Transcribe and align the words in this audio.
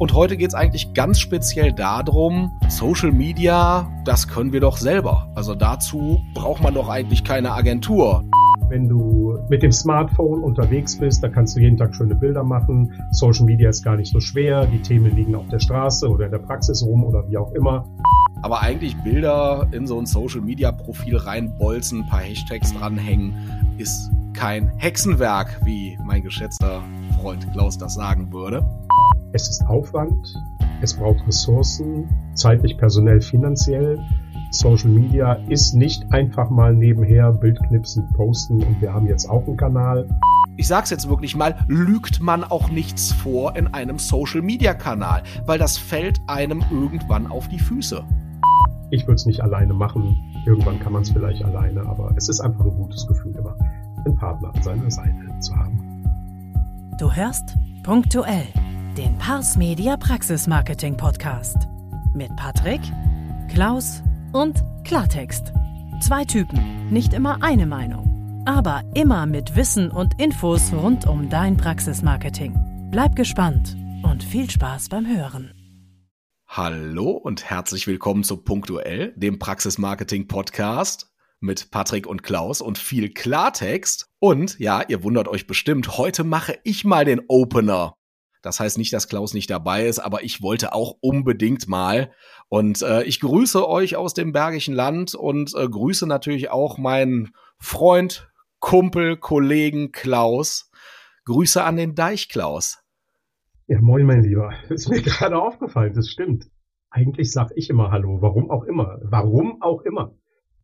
Und 0.00 0.14
heute 0.14 0.38
geht 0.38 0.48
es 0.48 0.54
eigentlich 0.54 0.94
ganz 0.94 1.20
speziell 1.20 1.74
darum, 1.74 2.58
Social 2.68 3.12
Media, 3.12 3.86
das 4.06 4.28
können 4.28 4.50
wir 4.50 4.60
doch 4.60 4.78
selber. 4.78 5.28
Also 5.34 5.54
dazu 5.54 6.22
braucht 6.32 6.62
man 6.62 6.72
doch 6.72 6.88
eigentlich 6.88 7.22
keine 7.22 7.52
Agentur. 7.52 8.24
Wenn 8.70 8.88
du 8.88 9.38
mit 9.50 9.62
dem 9.62 9.72
Smartphone 9.72 10.42
unterwegs 10.42 10.96
bist, 10.96 11.22
da 11.22 11.28
kannst 11.28 11.54
du 11.54 11.60
jeden 11.60 11.76
Tag 11.76 11.94
schöne 11.94 12.14
Bilder 12.14 12.42
machen. 12.42 12.90
Social 13.10 13.44
Media 13.44 13.68
ist 13.68 13.84
gar 13.84 13.96
nicht 13.96 14.10
so 14.10 14.20
schwer. 14.20 14.64
Die 14.64 14.80
Themen 14.80 15.14
liegen 15.14 15.34
auf 15.34 15.46
der 15.48 15.58
Straße 15.58 16.08
oder 16.08 16.24
in 16.24 16.32
der 16.32 16.38
Praxis 16.38 16.82
rum 16.82 17.04
oder 17.04 17.28
wie 17.28 17.36
auch 17.36 17.52
immer. 17.52 17.84
Aber 18.40 18.62
eigentlich 18.62 18.96
Bilder 19.02 19.68
in 19.70 19.86
so 19.86 19.98
ein 19.98 20.06
Social 20.06 20.40
Media 20.40 20.72
Profil 20.72 21.18
reinbolzen, 21.18 22.04
ein 22.04 22.08
paar 22.08 22.20
Hashtags 22.20 22.72
dranhängen, 22.72 23.34
ist 23.76 24.10
kein 24.32 24.72
Hexenwerk, 24.78 25.60
wie 25.62 25.98
mein 26.06 26.22
geschätzter 26.22 26.80
Freund 27.20 27.46
Klaus 27.52 27.76
das 27.76 27.92
sagen 27.92 28.32
würde. 28.32 28.64
Es 29.32 29.48
ist 29.48 29.64
Aufwand, 29.68 30.34
es 30.82 30.94
braucht 30.94 31.24
Ressourcen, 31.24 32.08
zeitlich, 32.34 32.76
personell, 32.76 33.20
finanziell. 33.20 34.04
Social 34.50 34.90
Media 34.90 35.34
ist 35.48 35.72
nicht 35.72 36.12
einfach 36.12 36.50
mal 36.50 36.74
nebenher 36.74 37.30
Bildknipsen 37.30 38.08
posten 38.14 38.60
und 38.60 38.80
wir 38.80 38.92
haben 38.92 39.06
jetzt 39.06 39.30
auch 39.30 39.46
einen 39.46 39.56
Kanal. 39.56 40.08
Ich 40.56 40.66
sag's 40.66 40.90
jetzt 40.90 41.08
wirklich 41.08 41.36
mal, 41.36 41.54
lügt 41.68 42.20
man 42.20 42.42
auch 42.42 42.70
nichts 42.70 43.12
vor 43.12 43.54
in 43.54 43.68
einem 43.68 44.00
Social 44.00 44.42
Media 44.42 44.74
Kanal, 44.74 45.22
weil 45.46 45.60
das 45.60 45.78
fällt 45.78 46.20
einem 46.26 46.64
irgendwann 46.72 47.28
auf 47.28 47.46
die 47.46 47.60
Füße. 47.60 48.02
Ich 48.90 49.06
würde 49.06 49.14
es 49.14 49.26
nicht 49.26 49.42
alleine 49.42 49.74
machen. 49.74 50.16
Irgendwann 50.44 50.80
kann 50.80 50.92
man 50.92 51.02
es 51.02 51.10
vielleicht 51.10 51.44
alleine, 51.44 51.82
aber 51.86 52.12
es 52.16 52.28
ist 52.28 52.40
einfach 52.40 52.64
ein 52.64 52.76
gutes 52.76 53.06
Gefühl, 53.06 53.36
immer 53.36 53.54
einen 54.04 54.16
Partner 54.16 54.52
an 54.52 54.62
seiner 54.62 54.90
Seite 54.90 55.38
zu 55.38 55.54
haben. 55.54 55.78
Du 56.98 57.12
hörst 57.12 57.56
punktuell 57.84 58.48
den 59.00 59.16
Pars 59.16 59.56
Media 59.56 59.96
Praxis 59.96 60.46
Marketing 60.46 60.94
Podcast 60.94 61.56
mit 62.14 62.36
Patrick, 62.36 62.82
Klaus 63.50 64.02
und 64.34 64.62
Klartext. 64.84 65.54
Zwei 66.02 66.26
Typen, 66.26 66.90
nicht 66.90 67.14
immer 67.14 67.42
eine 67.42 67.64
Meinung, 67.64 68.44
aber 68.44 68.82
immer 68.92 69.24
mit 69.24 69.56
Wissen 69.56 69.90
und 69.90 70.20
Infos 70.20 70.70
rund 70.74 71.06
um 71.06 71.30
dein 71.30 71.56
Praxismarketing. 71.56 72.52
Bleib 72.90 73.16
gespannt 73.16 73.74
und 74.02 74.22
viel 74.22 74.50
Spaß 74.50 74.90
beim 74.90 75.06
Hören. 75.06 75.54
Hallo 76.46 77.12
und 77.12 77.48
herzlich 77.48 77.86
willkommen 77.86 78.22
zu 78.22 78.36
Punktuell, 78.36 79.14
dem 79.16 79.38
Praxismarketing 79.38 80.28
Podcast 80.28 81.10
mit 81.40 81.70
Patrick 81.70 82.06
und 82.06 82.22
Klaus 82.22 82.60
und 82.60 82.76
viel 82.76 83.08
Klartext. 83.08 84.10
Und 84.18 84.58
ja, 84.58 84.82
ihr 84.86 85.02
wundert 85.02 85.26
euch 85.26 85.46
bestimmt, 85.46 85.96
heute 85.96 86.22
mache 86.22 86.58
ich 86.64 86.84
mal 86.84 87.06
den 87.06 87.22
Opener. 87.28 87.94
Das 88.42 88.60
heißt 88.60 88.78
nicht, 88.78 88.92
dass 88.92 89.08
Klaus 89.08 89.34
nicht 89.34 89.50
dabei 89.50 89.86
ist, 89.86 89.98
aber 89.98 90.22
ich 90.22 90.42
wollte 90.42 90.72
auch 90.72 90.96
unbedingt 91.00 91.68
mal. 91.68 92.10
Und 92.48 92.82
äh, 92.82 93.02
ich 93.04 93.20
grüße 93.20 93.68
euch 93.68 93.96
aus 93.96 94.14
dem 94.14 94.32
Bergischen 94.32 94.74
Land 94.74 95.14
und 95.14 95.54
äh, 95.54 95.68
grüße 95.68 96.06
natürlich 96.06 96.50
auch 96.50 96.78
meinen 96.78 97.32
Freund, 97.58 98.30
Kumpel, 98.58 99.16
Kollegen 99.16 99.92
Klaus. 99.92 100.70
Grüße 101.26 101.62
an 101.62 101.76
den 101.76 101.94
Deich, 101.94 102.28
Klaus. 102.28 102.82
Ja, 103.66 103.80
moin, 103.80 104.06
mein 104.06 104.22
Lieber. 104.22 104.52
Ist 104.68 104.88
mir 104.88 105.02
gerade 105.02 105.40
aufgefallen, 105.40 105.94
das 105.94 106.08
stimmt. 106.08 106.50
Eigentlich 106.90 107.30
sag 107.30 107.52
ich 107.54 107.70
immer 107.70 107.90
Hallo, 107.90 108.20
warum 108.20 108.50
auch 108.50 108.64
immer. 108.64 108.98
Warum 109.02 109.62
auch 109.62 109.82
immer. 109.82 110.12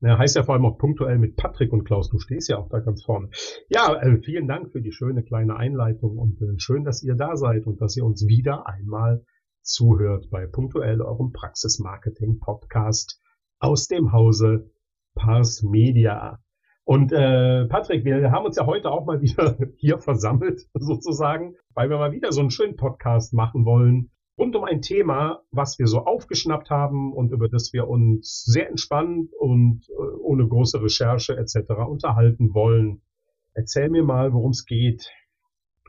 Na, 0.01 0.19
heißt 0.19 0.37
ja 0.37 0.43
vor 0.43 0.55
allem 0.55 0.67
auch 0.67 0.79
punktuell 0.79 1.19
mit 1.19 1.37
Patrick 1.37 1.73
und 1.73 1.85
Klaus. 1.85 2.11
Du 2.11 2.19
stehst 2.19 2.49
ja 2.49 2.59
auch 2.59 2.69
da 2.69 2.81
ganz 2.81 3.05
vorne. 3.05 3.31
Ja, 3.69 3.95
äh, 3.95 4.19
vielen 4.23 4.47
Dank 4.47 4.71
für 4.71 4.83
die 4.83 4.93
schöne 4.93 5.23
kleine 5.23 5.57
Einleitung 5.57 6.19
und 6.19 6.41
äh, 6.43 6.59
schön, 6.59 6.85
dass 6.85 7.03
ihr 7.03 7.15
da 7.15 7.37
seid 7.37 7.67
und 7.67 7.81
dass 7.81 7.97
ihr 7.97 8.05
uns 8.05 8.27
wieder 8.27 8.67
einmal 8.67 9.25
zuhört 9.63 10.29
bei 10.31 10.47
punktuell 10.47 11.01
eurem 11.01 11.33
Praxismarketing 11.33 12.39
Podcast 12.39 13.21
aus 13.59 13.87
dem 13.89 14.13
Hause 14.13 14.71
Pars 15.15 15.63
Media. 15.63 16.39
Und 16.85 17.11
äh, 17.13 17.67
Patrick, 17.67 18.05
wir 18.05 18.31
haben 18.31 18.45
uns 18.45 18.57
ja 18.57 18.67
heute 18.67 18.91
auch 18.91 19.07
mal 19.07 19.21
wieder 19.23 19.57
hier 19.77 19.99
versammelt, 19.99 20.69
sozusagen, 20.75 21.57
weil 21.75 21.91
wir 21.91 21.99
mal 21.99 22.13
wieder 22.13 22.33
so 22.33 22.41
einen 22.41 22.51
schönen 22.51 22.77
Podcast 22.77 23.33
machen 23.33 23.65
wollen, 23.65 24.11
rund 24.39 24.55
um 24.55 24.65
ein 24.65 24.83
Thema, 24.83 25.43
was 25.51 25.79
wir 25.79 25.87
so 25.87 26.01
aufgeschnappt 26.01 26.71
haben 26.71 27.13
und 27.13 27.33
über 27.33 27.49
das 27.49 27.73
wir 27.73 27.89
uns 27.89 28.45
sehr 28.45 28.69
entspannt 28.69 29.33
und 29.39 29.89
äh, 29.89 30.17
ohne 30.21 30.47
große 30.47 30.83
Recherche 30.83 31.37
etc. 31.37 31.71
unterhalten 31.89 32.55
wollen. 32.55 33.01
Erzähl 33.55 33.89
mir 33.89 34.05
mal, 34.05 34.33
worum 34.33 34.51
es 34.51 34.67
geht. 34.67 35.11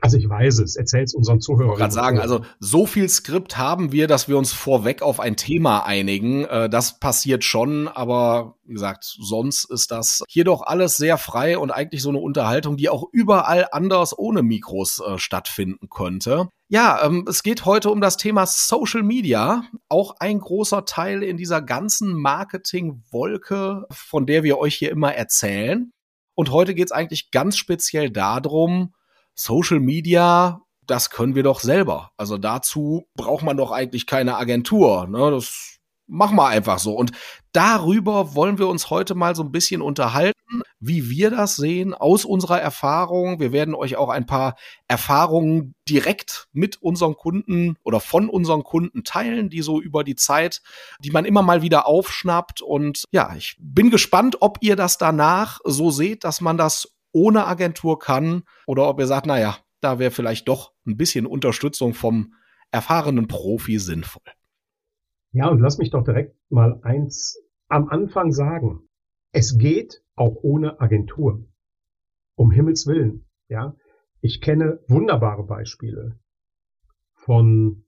Also 0.00 0.16
ich 0.16 0.28
weiß 0.28 0.60
es, 0.60 0.76
erzähl's 0.76 1.12
unseren 1.12 1.40
Zuhörern. 1.40 1.72
Ich 1.72 1.78
gerade 1.78 1.92
sagen, 1.92 2.20
also 2.20 2.42
so 2.60 2.86
viel 2.86 3.08
Skript 3.08 3.58
haben 3.58 3.90
wir, 3.90 4.06
dass 4.06 4.28
wir 4.28 4.38
uns 4.38 4.52
vorweg 4.52 5.02
auf 5.02 5.18
ein 5.18 5.36
Thema 5.36 5.84
einigen. 5.84 6.44
Äh, 6.44 6.70
das 6.70 7.00
passiert 7.00 7.42
schon, 7.42 7.88
aber 7.88 8.54
wie 8.64 8.74
gesagt, 8.74 9.04
sonst 9.04 9.64
ist 9.64 9.90
das 9.90 10.22
hier 10.28 10.44
doch 10.44 10.62
alles 10.62 10.96
sehr 10.96 11.18
frei 11.18 11.58
und 11.58 11.72
eigentlich 11.72 12.02
so 12.02 12.10
eine 12.10 12.18
Unterhaltung, 12.18 12.76
die 12.76 12.88
auch 12.88 13.08
überall 13.12 13.66
anders 13.72 14.16
ohne 14.16 14.42
Mikros 14.42 15.02
äh, 15.04 15.18
stattfinden 15.18 15.88
könnte. 15.90 16.48
Ja, 16.70 17.02
ähm, 17.02 17.24
es 17.26 17.42
geht 17.42 17.64
heute 17.64 17.90
um 17.90 18.02
das 18.02 18.18
Thema 18.18 18.44
Social 18.44 19.02
Media, 19.02 19.62
auch 19.88 20.16
ein 20.20 20.38
großer 20.38 20.84
Teil 20.84 21.22
in 21.22 21.38
dieser 21.38 21.62
ganzen 21.62 22.12
Marketing-Wolke, 22.12 23.86
von 23.90 24.26
der 24.26 24.42
wir 24.42 24.58
euch 24.58 24.74
hier 24.74 24.90
immer 24.90 25.14
erzählen. 25.14 25.92
Und 26.34 26.50
heute 26.50 26.74
geht 26.74 26.88
es 26.88 26.92
eigentlich 26.92 27.30
ganz 27.30 27.56
speziell 27.56 28.10
darum, 28.10 28.92
Social 29.34 29.80
Media, 29.80 30.60
das 30.86 31.08
können 31.08 31.34
wir 31.34 31.42
doch 31.42 31.60
selber. 31.60 32.10
Also 32.18 32.36
dazu 32.36 33.08
braucht 33.14 33.44
man 33.44 33.56
doch 33.56 33.70
eigentlich 33.70 34.06
keine 34.06 34.36
Agentur. 34.36 35.06
Ne? 35.06 35.30
Das 35.30 35.77
machen 36.08 36.36
wir 36.36 36.46
einfach 36.46 36.78
so. 36.78 36.94
Und 36.94 37.12
darüber 37.52 38.34
wollen 38.34 38.58
wir 38.58 38.66
uns 38.68 38.90
heute 38.90 39.14
mal 39.14 39.36
so 39.36 39.42
ein 39.42 39.52
bisschen 39.52 39.82
unterhalten, 39.82 40.62
wie 40.80 41.10
wir 41.10 41.30
das 41.30 41.56
sehen 41.56 41.94
aus 41.94 42.24
unserer 42.24 42.60
Erfahrung. 42.60 43.38
Wir 43.38 43.52
werden 43.52 43.74
euch 43.74 43.96
auch 43.96 44.08
ein 44.08 44.26
paar 44.26 44.56
Erfahrungen 44.88 45.74
direkt 45.88 46.48
mit 46.52 46.80
unseren 46.82 47.14
Kunden 47.14 47.76
oder 47.84 48.00
von 48.00 48.28
unseren 48.28 48.64
Kunden 48.64 49.04
teilen, 49.04 49.50
die 49.50 49.62
so 49.62 49.80
über 49.80 50.04
die 50.04 50.16
Zeit, 50.16 50.62
die 51.00 51.10
man 51.10 51.24
immer 51.24 51.42
mal 51.42 51.62
wieder 51.62 51.86
aufschnappt. 51.86 52.62
Und 52.62 53.04
ja, 53.12 53.34
ich 53.36 53.56
bin 53.60 53.90
gespannt, 53.90 54.38
ob 54.40 54.58
ihr 54.60 54.76
das 54.76 54.98
danach 54.98 55.60
so 55.64 55.90
seht, 55.90 56.24
dass 56.24 56.40
man 56.40 56.56
das 56.56 56.88
ohne 57.12 57.46
Agentur 57.46 57.98
kann 57.98 58.42
oder 58.66 58.88
ob 58.88 59.00
ihr 59.00 59.06
sagt, 59.06 59.26
naja, 59.26 59.58
da 59.80 59.98
wäre 59.98 60.10
vielleicht 60.10 60.48
doch 60.48 60.72
ein 60.86 60.96
bisschen 60.96 61.26
Unterstützung 61.26 61.94
vom 61.94 62.34
erfahrenen 62.70 63.28
Profi 63.28 63.78
sinnvoll. 63.78 64.22
Ja, 65.32 65.48
und 65.48 65.60
lass 65.60 65.78
mich 65.78 65.90
doch 65.90 66.04
direkt 66.04 66.36
mal 66.50 66.80
eins 66.82 67.38
am 67.68 67.88
Anfang 67.88 68.32
sagen. 68.32 68.88
Es 69.32 69.58
geht 69.58 70.02
auch 70.16 70.36
ohne 70.42 70.80
Agentur. 70.80 71.44
Um 72.36 72.50
Himmels 72.50 72.86
Willen, 72.86 73.26
ja. 73.48 73.76
Ich 74.20 74.40
kenne 74.40 74.80
wunderbare 74.88 75.44
Beispiele 75.44 76.18
von 77.14 77.84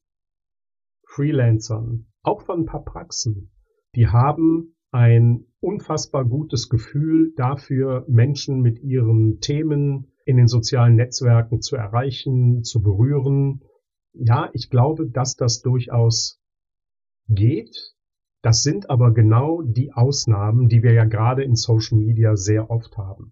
Freelancern, 1.06 2.06
auch 2.22 2.42
von 2.42 2.60
ein 2.60 2.66
paar 2.66 2.84
Praxen, 2.84 3.50
die 3.94 4.06
haben 4.06 4.76
ein 4.92 5.46
unfassbar 5.60 6.24
gutes 6.24 6.68
Gefühl 6.68 7.32
dafür, 7.36 8.04
Menschen 8.08 8.60
mit 8.60 8.80
ihren 8.80 9.40
Themen 9.40 10.12
in 10.24 10.36
den 10.36 10.46
sozialen 10.46 10.96
Netzwerken 10.96 11.60
zu 11.60 11.76
erreichen, 11.76 12.62
zu 12.62 12.82
berühren. 12.82 13.62
Ja, 14.12 14.50
ich 14.52 14.70
glaube, 14.70 15.08
dass 15.08 15.36
das 15.36 15.62
durchaus 15.62 16.39
geht. 17.34 17.94
Das 18.42 18.62
sind 18.62 18.88
aber 18.88 19.12
genau 19.12 19.62
die 19.62 19.92
Ausnahmen, 19.92 20.68
die 20.68 20.82
wir 20.82 20.92
ja 20.92 21.04
gerade 21.04 21.42
in 21.42 21.56
Social 21.56 21.98
Media 21.98 22.36
sehr 22.36 22.70
oft 22.70 22.96
haben. 22.96 23.30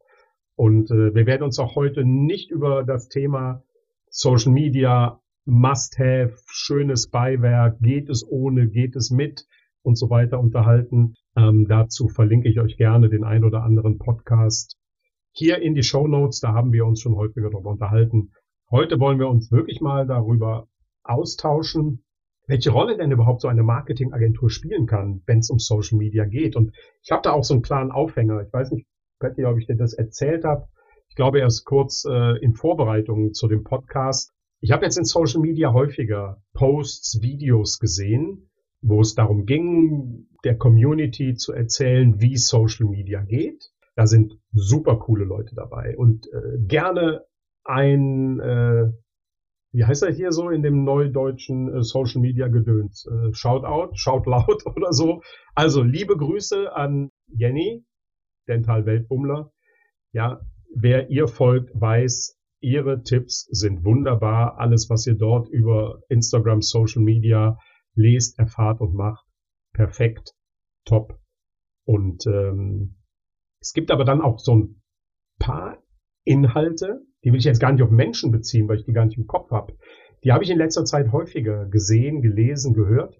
Und 0.55 0.91
äh, 0.91 1.15
wir 1.15 1.27
werden 1.27 1.45
uns 1.45 1.59
auch 1.59 1.77
heute 1.77 2.05
nicht 2.05 2.51
über 2.51 2.85
das 2.85 3.09
Thema 3.09 3.63
Social 4.11 4.53
Media 4.53 5.21
Must-Have, 5.47 6.37
schönes 6.47 7.09
Beiwerk, 7.09 7.79
geht 7.81 8.11
es 8.11 8.27
ohne, 8.29 8.69
geht 8.69 8.97
es 8.97 9.11
mit 9.11 9.47
und 9.83 9.97
so 9.97 10.11
weiter 10.11 10.39
unterhalten. 10.39 11.15
Ähm, 11.37 11.67
dazu 11.69 12.09
verlinke 12.09 12.49
ich 12.49 12.61
euch 12.61 12.77
gerne 12.77 13.09
den 13.09 13.25
ein 13.25 13.45
oder 13.45 13.63
anderen 13.63 13.99
Podcast 13.99 14.77
hier 15.33 15.63
in 15.63 15.75
die 15.75 15.83
Show 15.83 16.07
Notes. 16.07 16.41
Da 16.41 16.53
haben 16.53 16.73
wir 16.73 16.85
uns 16.85 17.01
schon 17.01 17.15
häufiger 17.15 17.51
darüber 17.51 17.71
unterhalten. 17.71 18.33
Heute 18.71 19.01
wollen 19.01 19.19
wir 19.19 19.29
uns 19.29 19.51
wirklich 19.51 19.81
mal 19.81 20.07
darüber 20.07 20.69
austauschen, 21.03 22.05
welche 22.49 22.71
Rolle 22.71 22.97
denn 22.97 23.13
überhaupt 23.13 23.43
so 23.43 23.49
eine 23.49 23.63
Marketingagentur 23.63 24.51
spielen 24.51 24.87
kann, 24.87 25.23
wenn 25.27 25.39
es 25.39 25.51
um 25.51 25.59
Social 25.59 25.99
Media 25.99 26.25
geht. 26.25 26.57
Und 26.57 26.75
ich 27.03 27.13
habe 27.13 27.23
da 27.23 27.33
auch 27.33 27.45
so 27.45 27.55
einen 27.55 27.63
klaren 27.63 27.93
Aufhänger. 27.93 28.43
Ich 28.43 28.53
weiß 28.53 28.73
nicht, 28.73 28.87
Patty, 29.21 29.45
ob 29.45 29.59
ich 29.59 29.67
dir 29.67 29.77
das 29.77 29.93
erzählt 29.93 30.45
habe. 30.45 30.67
Ich 31.09 31.15
glaube 31.15 31.41
erst 31.41 31.65
kurz 31.65 32.05
äh, 32.09 32.39
in 32.43 32.55
Vorbereitung 32.55 33.35
zu 33.35 33.49
dem 33.49 33.65
Podcast. 33.65 34.33
Ich 34.61 34.73
habe 34.73 34.85
jetzt 34.85 34.99
in 34.99 35.05
Social 35.05 35.41
Media 35.41 35.73
häufiger 35.73 36.43
Posts, 36.55 37.21
Videos 37.23 37.79
gesehen, 37.79 38.51
wo 38.81 39.01
es 39.01 39.15
darum 39.15 39.45
ging, 39.45 40.27
der 40.45 40.57
Community 40.57 41.35
zu 41.35 41.53
erzählen, 41.53 42.21
wie 42.21 42.37
Social 42.37 42.87
Media 42.87 43.23
geht. 43.23 43.71
Da 43.95 44.07
sind 44.07 44.39
super 44.53 44.97
coole 44.99 45.25
Leute 45.25 45.55
dabei 45.55 45.97
und 45.97 46.27
äh, 46.33 46.59
gerne 46.67 47.25
ein, 47.65 48.41
äh, 48.41 48.91
wie 49.79 49.85
heißt 49.85 50.03
er 50.03 50.13
hier 50.13 50.33
so 50.33 50.51
in 50.51 50.65
dem 50.65 50.83
neudeutschen 50.83 51.73
äh, 51.73 51.83
Social 51.85 52.21
Media 52.21 52.49
Gedöns? 52.49 53.07
Äh, 53.07 53.33
shout 53.33 53.65
out, 53.65 53.97
shout 53.97 54.27
laut 54.27 54.67
oder 54.77 54.93
so. 54.93 55.23
Also 55.55 55.85
liebe 55.85 56.17
Grüße 56.17 56.75
an 56.75 57.13
Jenny, 57.29 57.87
Dental 58.49 58.87
Weltbummler. 58.87 59.53
Ja, 60.13 60.41
wer 60.75 61.11
ihr 61.11 61.29
folgt, 61.29 61.71
weiß, 61.81 62.37
ihre 62.61 63.05
Tipps 63.05 63.47
sind 63.53 63.85
wunderbar. 63.85 64.59
Alles, 64.59 64.91
was 64.91 65.07
ihr 65.07 65.15
dort 65.15 65.49
über 65.49 66.01
Instagram, 66.09 66.61
Social 66.61 67.03
Media 67.03 67.57
lest, 67.95 68.37
erfahrt 68.41 68.81
und 68.81 68.95
macht, 68.95 69.25
perfekt, 69.75 70.35
top. 70.87 71.21
Und 71.85 72.27
ähm, 72.27 72.97
es 73.61 73.73
gibt 73.75 73.93
aber 73.93 74.05
dann 74.05 74.23
auch 74.23 74.41
so 74.41 74.57
ein 74.57 74.83
paar 75.39 75.81
Inhalte, 76.25 77.07
die 77.25 77.33
will 77.33 77.39
ich 77.39 77.45
jetzt 77.45 77.61
gar 77.61 77.73
nicht 77.73 77.83
auf 77.83 77.91
Menschen 77.91 78.31
beziehen, 78.31 78.69
weil 78.69 78.79
ich 78.79 78.85
die 78.85 78.93
gar 78.93 79.05
nicht 79.05 79.19
im 79.19 79.27
Kopf 79.27 79.51
habe. 79.51 79.75
Die 80.25 80.33
habe 80.33 80.45
ich 80.45 80.51
in 80.51 80.59
letzter 80.59 80.85
Zeit 80.85 81.13
häufiger 81.13 81.67
gesehen, 81.67 82.23
gelesen, 82.23 82.75
gehört. 82.75 83.19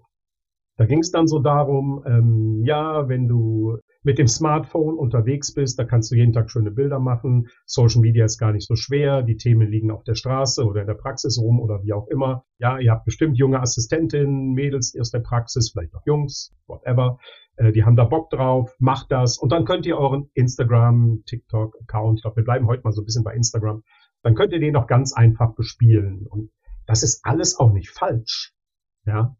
Da 0.77 0.85
ging 0.85 0.99
es 0.99 1.11
dann 1.11 1.27
so 1.27 1.39
darum, 1.39 2.03
ähm, 2.05 2.61
ja, 2.63 3.09
wenn 3.09 3.27
du 3.27 3.77
mit 4.01 4.17
dem 4.17 4.27
Smartphone 4.27 4.97
unterwegs 4.97 5.53
bist, 5.53 5.77
da 5.77 5.83
kannst 5.83 6.09
du 6.09 6.15
jeden 6.15 6.31
Tag 6.31 6.49
schöne 6.49 6.71
Bilder 6.71 6.99
machen. 6.99 7.47
Social 7.65 8.01
Media 8.01 8.23
ist 8.23 8.37
gar 8.37 8.53
nicht 8.53 8.65
so 8.65 8.75
schwer. 8.75 9.21
Die 9.21 9.35
Themen 9.35 9.69
liegen 9.69 9.91
auf 9.91 10.03
der 10.05 10.15
Straße 10.15 10.63
oder 10.63 10.81
in 10.81 10.87
der 10.87 10.93
Praxis 10.93 11.37
rum 11.37 11.59
oder 11.59 11.83
wie 11.83 11.91
auch 11.91 12.07
immer. 12.07 12.45
Ja, 12.59 12.79
ihr 12.79 12.91
habt 12.91 13.03
bestimmt 13.03 13.37
junge 13.37 13.59
Assistentinnen, 13.59 14.53
Mädels 14.53 14.95
aus 14.97 15.11
der 15.11 15.19
Praxis, 15.19 15.71
vielleicht 15.71 15.93
auch 15.95 16.05
Jungs, 16.05 16.53
whatever. 16.67 17.19
Äh, 17.59 17.71
die 17.71 17.83
haben 17.83 17.95
da 17.95 18.05
Bock 18.05 18.29
drauf. 18.29 18.75
Macht 18.79 19.11
das. 19.11 19.37
Und 19.37 19.51
dann 19.51 19.65
könnt 19.65 19.85
ihr 19.85 19.97
euren 19.97 20.29
Instagram, 20.33 21.23
TikTok-Account, 21.25 22.19
ich 22.19 22.23
glaube, 22.23 22.37
wir 22.37 22.43
bleiben 22.43 22.67
heute 22.67 22.83
mal 22.83 22.91
so 22.91 23.01
ein 23.01 23.05
bisschen 23.05 23.23
bei 23.23 23.35
Instagram, 23.35 23.83
dann 24.23 24.35
könnt 24.35 24.53
ihr 24.53 24.59
den 24.59 24.73
doch 24.73 24.87
ganz 24.87 25.13
einfach 25.13 25.53
bespielen. 25.55 26.25
Und 26.27 26.51
das 26.87 27.03
ist 27.03 27.25
alles 27.25 27.57
auch 27.59 27.71
nicht 27.73 27.89
falsch. 27.89 28.53
Ja, 29.05 29.35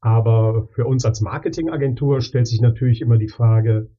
aber 0.00 0.68
für 0.72 0.86
uns 0.86 1.04
als 1.04 1.20
Marketingagentur 1.20 2.20
stellt 2.20 2.46
sich 2.46 2.60
natürlich 2.60 3.00
immer 3.00 3.18
die 3.18 3.28
Frage, 3.28 3.90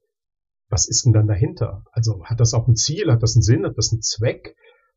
was 0.69 0.87
ist 0.87 1.05
denn 1.05 1.13
dann 1.13 1.27
dahinter? 1.27 1.83
Also 1.91 2.23
hat 2.23 2.39
das 2.39 2.53
auch 2.53 2.67
ein 2.67 2.75
Ziel, 2.75 3.11
hat 3.11 3.23
das 3.23 3.35
einen 3.35 3.43
Sinn, 3.43 3.65
hat 3.65 3.77
das 3.77 3.91
einen 3.91 4.01
Zweck? 4.01 4.55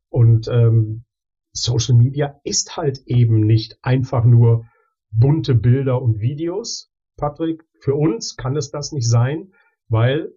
Und 0.09 0.47
ähm, 0.47 1.05
Social 1.51 1.95
Media 1.95 2.39
ist 2.43 2.77
halt 2.77 3.03
eben 3.05 3.41
nicht 3.41 3.77
einfach 3.81 4.25
nur 4.25 4.65
bunte 5.11 5.53
Bilder 5.53 6.01
und 6.01 6.19
Videos, 6.19 6.91
Patrick. 7.17 7.63
Für 7.79 7.95
uns 7.95 8.35
kann 8.35 8.55
es 8.55 8.71
das 8.71 8.91
nicht 8.91 9.09
sein, 9.09 9.53
weil, 9.87 10.31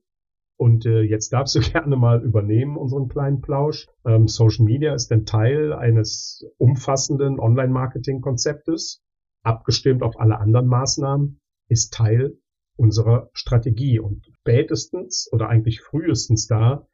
und 0.57 0.87
äh, 0.87 1.03
jetzt 1.03 1.33
darfst 1.33 1.55
du 1.55 1.61
gerne 1.73 1.97
mal 1.97 2.23
übernehmen, 2.23 2.77
unseren 2.77 3.09
kleinen 3.09 3.41
Plausch, 3.41 3.89
ähm, 4.05 4.29
Social 4.29 4.65
Media 4.65 4.95
ist 4.95 5.13
ein 5.13 5.27
Teil 5.27 5.73
eines 5.73 6.47
umfassenden 6.59 7.41
Online-Marketing-Konzeptes, 7.41 9.03
abgestimmt 9.43 10.03
auf 10.03 10.19
alle 10.19 10.39
anderen 10.39 10.67
Maßnahmen, 10.67 11.41
ist 11.69 11.93
Teil 11.93 12.39
unserer 12.77 13.31
Strategie. 13.33 13.99
Und 13.99 14.27
spätestens 14.41 15.29
oder 15.33 15.49
eigentlich 15.49 15.81
frühestens 15.81 16.47
da 16.47 16.87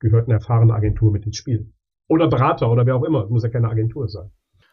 gehört 0.00 0.26
eine 0.26 0.34
erfahrene 0.34 0.74
Agentur 0.74 1.12
mit 1.12 1.24
ins 1.24 1.36
Spiel. 1.36 1.72
Oder 2.08 2.28
Berater 2.28 2.70
oder 2.70 2.84
wer 2.84 2.96
auch 2.96 3.04
immer. 3.04 3.28
Muss 3.28 3.44
ja 3.44 3.48
keine 3.48 3.70
Agentur 3.70 4.08
sein. 4.08 4.30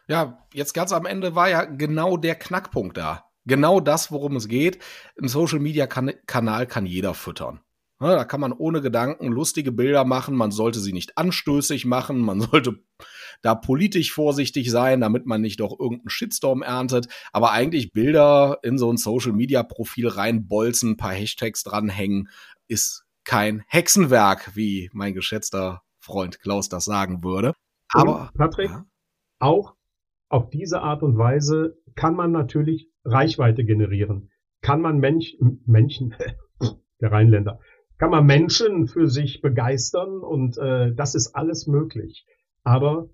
Ja, 0.08 0.44
jetzt 0.52 0.74
ganz 0.74 0.92
am 0.92 1.06
Ende 1.06 1.36
war 1.36 1.48
ja 1.48 1.64
genau 1.64 2.16
der 2.16 2.34
Knackpunkt 2.34 2.96
da. 2.96 3.29
Genau 3.46 3.80
das, 3.80 4.12
worum 4.12 4.36
es 4.36 4.48
geht. 4.48 4.78
Ein 5.20 5.28
Social 5.28 5.60
Media 5.60 5.86
Kanal 5.86 6.66
kann 6.66 6.86
jeder 6.86 7.14
füttern. 7.14 7.60
Ja, 8.00 8.14
da 8.14 8.24
kann 8.24 8.40
man 8.40 8.54
ohne 8.54 8.80
Gedanken 8.80 9.28
lustige 9.28 9.72
Bilder 9.72 10.04
machen. 10.04 10.34
Man 10.34 10.50
sollte 10.50 10.80
sie 10.80 10.94
nicht 10.94 11.18
anstößig 11.18 11.84
machen. 11.84 12.20
Man 12.20 12.40
sollte 12.50 12.82
da 13.42 13.54
politisch 13.54 14.12
vorsichtig 14.12 14.70
sein, 14.70 15.00
damit 15.00 15.26
man 15.26 15.42
nicht 15.42 15.60
doch 15.60 15.78
irgendeinen 15.78 16.08
Shitstorm 16.08 16.62
erntet. 16.62 17.08
Aber 17.32 17.52
eigentlich 17.52 17.92
Bilder 17.92 18.58
in 18.62 18.78
so 18.78 18.90
ein 18.90 18.96
Social 18.96 19.32
Media 19.32 19.62
Profil 19.62 20.08
reinbolzen, 20.08 20.96
paar 20.96 21.12
Hashtags 21.12 21.62
dranhängen, 21.62 22.28
ist 22.68 23.04
kein 23.24 23.62
Hexenwerk, 23.66 24.52
wie 24.54 24.90
mein 24.92 25.12
geschätzter 25.12 25.82
Freund 25.98 26.40
Klaus 26.40 26.70
das 26.70 26.86
sagen 26.86 27.22
würde. 27.22 27.54
Aber 27.92 28.30
Patrick, 28.34 28.70
ja. 28.70 28.86
auch 29.40 29.74
auf 30.30 30.48
diese 30.48 30.80
Art 30.80 31.02
und 31.02 31.18
Weise 31.18 31.76
kann 31.96 32.14
man 32.14 32.32
natürlich 32.32 32.89
Reichweite 33.04 33.64
generieren. 33.64 34.30
Kann 34.62 34.80
man 34.80 34.98
Mensch, 34.98 35.36
Menschen, 35.66 36.14
der 37.00 37.12
Rheinländer, 37.12 37.60
kann 37.98 38.10
man 38.10 38.24
Menschen 38.26 38.86
für 38.86 39.08
sich 39.08 39.40
begeistern 39.42 40.20
und 40.20 40.56
äh, 40.58 40.94
das 40.94 41.14
ist 41.14 41.34
alles 41.34 41.66
möglich. 41.66 42.26
Aber 42.62 43.10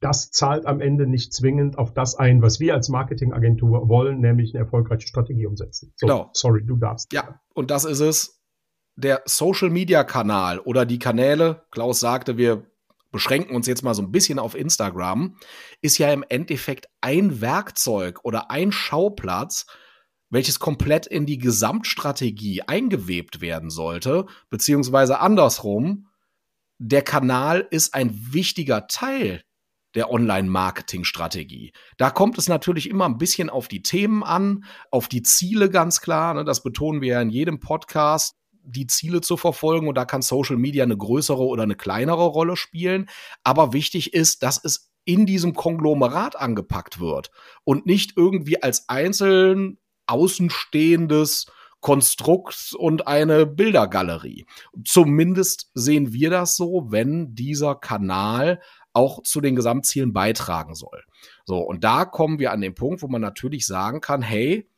das 0.00 0.30
zahlt 0.30 0.66
am 0.66 0.82
Ende 0.82 1.06
nicht 1.06 1.32
zwingend 1.32 1.78
auf 1.78 1.94
das 1.94 2.14
ein, 2.14 2.42
was 2.42 2.60
wir 2.60 2.74
als 2.74 2.90
Marketingagentur 2.90 3.88
wollen, 3.88 4.20
nämlich 4.20 4.54
eine 4.54 4.64
erfolgreiche 4.64 5.08
Strategie 5.08 5.46
umsetzen. 5.46 5.94
So, 5.96 6.06
genau. 6.06 6.30
Sorry, 6.34 6.62
du 6.64 6.76
darfst. 6.76 7.10
Ja, 7.12 7.40
und 7.54 7.70
das 7.70 7.86
ist 7.86 8.00
es. 8.00 8.42
Der 8.96 9.22
Social 9.24 9.70
Media 9.70 10.04
Kanal 10.04 10.60
oder 10.60 10.84
die 10.84 10.98
Kanäle, 10.98 11.64
Klaus 11.70 12.00
sagte, 12.00 12.36
wir 12.36 12.66
beschränken 13.14 13.54
uns 13.54 13.68
jetzt 13.68 13.84
mal 13.84 13.94
so 13.94 14.02
ein 14.02 14.10
bisschen 14.10 14.40
auf 14.40 14.56
Instagram, 14.56 15.36
ist 15.80 15.98
ja 15.98 16.12
im 16.12 16.24
Endeffekt 16.28 16.88
ein 17.00 17.40
Werkzeug 17.40 18.24
oder 18.24 18.50
ein 18.50 18.72
Schauplatz, 18.72 19.66
welches 20.30 20.58
komplett 20.58 21.06
in 21.06 21.24
die 21.24 21.38
Gesamtstrategie 21.38 22.62
eingewebt 22.62 23.40
werden 23.40 23.70
sollte, 23.70 24.26
beziehungsweise 24.50 25.20
andersrum, 25.20 26.08
der 26.78 27.02
Kanal 27.02 27.68
ist 27.70 27.94
ein 27.94 28.32
wichtiger 28.32 28.88
Teil 28.88 29.44
der 29.94 30.10
Online-Marketing-Strategie. 30.10 31.72
Da 31.98 32.10
kommt 32.10 32.36
es 32.36 32.48
natürlich 32.48 32.90
immer 32.90 33.04
ein 33.04 33.16
bisschen 33.18 33.48
auf 33.48 33.68
die 33.68 33.82
Themen 33.82 34.24
an, 34.24 34.64
auf 34.90 35.06
die 35.06 35.22
Ziele 35.22 35.70
ganz 35.70 36.00
klar. 36.00 36.34
Ne? 36.34 36.44
Das 36.44 36.64
betonen 36.64 37.00
wir 37.00 37.12
ja 37.12 37.22
in 37.22 37.30
jedem 37.30 37.60
Podcast 37.60 38.34
die 38.64 38.86
Ziele 38.86 39.20
zu 39.20 39.36
verfolgen 39.36 39.88
und 39.88 39.94
da 39.94 40.04
kann 40.04 40.22
Social 40.22 40.56
Media 40.56 40.84
eine 40.84 40.96
größere 40.96 41.42
oder 41.42 41.62
eine 41.62 41.76
kleinere 41.76 42.26
Rolle 42.26 42.56
spielen. 42.56 43.08
Aber 43.42 43.72
wichtig 43.72 44.14
ist, 44.14 44.42
dass 44.42 44.62
es 44.62 44.90
in 45.04 45.26
diesem 45.26 45.54
Konglomerat 45.54 46.36
angepackt 46.36 46.98
wird 46.98 47.30
und 47.64 47.86
nicht 47.86 48.16
irgendwie 48.16 48.62
als 48.62 48.88
einzeln 48.88 49.78
außenstehendes 50.06 51.46
Konstrukt 51.80 52.74
und 52.78 53.06
eine 53.06 53.44
Bildergalerie. 53.44 54.46
Zumindest 54.84 55.70
sehen 55.74 56.14
wir 56.14 56.30
das 56.30 56.56
so, 56.56 56.86
wenn 56.88 57.34
dieser 57.34 57.74
Kanal 57.74 58.62
auch 58.94 59.22
zu 59.22 59.42
den 59.42 59.54
Gesamtzielen 59.54 60.14
beitragen 60.14 60.74
soll. 60.74 61.02
So, 61.44 61.58
und 61.58 61.84
da 61.84 62.06
kommen 62.06 62.38
wir 62.38 62.52
an 62.52 62.62
den 62.62 62.74
Punkt, 62.74 63.02
wo 63.02 63.08
man 63.08 63.20
natürlich 63.20 63.66
sagen 63.66 64.00
kann, 64.00 64.22
hey, 64.22 64.70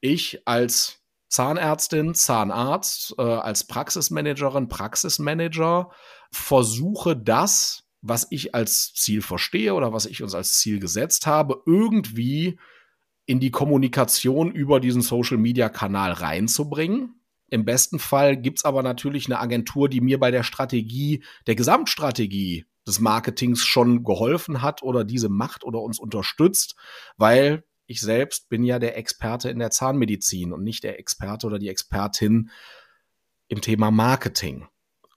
ich 0.00 0.46
als 0.46 1.03
Zahnärztin, 1.34 2.14
Zahnarzt, 2.14 3.16
äh, 3.18 3.22
als 3.22 3.66
Praxismanagerin, 3.66 4.68
Praxismanager 4.68 5.90
versuche 6.30 7.16
das, 7.16 7.88
was 8.02 8.28
ich 8.30 8.54
als 8.54 8.94
Ziel 8.94 9.20
verstehe 9.20 9.74
oder 9.74 9.92
was 9.92 10.06
ich 10.06 10.22
uns 10.22 10.32
als 10.32 10.60
Ziel 10.60 10.78
gesetzt 10.78 11.26
habe, 11.26 11.60
irgendwie 11.66 12.56
in 13.26 13.40
die 13.40 13.50
Kommunikation 13.50 14.52
über 14.52 14.78
diesen 14.78 15.02
Social-Media-Kanal 15.02 16.12
reinzubringen. 16.12 17.20
Im 17.50 17.64
besten 17.64 17.98
Fall 17.98 18.36
gibt 18.36 18.58
es 18.58 18.64
aber 18.64 18.84
natürlich 18.84 19.26
eine 19.26 19.40
Agentur, 19.40 19.88
die 19.88 20.00
mir 20.00 20.20
bei 20.20 20.30
der 20.30 20.44
Strategie, 20.44 21.24
der 21.48 21.56
Gesamtstrategie 21.56 22.64
des 22.86 23.00
Marketings 23.00 23.64
schon 23.64 24.04
geholfen 24.04 24.62
hat 24.62 24.84
oder 24.84 25.02
diese 25.02 25.30
macht 25.30 25.64
oder 25.64 25.80
uns 25.80 25.98
unterstützt, 25.98 26.76
weil 27.16 27.64
ich 27.86 28.00
selbst 28.00 28.48
bin 28.48 28.64
ja 28.64 28.78
der 28.78 28.96
Experte 28.96 29.50
in 29.50 29.58
der 29.58 29.70
Zahnmedizin 29.70 30.52
und 30.52 30.62
nicht 30.62 30.84
der 30.84 30.98
Experte 30.98 31.46
oder 31.46 31.58
die 31.58 31.68
Expertin 31.68 32.50
im 33.48 33.60
Thema 33.60 33.90
Marketing. 33.90 34.66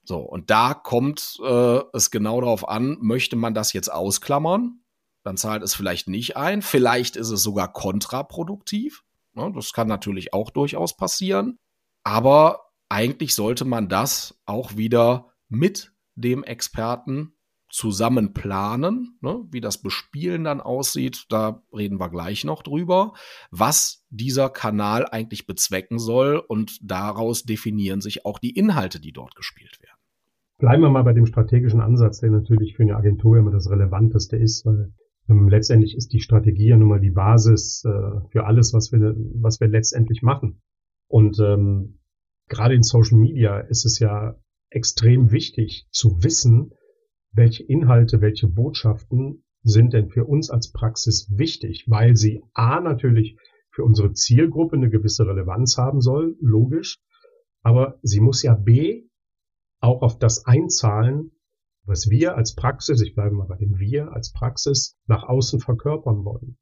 So, 0.04 0.20
und 0.20 0.50
da 0.50 0.74
kommt 0.74 1.38
äh, 1.44 1.80
es 1.92 2.10
genau 2.10 2.40
darauf 2.40 2.68
an, 2.68 2.96
möchte 3.00 3.36
man 3.36 3.54
das 3.54 3.72
jetzt 3.72 3.92
ausklammern, 3.92 4.80
dann 5.22 5.36
zahlt 5.36 5.62
es 5.62 5.74
vielleicht 5.74 6.08
nicht 6.08 6.36
ein, 6.36 6.62
vielleicht 6.62 7.16
ist 7.16 7.30
es 7.30 7.42
sogar 7.42 7.72
kontraproduktiv. 7.72 9.04
Ne, 9.34 9.52
das 9.54 9.72
kann 9.72 9.88
natürlich 9.88 10.32
auch 10.32 10.50
durchaus 10.50 10.96
passieren. 10.96 11.58
Aber 12.04 12.70
eigentlich 12.88 13.34
sollte 13.34 13.64
man 13.64 13.88
das 13.88 14.40
auch 14.46 14.76
wieder 14.76 15.34
mit 15.48 15.92
dem 16.14 16.44
Experten 16.44 17.34
zusammen 17.70 18.32
planen, 18.32 19.18
ne, 19.20 19.44
wie 19.50 19.60
das 19.60 19.78
Bespielen 19.78 20.44
dann 20.44 20.60
aussieht, 20.60 21.26
da 21.28 21.62
reden 21.72 22.00
wir 22.00 22.08
gleich 22.08 22.44
noch 22.44 22.62
drüber, 22.62 23.12
was 23.50 24.06
dieser 24.10 24.48
Kanal 24.48 25.06
eigentlich 25.10 25.46
bezwecken 25.46 25.98
soll 25.98 26.36
und 26.36 26.78
daraus 26.82 27.42
definieren 27.42 28.00
sich 28.00 28.24
auch 28.24 28.38
die 28.38 28.56
Inhalte, 28.56 29.00
die 29.00 29.12
dort 29.12 29.34
gespielt 29.34 29.78
werden. 29.82 29.98
Bleiben 30.58 30.82
wir 30.82 30.90
mal 30.90 31.04
bei 31.04 31.12
dem 31.12 31.26
strategischen 31.26 31.80
Ansatz, 31.80 32.20
der 32.20 32.30
natürlich 32.30 32.76
für 32.76 32.82
eine 32.82 32.96
Agentur 32.96 33.36
immer 33.36 33.52
das 33.52 33.70
Relevanteste 33.70 34.36
ist, 34.36 34.66
weil 34.66 34.92
ähm, 35.28 35.48
letztendlich 35.48 35.96
ist 35.96 36.12
die 36.12 36.20
Strategie 36.20 36.68
ja 36.68 36.76
nun 36.76 36.88
mal 36.88 37.00
die 37.00 37.10
Basis 37.10 37.84
äh, 37.84 38.20
für 38.30 38.44
alles, 38.44 38.72
was 38.72 38.90
wir, 38.90 39.14
was 39.34 39.60
wir 39.60 39.68
letztendlich 39.68 40.22
machen. 40.22 40.60
Und 41.06 41.38
ähm, 41.38 42.00
gerade 42.48 42.74
in 42.74 42.82
Social 42.82 43.18
Media 43.18 43.58
ist 43.58 43.84
es 43.84 43.98
ja 43.98 44.36
extrem 44.70 45.30
wichtig 45.30 45.86
zu 45.90 46.22
wissen, 46.24 46.72
welche 47.38 47.62
Inhalte, 47.62 48.20
welche 48.20 48.48
Botschaften 48.48 49.44
sind 49.62 49.94
denn 49.94 50.10
für 50.10 50.26
uns 50.26 50.50
als 50.50 50.72
Praxis 50.72 51.30
wichtig, 51.34 51.86
weil 51.88 52.16
sie 52.16 52.42
A 52.52 52.80
natürlich 52.80 53.38
für 53.70 53.84
unsere 53.84 54.12
Zielgruppe 54.12 54.76
eine 54.76 54.90
gewisse 54.90 55.26
Relevanz 55.26 55.78
haben 55.78 56.00
soll, 56.00 56.36
logisch, 56.40 56.98
aber 57.62 57.98
sie 58.02 58.20
muss 58.20 58.42
ja 58.42 58.54
B 58.54 59.04
auch 59.80 60.02
auf 60.02 60.18
das 60.18 60.44
einzahlen, 60.44 61.32
was 61.84 62.10
wir 62.10 62.36
als 62.36 62.54
Praxis, 62.54 63.00
ich 63.00 63.14
bleibe 63.14 63.34
mal 63.34 63.46
bei 63.46 63.56
dem 63.56 63.78
wir 63.78 64.12
als 64.12 64.32
Praxis, 64.32 64.98
nach 65.06 65.22
außen 65.22 65.60
verkörpern 65.60 66.24
wollen. 66.24 66.58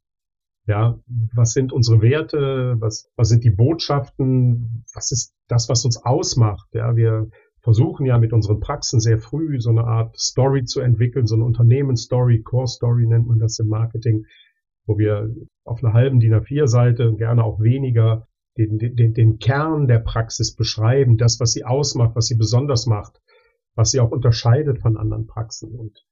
Ja, 0.66 1.00
was 1.34 1.52
sind 1.52 1.72
unsere 1.72 2.02
Werte? 2.02 2.76
Was, 2.80 3.08
was 3.16 3.28
sind 3.28 3.44
die 3.44 3.50
Botschaften? 3.50 4.84
Was 4.94 5.12
ist 5.12 5.32
das, 5.48 5.68
was 5.68 5.84
uns 5.84 5.96
ausmacht? 5.96 6.68
Ja, 6.72 6.96
wir 6.96 7.30
versuchen 7.66 8.06
ja 8.06 8.16
mit 8.16 8.32
unseren 8.32 8.60
Praxen 8.60 9.00
sehr 9.00 9.18
früh 9.18 9.60
so 9.60 9.70
eine 9.70 9.82
Art 9.82 10.16
Story 10.16 10.62
zu 10.66 10.78
entwickeln, 10.80 11.26
so 11.26 11.34
eine 11.34 11.42
Unternehmensstory, 11.42 12.40
Core 12.42 12.68
Story 12.68 13.08
nennt 13.08 13.26
man 13.26 13.40
das 13.40 13.58
im 13.58 13.66
Marketing, 13.66 14.24
wo 14.86 14.98
wir 14.98 15.34
auf 15.64 15.82
einer 15.82 15.92
halben 15.92 16.20
DIN 16.20 16.32
A4-Seite, 16.32 17.16
gerne 17.16 17.42
auch 17.42 17.58
weniger, 17.58 18.28
den, 18.56 18.78
den, 18.78 19.14
den 19.14 19.38
Kern 19.40 19.88
der 19.88 19.98
Praxis 19.98 20.54
beschreiben, 20.54 21.16
das, 21.16 21.40
was 21.40 21.54
sie 21.54 21.64
ausmacht, 21.64 22.14
was 22.14 22.28
sie 22.28 22.36
besonders 22.36 22.86
macht, 22.86 23.20
was 23.74 23.90
sie 23.90 23.98
auch 23.98 24.12
unterscheidet 24.12 24.78
von 24.78 24.96
anderen 24.96 25.26
Praxen. 25.26 25.74
Und 25.74 26.06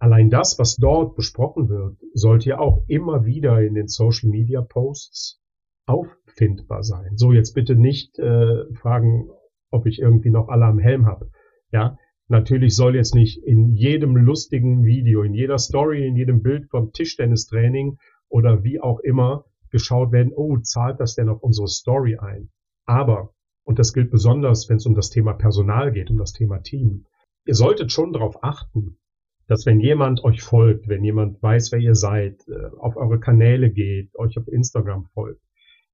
Allein 0.00 0.30
das, 0.30 0.58
was 0.58 0.76
dort 0.76 1.16
besprochen 1.16 1.68
wird, 1.68 1.98
sollte 2.14 2.50
ja 2.50 2.60
auch 2.60 2.84
immer 2.86 3.26
wieder 3.26 3.60
in 3.60 3.74
den 3.74 3.88
Social 3.88 4.30
Media 4.30 4.62
Posts 4.62 5.38
auffindbar 5.86 6.82
sein. 6.82 7.16
So, 7.16 7.32
jetzt 7.32 7.52
bitte 7.52 7.74
nicht 7.74 8.18
äh, 8.18 8.72
fragen, 8.74 9.28
ob 9.70 9.86
ich 9.86 9.98
irgendwie 10.00 10.30
noch 10.30 10.48
alle 10.48 10.66
am 10.66 10.78
Helm 10.78 11.06
habe. 11.06 11.30
Ja, 11.72 11.96
natürlich 12.28 12.74
soll 12.74 12.96
jetzt 12.96 13.14
nicht 13.14 13.42
in 13.42 13.74
jedem 13.74 14.16
lustigen 14.16 14.84
Video, 14.84 15.22
in 15.22 15.34
jeder 15.34 15.58
Story, 15.58 16.06
in 16.06 16.16
jedem 16.16 16.42
Bild 16.42 16.70
vom 16.70 16.92
Tischtennistraining 16.92 17.98
oder 18.28 18.64
wie 18.64 18.80
auch 18.80 19.00
immer 19.00 19.44
geschaut 19.70 20.12
werden, 20.12 20.32
oh, 20.34 20.58
zahlt 20.58 21.00
das 21.00 21.14
denn 21.14 21.28
auf 21.28 21.42
unsere 21.42 21.68
Story 21.68 22.16
ein? 22.18 22.50
Aber, 22.86 23.34
und 23.64 23.78
das 23.78 23.92
gilt 23.92 24.10
besonders, 24.10 24.68
wenn 24.68 24.76
es 24.76 24.86
um 24.86 24.94
das 24.94 25.10
Thema 25.10 25.34
Personal 25.34 25.92
geht, 25.92 26.10
um 26.10 26.18
das 26.18 26.32
Thema 26.32 26.58
Team, 26.58 27.06
ihr 27.44 27.54
solltet 27.54 27.92
schon 27.92 28.12
darauf 28.12 28.42
achten, 28.42 28.98
dass 29.46 29.64
wenn 29.66 29.80
jemand 29.80 30.24
euch 30.24 30.42
folgt, 30.42 30.88
wenn 30.88 31.04
jemand 31.04 31.42
weiß, 31.42 31.72
wer 31.72 31.78
ihr 31.78 31.94
seid, 31.94 32.46
äh, 32.48 32.66
auf 32.78 32.96
eure 32.96 33.18
Kanäle 33.18 33.70
geht, 33.70 34.14
euch 34.16 34.38
auf 34.38 34.46
Instagram 34.48 35.06
folgt, 35.14 35.42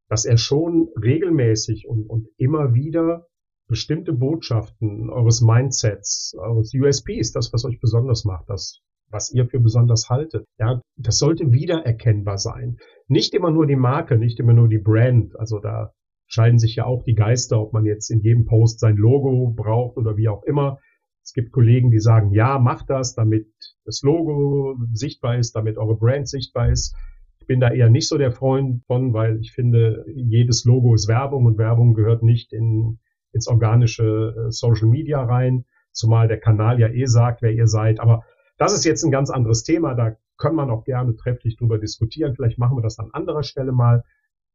dass 0.09 0.25
er 0.25 0.37
schon 0.37 0.89
regelmäßig 1.01 1.89
und, 1.89 2.07
und 2.07 2.29
immer 2.37 2.75
wieder 2.75 3.27
bestimmte 3.67 4.13
Botschaften 4.13 5.11
eures 5.11 5.41
Mindsets, 5.41 6.35
eures 6.39 6.73
USPs, 6.75 7.33
das, 7.33 7.53
was 7.53 7.65
euch 7.65 7.81
besonders 7.81 8.25
macht, 8.25 8.49
das, 8.49 8.81
was 9.11 9.33
ihr 9.33 9.47
für 9.47 9.61
besonders 9.61 10.11
haltet, 10.11 10.45
ja, 10.59 10.81
das 10.97 11.19
sollte 11.19 11.53
wiedererkennbar 11.53 12.39
sein. 12.39 12.77
Nicht 13.09 13.35
immer 13.35 13.51
nur 13.51 13.67
die 13.67 13.77
Marke, 13.77 14.19
nicht 14.19 14.41
immer 14.41 14.53
nur 14.53 14.69
die 14.69 14.79
Brand. 14.79 15.39
Also 15.39 15.59
da 15.61 15.93
scheiden 16.27 16.59
sich 16.59 16.77
ja 16.77 16.85
auch 16.85 17.05
die 17.05 17.15
Geister, 17.15 17.61
ob 17.61 17.73
man 17.73 17.85
jetzt 17.85 18.11
in 18.11 18.21
jedem 18.21 18.45
Post 18.45 18.81
sein 18.81 18.97
Logo 18.97 19.53
braucht 19.55 19.97
oder 19.97 20.17
wie 20.17 20.29
auch 20.29 20.43
immer. 20.45 20.79
Es 21.23 21.33
gibt 21.33 21.53
Kollegen, 21.53 21.91
die 21.91 22.01
sagen, 22.01 22.33
ja, 22.33 22.59
macht 22.59 22.91
das, 22.91 23.15
damit 23.15 23.47
das 23.85 24.03
Logo 24.03 24.77
sichtbar 24.93 25.39
ist, 25.39 25.53
damit 25.53 25.79
eure 25.79 25.97
Brand 25.97 26.29
sichtbar 26.29 26.71
ist. 26.71 26.95
Ich 27.41 27.47
bin 27.47 27.61
da 27.61 27.71
eher 27.71 27.91
nicht 27.91 28.09
so 28.09 28.19
der 28.19 28.33
Freund 28.33 28.85
von, 28.87 29.13
weil 29.13 29.39
ich 29.41 29.53
finde, 29.53 30.05
jedes 30.15 30.65
Logo 30.65 30.95
ist 30.95 31.09
Werbung 31.09 31.47
und 31.47 31.59
Werbung 31.59 31.95
gehört 31.95 32.23
nicht 32.23 32.53
in, 32.53 32.99
ins 33.35 33.49
organische 33.49 34.35
äh, 34.37 34.51
Social 34.51 34.89
Media 34.89 35.23
rein, 35.23 35.65
zumal 35.93 36.29
der 36.29 36.41
Kanal 36.41 36.81
ja 36.81 36.89
eh 36.89 37.07
sagt, 37.07 37.43
wer 37.43 37.53
ihr 37.53 37.67
seid. 37.67 38.01
Aber 38.01 38.25
das 38.57 38.73
ist 38.73 38.85
jetzt 38.85 39.05
ein 39.05 39.11
ganz 39.11 39.31
anderes 39.31 39.65
Thema. 39.65 39.95
Da 39.95 40.17
kann 40.39 40.55
man 40.55 40.71
auch 40.71 40.85
gerne 40.85 41.17
trefflich 41.17 41.57
drüber 41.57 41.79
diskutieren. 41.79 42.35
Vielleicht 42.35 42.59
machen 42.59 42.77
wir 42.77 42.83
das 42.83 42.99
an 42.99 43.11
anderer 43.13 43.43
Stelle 43.43 43.73
mal. 43.73 44.05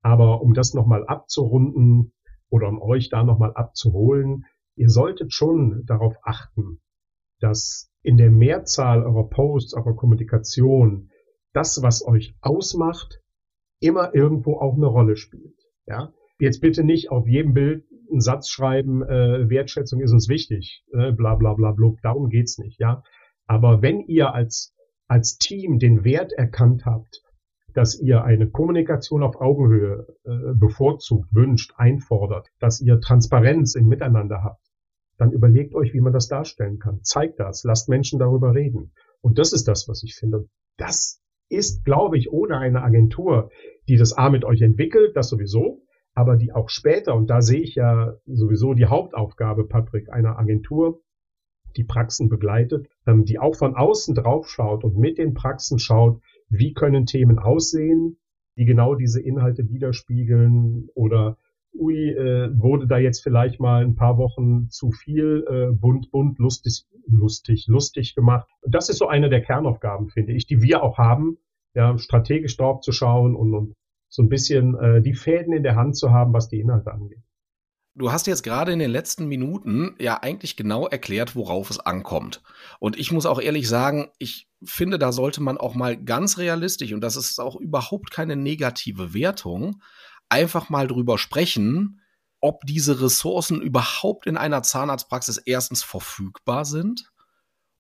Aber 0.02 0.42
um 0.42 0.54
das 0.54 0.74
nochmal 0.74 1.06
abzurunden 1.06 2.14
oder 2.50 2.70
um 2.70 2.82
euch 2.82 3.10
da 3.10 3.24
nochmal 3.24 3.54
abzuholen, 3.54 4.46
ihr 4.76 4.90
solltet 4.90 5.34
schon 5.34 5.84
darauf 5.86 6.16
achten, 6.24 6.80
dass 7.40 7.92
in 8.02 8.18
der 8.18 8.32
Mehrzahl 8.32 9.04
eurer 9.04 9.30
Posts, 9.30 9.74
eurer 9.74 9.96
Kommunikation, 9.96 11.10
das, 11.54 11.82
was 11.82 12.06
euch 12.06 12.36
ausmacht, 12.42 13.22
immer 13.82 14.16
irgendwo 14.16 14.58
auch 14.58 14.76
eine 14.76 14.86
Rolle 14.86 15.18
spielt. 15.18 15.60
Ja? 15.86 16.14
Jetzt 16.40 16.62
bitte 16.62 16.84
nicht 16.84 17.12
auf 17.12 17.28
jedem 17.28 17.54
Bild 17.54 17.86
einen 18.10 18.22
Satz 18.22 18.50
schreiben, 18.50 19.04
äh, 19.04 19.50
Wertschätzung 19.50 20.02
ist 20.02 20.12
uns 20.12 20.30
wichtig, 20.30 20.84
äh, 20.94 21.12
bla 21.12 21.36
bla 21.36 21.54
bla 21.54 21.72
bla, 21.72 21.94
darum 22.02 22.30
geht's 22.30 22.58
nicht, 22.58 22.80
ja. 22.80 23.04
Aber 23.48 23.82
wenn 23.82 24.02
ihr 24.02 24.34
als, 24.34 24.76
als 25.08 25.38
Team 25.38 25.80
den 25.80 26.04
Wert 26.04 26.34
erkannt 26.34 26.86
habt, 26.86 27.22
dass 27.74 28.00
ihr 28.00 28.24
eine 28.24 28.50
Kommunikation 28.50 29.24
auf 29.24 29.40
Augenhöhe 29.40 30.08
äh, 30.24 30.54
bevorzugt, 30.54 31.34
wünscht, 31.34 31.74
einfordert, 31.78 32.48
dass 32.60 32.82
ihr 32.82 33.00
Transparenz 33.00 33.76
im 33.76 33.88
Miteinander 33.88 34.44
habt, 34.44 34.66
dann 35.18 35.32
überlegt 35.32 35.76
euch, 35.76 35.94
wie 35.94 36.02
man 36.02 36.14
das 36.14 36.28
darstellen 36.28 36.80
kann. 36.80 37.02
Zeigt 37.04 37.40
das, 37.40 37.64
lasst 37.64 37.90
Menschen 37.90 38.20
darüber 38.20 38.56
reden. 38.56 38.94
Und 39.22 39.38
das 39.38 39.54
ist 39.54 39.68
das, 39.68 39.88
was 39.88 40.04
ich 40.04 40.16
finde. 40.16 40.48
Das 40.78 41.22
ist, 41.50 41.84
glaube 41.84 42.18
ich, 42.18 42.32
ohne 42.32 42.58
eine 42.58 42.84
Agentur, 42.84 43.50
die 43.88 43.98
das 43.98 44.14
A 44.14 44.30
mit 44.30 44.46
euch 44.46 44.62
entwickelt, 44.62 45.16
das 45.16 45.30
sowieso, 45.30 45.82
aber 46.20 46.36
die 46.36 46.52
auch 46.52 46.70
später, 46.70 47.16
und 47.16 47.30
da 47.30 47.42
sehe 47.42 47.62
ich 47.62 47.76
ja 47.76 48.14
sowieso 48.26 48.74
die 48.74 48.88
Hauptaufgabe, 48.88 49.66
Patrick, 49.66 50.12
einer 50.12 50.38
Agentur, 50.38 51.00
die 51.78 51.86
Praxen 51.86 52.28
begleitet, 52.28 52.90
ähm, 53.08 53.24
die 53.24 53.40
auch 53.40 53.56
von 53.56 53.74
außen 53.74 54.16
draufschaut 54.16 54.84
und 54.84 54.98
mit 54.98 55.18
den 55.18 55.34
Praxen 55.34 55.80
schaut, 55.80 56.20
wie 56.50 56.74
können 56.74 57.06
Themen 57.06 57.40
aussehen, 57.40 58.18
die 58.58 58.66
genau 58.66 58.96
diese 58.96 59.22
Inhalte 59.22 59.70
widerspiegeln 59.70 60.90
oder 60.94 61.38
ui, 61.74 62.10
äh, 62.10 62.50
wurde 62.54 62.88
da 62.88 62.98
jetzt 62.98 63.24
vielleicht 63.24 63.62
mal 63.62 63.82
ein 63.86 63.96
paar 63.96 64.18
Wochen 64.18 64.70
zu 64.70 64.92
viel 64.92 65.46
äh, 65.50 65.72
bunt, 65.74 66.12
bunt, 66.12 66.38
lustig, 66.38 66.84
lustig, 67.08 67.68
lustig 67.70 68.14
gemacht. 68.14 68.50
Und 68.60 68.76
das 68.76 68.90
ist 68.90 68.98
so 68.98 69.08
eine 69.08 69.30
der 69.30 69.42
Kernaufgaben, 69.42 70.10
finde 70.10 70.34
ich, 70.34 70.48
die 70.48 70.62
wir 70.62 70.84
auch 70.84 70.98
haben, 70.98 71.38
ja, 71.76 71.98
strategisch 71.98 72.58
drauf 72.58 72.82
zu 72.82 72.92
schauen 72.92 73.36
und, 73.38 73.54
und 73.54 73.76
so 74.10 74.24
ein 74.24 74.30
bisschen 74.30 74.76
äh, 74.76 75.02
die 75.02 75.14
Fäden 75.14 75.54
in 75.54 75.64
der 75.64 75.76
Hand 75.76 75.96
zu 75.96 76.12
haben, 76.12 76.34
was 76.34 76.50
die 76.50 76.60
Inhalte 76.60 76.92
angeht. 76.92 77.22
Du 77.96 78.12
hast 78.12 78.28
jetzt 78.28 78.44
gerade 78.44 78.72
in 78.72 78.80
den 78.80 78.92
letzten 78.92 79.28
Minuten 79.28 79.96
ja 80.00 80.22
eigentlich 80.22 80.56
genau 80.56 80.88
erklärt, 80.88 81.36
worauf 81.36 81.70
es 81.70 81.80
ankommt. 81.80 82.42
Und 82.80 82.98
ich 82.98 83.12
muss 83.12 83.26
auch 83.26 83.42
ehrlich 83.42 83.68
sagen, 83.68 84.10
ich 84.20 84.48
finde, 84.64 85.00
da 85.00 85.12
sollte 85.12 85.42
man 85.42 85.58
auch 85.58 85.76
mal 85.76 85.98
ganz 85.98 86.38
realistisch, 86.38 86.94
und 86.94 87.02
das 87.02 87.16
ist 87.16 87.40
auch 87.40 87.56
überhaupt 87.56 88.12
keine 88.12 88.36
negative 88.36 89.14
Wertung, 89.14 89.82
einfach 90.30 90.70
mal 90.70 90.88
drüber 90.88 91.18
sprechen, 91.18 92.02
ob 92.40 92.62
diese 92.66 93.02
Ressourcen 93.02 93.62
überhaupt 93.62 94.28
in 94.28 94.38
einer 94.38 94.64
Zahnarztpraxis 94.64 95.38
erstens 95.38 95.84
verfügbar 95.84 96.64
sind 96.66 97.12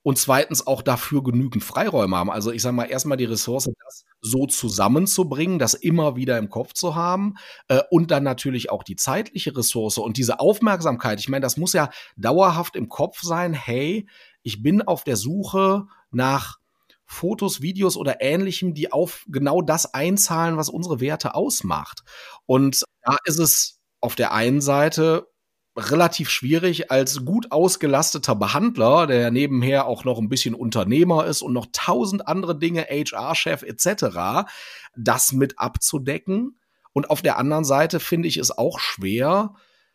und 0.01 0.17
zweitens 0.17 0.67
auch 0.67 0.81
dafür 0.81 1.23
genügend 1.23 1.63
Freiräume 1.63 2.17
haben. 2.17 2.31
Also 2.31 2.51
ich 2.51 2.61
sage 2.61 2.75
mal, 2.75 2.85
erstmal 2.85 3.17
die 3.17 3.25
Ressource, 3.25 3.69
das 3.85 4.05
so 4.21 4.45
zusammenzubringen, 4.45 5.59
das 5.59 5.73
immer 5.73 6.15
wieder 6.15 6.37
im 6.37 6.49
Kopf 6.49 6.73
zu 6.73 6.95
haben 6.95 7.35
äh, 7.67 7.81
und 7.89 8.11
dann 8.11 8.23
natürlich 8.23 8.69
auch 8.69 8.83
die 8.83 8.95
zeitliche 8.95 9.55
Ressource 9.55 9.97
und 9.97 10.17
diese 10.17 10.39
Aufmerksamkeit. 10.39 11.19
Ich 11.19 11.29
meine, 11.29 11.43
das 11.43 11.57
muss 11.57 11.73
ja 11.73 11.89
dauerhaft 12.17 12.75
im 12.75 12.89
Kopf 12.89 13.21
sein, 13.21 13.53
hey, 13.53 14.07
ich 14.43 14.61
bin 14.61 14.81
auf 14.81 15.03
der 15.03 15.15
Suche 15.15 15.87
nach 16.11 16.59
Fotos, 17.05 17.61
Videos 17.61 17.97
oder 17.97 18.21
ähnlichem, 18.21 18.73
die 18.73 18.91
auf 18.91 19.25
genau 19.27 19.61
das 19.61 19.93
einzahlen, 19.93 20.57
was 20.57 20.69
unsere 20.69 20.99
Werte 20.99 21.33
ausmacht. 21.33 22.03
Und 22.45 22.83
da 23.01 23.17
ist 23.25 23.39
es 23.39 23.79
auf 23.99 24.15
der 24.15 24.31
einen 24.31 24.61
Seite 24.61 25.27
relativ 25.79 26.29
schwierig 26.29 26.91
als 26.91 27.25
gut 27.25 27.51
ausgelasteter 27.51 28.35
Behandler, 28.35 29.07
der 29.07 29.31
nebenher 29.31 29.85
auch 29.85 30.03
noch 30.03 30.19
ein 30.19 30.29
bisschen 30.29 30.55
Unternehmer 30.55 31.25
ist 31.25 31.41
und 31.41 31.53
noch 31.53 31.67
tausend 31.71 32.27
andere 32.27 32.57
Dinge, 32.57 32.83
HR-Chef 32.83 33.63
etc., 33.63 34.47
das 34.95 35.31
mit 35.31 35.59
abzudecken. 35.59 36.59
Und 36.93 37.09
auf 37.09 37.21
der 37.21 37.37
anderen 37.37 37.65
Seite 37.65 37.99
finde 37.99 38.27
ich 38.27 38.37
es 38.37 38.57
auch 38.57 38.79
schwer, 38.79 39.53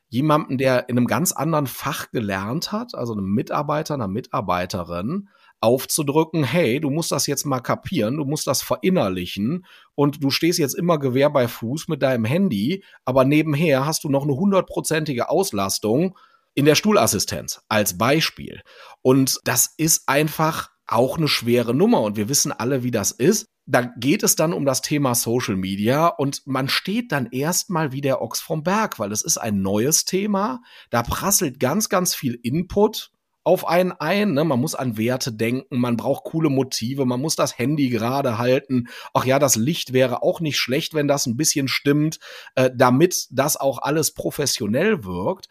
jemanden, 0.09 0.59
der 0.59 0.88
in 0.88 0.97
einem 0.97 1.07
ganz 1.07 1.33
anderen 1.33 1.67
Fach 1.67 2.11
gelernt 2.11 2.73
hat, 2.73 2.95
also 2.95 3.12
einem 3.12 3.26
Mitarbeiter, 3.26 3.95
einer 3.95 4.09
Mitarbeiterin, 4.09 5.29
aufzudrücken, 5.64 6.44
hey, 6.44 6.78
du 6.78 6.90
musst 6.90 7.11
das 7.11 7.26
jetzt 7.26 7.47
mal 7.47 7.61
kapieren, 7.61 8.18
du 8.18 8.25
musst 8.25 8.47
das 8.47 8.62
verinnerlichen 8.62 9.64
und 9.94 10.23
du 10.23 10.30
stehst 10.30 10.59
jetzt 10.59 10.75
immer 10.75 10.99
Gewehr 10.99 11.30
bei 11.30 11.49
Fuß 11.49 11.88
mit 11.88 12.02
deinem 12.02 12.26
Handy, 12.26 12.85
aber 13.06 13.25
nebenher 13.25 13.87
hast 13.87 14.04
du 14.04 14.11
noch 14.11 14.25
eine 14.25 14.35
hundertprozentige 14.35 15.30
Auslastung 15.30 16.18
in 16.54 16.66
der 16.66 16.75
Stuhlassistenz 16.75 17.62
als 17.68 17.97
Beispiel. 17.97 18.61
Und 19.00 19.40
das 19.44 19.73
ist 19.78 20.06
einfach 20.06 20.71
auch 20.87 21.16
eine 21.16 21.28
schwere 21.28 21.75
Nummer 21.75 22.02
und 22.02 22.16
wir 22.16 22.28
wissen 22.28 22.52
alle, 22.52 22.83
wie 22.83 22.90
das 22.90 23.11
ist. 23.11 23.49
Da 23.66 23.80
geht 23.80 24.23
es 24.23 24.37
dann 24.37 24.52
um 24.52 24.66
das 24.66 24.83
Thema 24.83 25.14
Social 25.14 25.56
Media 25.56 26.09
und 26.09 26.47
man 26.47 26.68
steht 26.68 27.11
dann 27.11 27.30
erstmal 27.30 27.92
wie 27.92 28.02
der 28.02 28.21
Ochs 28.21 28.40
vom 28.40 28.62
Berg, 28.62 28.99
weil 28.99 29.11
es 29.11 29.23
ist 29.23 29.38
ein 29.38 29.62
neues 29.62 30.04
Thema. 30.04 30.61
Da 30.90 31.02
prasselt 31.02 31.59
ganz, 31.59 31.88
ganz 31.88 32.14
viel 32.14 32.38
Input 32.42 33.11
auf 33.45 33.69
einen 33.69 33.93
ein. 33.93 34.33
Ne? 34.33 34.45
Man 34.45 34.61
muss 34.61 34.75
an 34.75 34.97
Werte 34.97 35.33
denken, 35.33 35.79
man 35.79 35.97
braucht 35.97 36.25
coole 36.25 36.49
Motive, 36.49 37.05
man 37.05 37.21
muss 37.21 37.37
das 37.37 37.59
Handy 37.59 37.91
gerade 37.91 38.39
halten. 38.39 38.89
Ach 39.13 39.25
ja, 39.25 39.39
das 39.39 39.57
Licht 39.57 39.93
wäre 39.93 40.23
auch 40.23 40.41
nicht 40.41 40.59
schlecht, 40.59 40.95
wenn 40.95 41.07
das 41.07 41.27
ein 41.27 41.37
bisschen 41.37 41.69
stimmt, 41.69 42.19
äh, 42.55 42.71
damit 42.75 43.27
das 43.31 43.57
auch 43.57 43.79
alles 43.79 44.13
professionell 44.13 45.05
wirkt. 45.05 45.49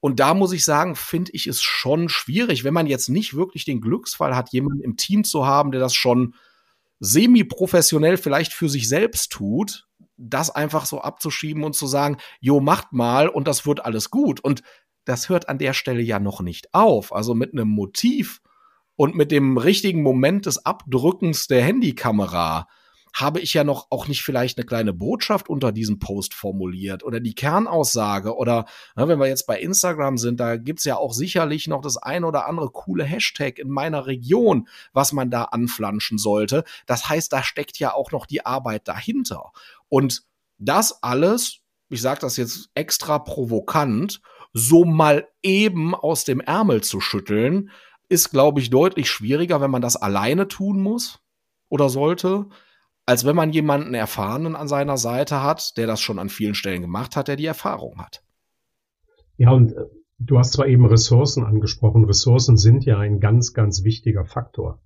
Und 0.00 0.18
da 0.18 0.34
muss 0.34 0.52
ich 0.52 0.64
sagen, 0.64 0.96
finde 0.96 1.30
ich 1.32 1.46
es 1.46 1.62
schon 1.62 2.08
schwierig, 2.08 2.64
wenn 2.64 2.74
man 2.74 2.88
jetzt 2.88 3.08
nicht 3.08 3.34
wirklich 3.34 3.64
den 3.64 3.80
Glücksfall 3.80 4.34
hat, 4.34 4.52
jemanden 4.52 4.82
im 4.82 4.96
Team 4.96 5.22
zu 5.22 5.46
haben, 5.46 5.70
der 5.70 5.80
das 5.80 5.94
schon 5.94 6.34
semi-professionell 6.98 8.16
vielleicht 8.16 8.52
für 8.52 8.68
sich 8.68 8.88
selbst 8.88 9.30
tut, 9.30 9.86
das 10.16 10.50
einfach 10.50 10.86
so 10.86 11.00
abzuschieben 11.00 11.62
und 11.62 11.74
zu 11.74 11.86
sagen, 11.86 12.16
jo, 12.40 12.60
macht 12.60 12.92
mal 12.92 13.28
und 13.28 13.46
das 13.46 13.64
wird 13.64 13.84
alles 13.84 14.10
gut. 14.10 14.40
Und 14.40 14.62
das 15.04 15.28
hört 15.28 15.48
an 15.48 15.58
der 15.58 15.72
Stelle 15.72 16.02
ja 16.02 16.18
noch 16.18 16.40
nicht 16.40 16.74
auf. 16.74 17.12
Also 17.12 17.34
mit 17.34 17.52
einem 17.52 17.68
Motiv 17.68 18.40
und 18.96 19.14
mit 19.14 19.30
dem 19.30 19.58
richtigen 19.58 20.02
Moment 20.02 20.46
des 20.46 20.64
Abdrückens 20.64 21.46
der 21.46 21.62
Handykamera 21.62 22.68
habe 23.14 23.40
ich 23.40 23.52
ja 23.52 23.62
noch 23.62 23.88
auch 23.90 24.08
nicht 24.08 24.22
vielleicht 24.22 24.58
eine 24.58 24.64
kleine 24.64 24.92
Botschaft 24.92 25.48
unter 25.48 25.70
diesem 25.70 25.98
Post 25.98 26.34
formuliert 26.34 27.04
oder 27.04 27.20
die 27.20 27.34
Kernaussage 27.34 28.34
oder 28.34 28.64
na, 28.96 29.06
wenn 29.06 29.18
wir 29.18 29.26
jetzt 29.26 29.46
bei 29.46 29.60
Instagram 29.60 30.16
sind, 30.16 30.40
da 30.40 30.56
gibt's 30.56 30.84
ja 30.84 30.96
auch 30.96 31.12
sicherlich 31.12 31.68
noch 31.68 31.82
das 31.82 31.98
ein 31.98 32.24
oder 32.24 32.46
andere 32.46 32.70
coole 32.70 33.04
Hashtag 33.04 33.58
in 33.58 33.68
meiner 33.68 34.06
Region, 34.06 34.66
was 34.92 35.12
man 35.12 35.30
da 35.30 35.44
anflanschen 35.44 36.16
sollte. 36.16 36.64
Das 36.86 37.08
heißt, 37.08 37.32
da 37.32 37.42
steckt 37.42 37.78
ja 37.78 37.92
auch 37.92 38.12
noch 38.12 38.24
die 38.24 38.46
Arbeit 38.46 38.88
dahinter. 38.88 39.52
Und 39.88 40.22
das 40.58 41.02
alles, 41.02 41.58
ich 41.90 42.00
sage 42.00 42.20
das 42.20 42.38
jetzt 42.38 42.70
extra 42.74 43.18
provokant, 43.18 44.22
so 44.52 44.84
mal 44.84 45.26
eben 45.42 45.94
aus 45.94 46.24
dem 46.24 46.40
Ärmel 46.40 46.82
zu 46.82 47.00
schütteln, 47.00 47.70
ist, 48.08 48.30
glaube 48.30 48.60
ich, 48.60 48.70
deutlich 48.70 49.10
schwieriger, 49.10 49.60
wenn 49.60 49.70
man 49.70 49.82
das 49.82 49.96
alleine 49.96 50.48
tun 50.48 50.82
muss 50.82 51.20
oder 51.68 51.88
sollte, 51.88 52.46
als 53.06 53.24
wenn 53.24 53.34
man 53.34 53.52
jemanden 53.52 53.94
Erfahrenen 53.94 54.54
an 54.54 54.68
seiner 54.68 54.98
Seite 54.98 55.42
hat, 55.42 55.76
der 55.76 55.86
das 55.86 56.00
schon 56.00 56.18
an 56.18 56.28
vielen 56.28 56.54
Stellen 56.54 56.82
gemacht 56.82 57.16
hat, 57.16 57.28
der 57.28 57.36
die 57.36 57.46
Erfahrung 57.46 57.98
hat. 57.98 58.22
Ja, 59.38 59.50
und 59.50 59.72
äh, 59.72 59.86
du 60.18 60.38
hast 60.38 60.52
zwar 60.52 60.66
eben 60.66 60.86
Ressourcen 60.86 61.44
angesprochen. 61.44 62.04
Ressourcen 62.04 62.56
sind 62.56 62.84
ja 62.84 62.98
ein 62.98 63.18
ganz, 63.18 63.54
ganz 63.54 63.82
wichtiger 63.82 64.24
Faktor. 64.24 64.80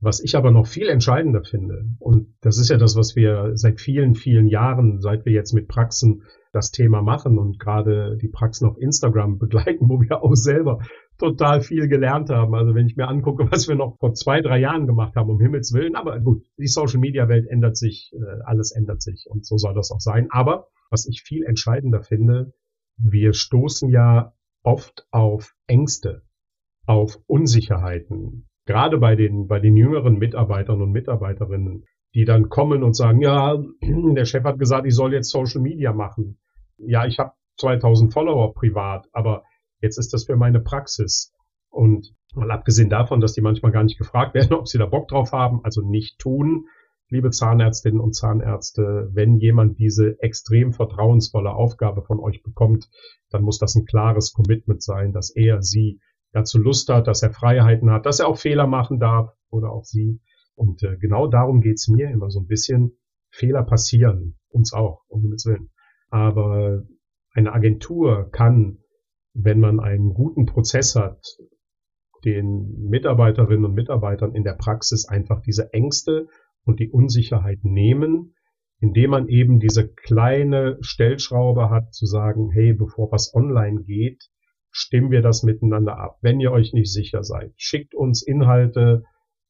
Was 0.00 0.20
ich 0.20 0.36
aber 0.36 0.52
noch 0.52 0.68
viel 0.68 0.88
entscheidender 0.88 1.42
finde, 1.42 1.86
und 1.98 2.34
das 2.42 2.58
ist 2.58 2.68
ja 2.68 2.76
das, 2.76 2.94
was 2.94 3.16
wir 3.16 3.52
seit 3.54 3.80
vielen, 3.80 4.14
vielen 4.14 4.46
Jahren, 4.46 5.00
seit 5.00 5.24
wir 5.24 5.32
jetzt 5.32 5.52
mit 5.52 5.66
Praxen 5.66 6.22
das 6.58 6.70
Thema 6.70 7.02
machen 7.02 7.38
und 7.38 7.58
gerade 7.58 8.16
die 8.20 8.28
Praxen 8.28 8.68
auf 8.68 8.76
Instagram 8.78 9.38
begleiten, 9.38 9.88
wo 9.88 10.00
wir 10.00 10.22
auch 10.22 10.34
selber 10.34 10.80
total 11.18 11.60
viel 11.60 11.88
gelernt 11.88 12.30
haben. 12.30 12.54
Also 12.54 12.74
wenn 12.74 12.86
ich 12.86 12.96
mir 12.96 13.08
angucke, 13.08 13.50
was 13.50 13.68
wir 13.68 13.76
noch 13.76 13.96
vor 13.98 14.14
zwei, 14.14 14.40
drei 14.40 14.58
Jahren 14.58 14.86
gemacht 14.86 15.16
haben, 15.16 15.30
um 15.30 15.40
Himmels 15.40 15.72
Willen. 15.72 15.96
Aber 15.96 16.18
gut, 16.20 16.44
die 16.58 16.66
Social 16.66 17.00
Media 17.00 17.28
Welt 17.28 17.46
ändert 17.48 17.76
sich, 17.76 18.12
äh, 18.14 18.42
alles 18.44 18.72
ändert 18.72 19.02
sich 19.02 19.26
und 19.28 19.46
so 19.46 19.56
soll 19.56 19.74
das 19.74 19.90
auch 19.90 20.00
sein. 20.00 20.28
Aber 20.30 20.68
was 20.90 21.06
ich 21.06 21.22
viel 21.22 21.44
entscheidender 21.44 22.02
finde, 22.02 22.52
wir 22.96 23.32
stoßen 23.32 23.90
ja 23.90 24.32
oft 24.62 25.06
auf 25.10 25.54
Ängste, 25.66 26.22
auf 26.86 27.18
Unsicherheiten, 27.26 28.48
gerade 28.66 28.98
bei 28.98 29.16
den, 29.16 29.46
bei 29.46 29.60
den 29.60 29.76
jüngeren 29.76 30.18
Mitarbeitern 30.18 30.82
und 30.82 30.92
Mitarbeiterinnen, 30.92 31.84
die 32.14 32.24
dann 32.24 32.48
kommen 32.48 32.82
und 32.82 32.96
sagen, 32.96 33.20
ja, 33.20 33.56
der 33.82 34.24
Chef 34.24 34.44
hat 34.44 34.58
gesagt, 34.58 34.86
ich 34.86 34.94
soll 34.94 35.12
jetzt 35.12 35.30
Social 35.30 35.60
Media 35.60 35.92
machen. 35.92 36.38
Ja, 36.78 37.06
ich 37.06 37.18
habe 37.18 37.32
2000 37.58 38.12
Follower 38.12 38.54
privat, 38.54 39.06
aber 39.12 39.44
jetzt 39.80 39.98
ist 39.98 40.12
das 40.12 40.24
für 40.24 40.36
meine 40.36 40.60
Praxis. 40.60 41.32
Und 41.70 42.14
mal 42.34 42.50
abgesehen 42.50 42.88
davon, 42.88 43.20
dass 43.20 43.34
die 43.34 43.40
manchmal 43.40 43.72
gar 43.72 43.84
nicht 43.84 43.98
gefragt 43.98 44.34
werden, 44.34 44.52
ob 44.58 44.68
sie 44.68 44.78
da 44.78 44.86
Bock 44.86 45.08
drauf 45.08 45.32
haben, 45.32 45.60
also 45.64 45.82
nicht 45.82 46.18
tun, 46.18 46.66
liebe 47.10 47.30
Zahnärztinnen 47.30 48.00
und 48.00 48.14
Zahnärzte, 48.14 49.08
wenn 49.12 49.38
jemand 49.38 49.78
diese 49.78 50.16
extrem 50.20 50.72
vertrauensvolle 50.72 51.52
Aufgabe 51.52 52.02
von 52.02 52.20
euch 52.20 52.42
bekommt, 52.42 52.88
dann 53.30 53.42
muss 53.42 53.58
das 53.58 53.74
ein 53.76 53.86
klares 53.86 54.32
Commitment 54.32 54.82
sein, 54.82 55.12
dass 55.12 55.34
er 55.34 55.62
sie 55.62 56.00
dazu 56.32 56.58
Lust 56.58 56.88
hat, 56.90 57.06
dass 57.06 57.22
er 57.22 57.32
Freiheiten 57.32 57.90
hat, 57.90 58.04
dass 58.04 58.20
er 58.20 58.28
auch 58.28 58.38
Fehler 58.38 58.66
machen 58.66 58.98
darf 58.98 59.30
oder 59.50 59.70
auch 59.70 59.84
sie. 59.84 60.20
Und 60.54 60.82
äh, 60.82 60.96
genau 60.98 61.26
darum 61.28 61.60
geht's 61.60 61.88
mir 61.88 62.10
immer 62.10 62.30
so 62.30 62.40
ein 62.40 62.46
bisschen. 62.46 62.98
Fehler 63.30 63.62
passieren, 63.62 64.36
uns 64.48 64.72
auch, 64.72 65.02
um 65.08 65.22
Himmels 65.22 65.46
Willen. 65.46 65.70
Aber 66.10 66.82
eine 67.32 67.52
Agentur 67.52 68.30
kann, 68.30 68.78
wenn 69.34 69.60
man 69.60 69.80
einen 69.80 70.14
guten 70.14 70.46
Prozess 70.46 70.96
hat, 70.96 71.22
den 72.24 72.88
Mitarbeiterinnen 72.88 73.64
und 73.64 73.74
Mitarbeitern 73.74 74.34
in 74.34 74.42
der 74.42 74.54
Praxis 74.54 75.06
einfach 75.06 75.40
diese 75.42 75.72
Ängste 75.72 76.26
und 76.64 76.80
die 76.80 76.90
Unsicherheit 76.90 77.60
nehmen, 77.62 78.34
indem 78.80 79.10
man 79.10 79.28
eben 79.28 79.60
diese 79.60 79.88
kleine 79.88 80.78
Stellschraube 80.80 81.70
hat, 81.70 81.94
zu 81.94 82.06
sagen, 82.06 82.50
hey, 82.52 82.72
bevor 82.72 83.10
was 83.12 83.34
online 83.34 83.82
geht, 83.82 84.28
stimmen 84.70 85.10
wir 85.10 85.22
das 85.22 85.42
miteinander 85.42 85.98
ab. 85.98 86.18
Wenn 86.20 86.40
ihr 86.40 86.52
euch 86.52 86.72
nicht 86.72 86.92
sicher 86.92 87.22
seid, 87.22 87.52
schickt 87.56 87.94
uns 87.94 88.22
Inhalte, 88.22 89.02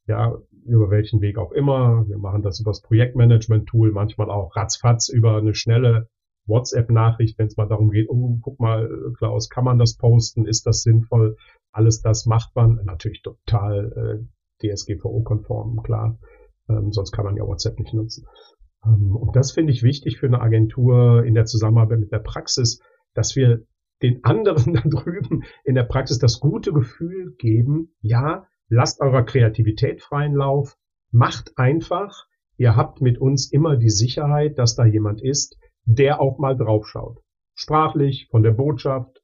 ja, 0.07 0.39
über 0.65 0.91
welchen 0.91 1.21
Weg 1.21 1.37
auch 1.37 1.53
immer. 1.53 2.07
Wir 2.09 2.19
machen 2.19 2.43
das 2.43 2.61
über 2.61 2.71
das 2.71 2.81
Projektmanagement-Tool, 2.83 3.93
manchmal 3.93 4.31
auch 4.31 4.57
ratzfatz 4.57 5.09
über 5.09 5.37
eine 5.37 5.55
schnelle 5.55 6.09
WhatsApp-Nachricht, 6.49 7.39
wenn 7.39 7.47
es 7.47 7.57
mal 7.57 7.69
darum 7.69 7.91
geht, 7.91 8.09
oh, 8.09 8.39
guck 8.43 8.59
mal, 8.59 8.89
Klaus, 9.17 9.49
kann 9.49 9.65
man 9.65 9.79
das 9.79 9.97
posten? 9.97 10.47
Ist 10.47 10.67
das 10.67 10.83
sinnvoll? 10.83 11.37
Alles 11.73 12.01
das 12.01 12.27
macht 12.27 12.57
man 12.57 12.81
natürlich 12.85 13.23
total 13.23 14.27
äh, 14.63 14.73
DSGVO-konform, 14.75 15.83
klar. 15.83 16.19
Ähm, 16.69 16.93
sonst 16.93 17.13
kann 17.13 17.25
man 17.25 17.37
ja 17.37 17.47
WhatsApp 17.47 17.79
nicht 17.79 17.95
nutzen. 17.95 18.27
Ähm, 18.85 19.17
und 19.17 19.37
das 19.37 19.53
finde 19.53 19.73
ich 19.73 19.83
wichtig 19.83 20.19
für 20.19 20.27
eine 20.27 20.41
Agentur 20.41 21.25
in 21.25 21.35
der 21.35 21.45
Zusammenarbeit 21.45 22.01
mit 22.01 22.13
der 22.13 22.19
Praxis, 22.19 22.81
dass 23.15 23.37
wir 23.37 23.65
den 24.03 24.25
anderen 24.25 24.75
da 24.75 24.83
drüben 24.85 25.45
in 25.65 25.75
der 25.75 25.85
Praxis 25.85 26.19
das 26.19 26.41
gute 26.41 26.73
Gefühl 26.73 27.35
geben, 27.39 27.95
ja, 28.01 28.47
lasst 28.69 29.01
eurer 29.01 29.25
Kreativität 29.25 30.03
freien 30.03 30.35
Lauf, 30.35 30.77
macht 31.11 31.53
einfach, 31.57 32.27
ihr 32.57 32.77
habt 32.77 33.01
mit 33.01 33.19
uns 33.19 33.51
immer 33.51 33.77
die 33.77 33.91
Sicherheit, 33.91 34.59
dass 34.59 34.75
da 34.75 34.85
jemand 34.85 35.23
ist, 35.23 35.57
der 35.89 36.21
auch 36.21 36.39
mal 36.39 36.55
draufschaut. 36.55 37.19
Sprachlich, 37.55 38.29
von 38.31 38.43
der 38.43 38.53
Botschaft, 38.53 39.23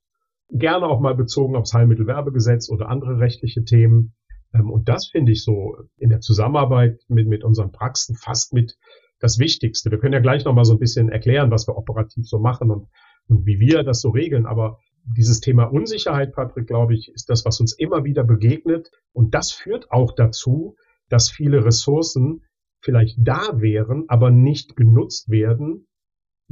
gerne 0.50 0.87
auch 0.87 0.98
mal 0.98 1.14
bezogen 1.14 1.57
aufs 1.57 1.74
Heilmittelwerbegesetz 1.74 2.70
oder 2.70 2.88
andere 2.88 3.18
rechtliche 3.18 3.64
Themen. 3.64 4.14
Ähm, 4.55 4.70
und 4.70 4.88
das 4.88 5.09
finde 5.09 5.33
ich 5.33 5.44
so 5.44 5.77
in 5.98 6.09
der 6.09 6.20
Zusammenarbeit 6.20 7.00
mit, 7.09 7.29
mit 7.29 7.44
unseren 7.44 7.70
Praxen 7.70 8.16
fast 8.16 8.55
mit 8.55 8.77
das 9.20 9.38
Wichtigste. 9.38 9.90
Wir 9.90 9.98
können 9.98 10.14
ja 10.14 10.20
gleich 10.20 10.44
noch 10.44 10.55
mal 10.55 10.64
so 10.64 10.72
ein 10.72 10.79
bisschen 10.79 11.11
erklären, 11.11 11.50
was 11.50 11.68
wir 11.68 11.77
operativ 11.77 12.27
so 12.27 12.38
machen 12.38 12.70
und, 12.70 12.88
und 13.29 13.44
wie 13.46 13.61
wir 13.61 13.83
das 13.83 14.00
so 14.00 14.09
regeln. 14.09 14.46
Aber 14.46 14.79
dieses 15.05 15.40
Thema 15.40 15.64
Unsicherheit, 15.64 16.33
Patrick, 16.33 16.66
glaube 16.66 16.94
ich, 16.94 17.12
ist 17.12 17.29
das, 17.29 17.44
was 17.44 17.61
uns 17.61 17.79
immer 17.79 18.05
wieder 18.05 18.24
begegnet. 18.24 18.90
Und 19.12 19.35
das 19.35 19.53
führt 19.53 19.90
auch 19.90 20.14
dazu, 20.14 20.77
dass 21.11 21.31
viele 21.31 21.62
Ressourcen 21.64 22.42
vielleicht 22.81 23.18
da 23.18 23.61
wären, 23.61 24.05
aber 24.09 24.31
nicht 24.31 24.77
genutzt 24.77 25.31
werden, 25.31 25.87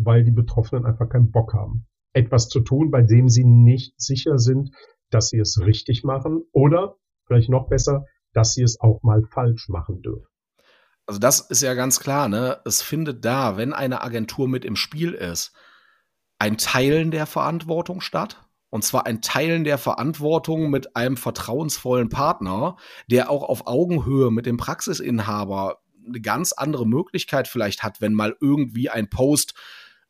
weil 0.04 0.24
die 0.24 0.30
Betroffenen 0.30 0.86
einfach 0.86 1.08
keinen 1.08 1.30
Bock 1.30 1.54
haben, 1.54 1.86
etwas 2.12 2.48
zu 2.48 2.60
tun, 2.60 2.90
bei 2.90 3.02
dem 3.02 3.28
sie 3.28 3.44
nicht 3.44 4.00
sicher 4.00 4.38
sind, 4.38 4.74
dass 5.10 5.28
sie 5.28 5.38
es 5.38 5.60
richtig 5.60 6.04
machen 6.04 6.42
oder 6.52 6.96
vielleicht 7.26 7.50
noch 7.50 7.68
besser, 7.68 8.06
dass 8.32 8.54
sie 8.54 8.62
es 8.62 8.80
auch 8.80 9.02
mal 9.02 9.22
falsch 9.30 9.68
machen 9.68 10.02
dürfen. 10.02 10.26
Also 11.06 11.18
das 11.18 11.40
ist 11.40 11.62
ja 11.62 11.74
ganz 11.74 12.00
klar, 12.00 12.28
ne? 12.28 12.60
Es 12.64 12.80
findet 12.80 13.24
da, 13.24 13.56
wenn 13.56 13.72
eine 13.72 14.02
Agentur 14.02 14.48
mit 14.48 14.64
im 14.64 14.76
Spiel 14.76 15.12
ist, 15.12 15.52
ein 16.38 16.56
Teilen 16.56 17.10
der 17.10 17.26
Verantwortung 17.26 18.00
statt. 18.00 18.38
Und 18.70 18.84
zwar 18.84 19.04
ein 19.04 19.20
Teilen 19.20 19.64
der 19.64 19.76
Verantwortung 19.76 20.70
mit 20.70 20.96
einem 20.96 21.18
vertrauensvollen 21.18 22.08
Partner, 22.08 22.76
der 23.10 23.28
auch 23.28 23.42
auf 23.42 23.66
Augenhöhe 23.66 24.30
mit 24.30 24.46
dem 24.46 24.56
Praxisinhaber 24.56 25.82
eine 26.06 26.20
ganz 26.20 26.52
andere 26.52 26.86
Möglichkeit 26.86 27.48
vielleicht 27.48 27.82
hat, 27.82 28.00
wenn 28.00 28.14
mal 28.14 28.34
irgendwie 28.40 28.88
ein 28.88 29.10
Post 29.10 29.54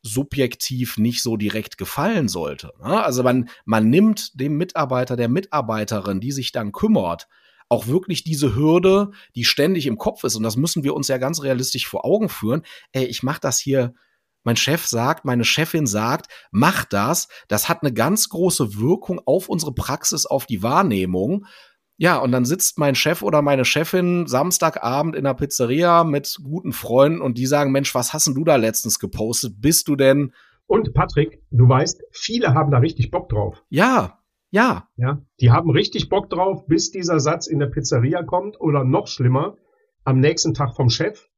subjektiv 0.03 0.99
nicht 0.99 1.23
so 1.23 1.37
direkt 1.37 1.79
gefallen 1.79 2.29
sollte. 2.29 2.73
Ne? 2.83 3.03
Also 3.03 3.23
man, 3.23 3.49
man 3.65 3.89
nimmt 3.89 4.39
dem 4.41 4.57
Mitarbeiter, 4.57 5.17
der 5.17 5.29
Mitarbeiterin, 5.29 6.21
die 6.21 6.33
sich 6.33 6.53
dann 6.53 6.73
kümmert, 6.73 7.29
auch 7.69 7.87
wirklich 7.87 8.25
diese 8.25 8.55
Hürde, 8.55 9.13
die 9.35 9.45
ständig 9.45 9.87
im 9.87 9.97
Kopf 9.97 10.25
ist. 10.25 10.37
Und 10.37 10.43
das 10.43 10.57
müssen 10.57 10.85
wir 10.85 10.95
uns 10.95 11.09
ja 11.09 11.19
ganz 11.19 11.43
realistisch 11.43 11.87
vor 11.87 12.05
Augen 12.05 12.29
führen. 12.29 12.63
Ey, 12.93 13.05
ich 13.05 13.23
mache 13.23 13.41
das 13.41 13.59
hier 13.59 13.95
mein 14.45 14.57
Chef 14.57 14.87
sagt, 14.87 15.25
meine 15.25 15.45
Chefin 15.45 15.87
sagt, 15.87 16.27
mach 16.51 16.85
das. 16.85 17.29
Das 17.49 17.69
hat 17.69 17.83
eine 17.83 17.93
ganz 17.93 18.29
große 18.29 18.77
Wirkung 18.77 19.21
auf 19.25 19.49
unsere 19.49 19.73
Praxis, 19.73 20.27
auf 20.27 20.47
die 20.47 20.63
Wahrnehmung. 20.63 21.47
Ja, 22.03 22.19
und 22.19 22.33
dann 22.33 22.45
sitzt 22.45 22.81
mein 22.81 22.97
Chef 22.97 23.23
oder 23.23 23.43
meine 23.43 23.65
Chefin 23.65 24.27
Samstagabend 24.27 25.15
in 25.15 25.23
der 25.23 25.35
Pizzeria 25.35 26.03
mit 26.03 26.37
guten 26.43 26.73
Freunden 26.73 27.21
und 27.21 27.39
die 27.39 27.47
sagen, 27.47 27.71
Mensch, 27.71 27.95
was 27.95 28.13
hast 28.13 28.27
denn 28.27 28.35
du 28.35 28.43
da 28.43 28.57
letztens 28.57 28.99
gepostet? 28.99 29.61
Bist 29.61 29.87
du 29.87 29.95
denn? 29.95 30.33
Und 30.67 30.95
Patrick, 30.95 31.45
du 31.53 31.69
weißt, 31.69 32.03
viele 32.11 32.55
haben 32.55 32.73
da 32.73 32.79
richtig 32.79 33.13
Bock 33.13 33.29
drauf. 33.29 33.63
Ja, 33.69 34.19
Ja. 34.51 34.89
Ja. 34.97 35.23
Die 35.41 35.53
haben 35.53 35.71
richtig 35.71 36.09
Bock 36.09 36.29
drauf, 36.29 36.67
bis 36.67 36.91
dieser 36.91 37.21
Satz 37.21 37.47
in 37.47 37.61
der 37.61 37.69
Pizzeria 37.69 38.25
kommt 38.25 38.61
oder 38.61 38.83
noch 38.83 39.07
schlimmer, 39.07 39.57
am 40.03 40.19
nächsten 40.19 40.55
Tag 40.55 40.75
vom 40.75 40.91
Chef. 40.91 41.29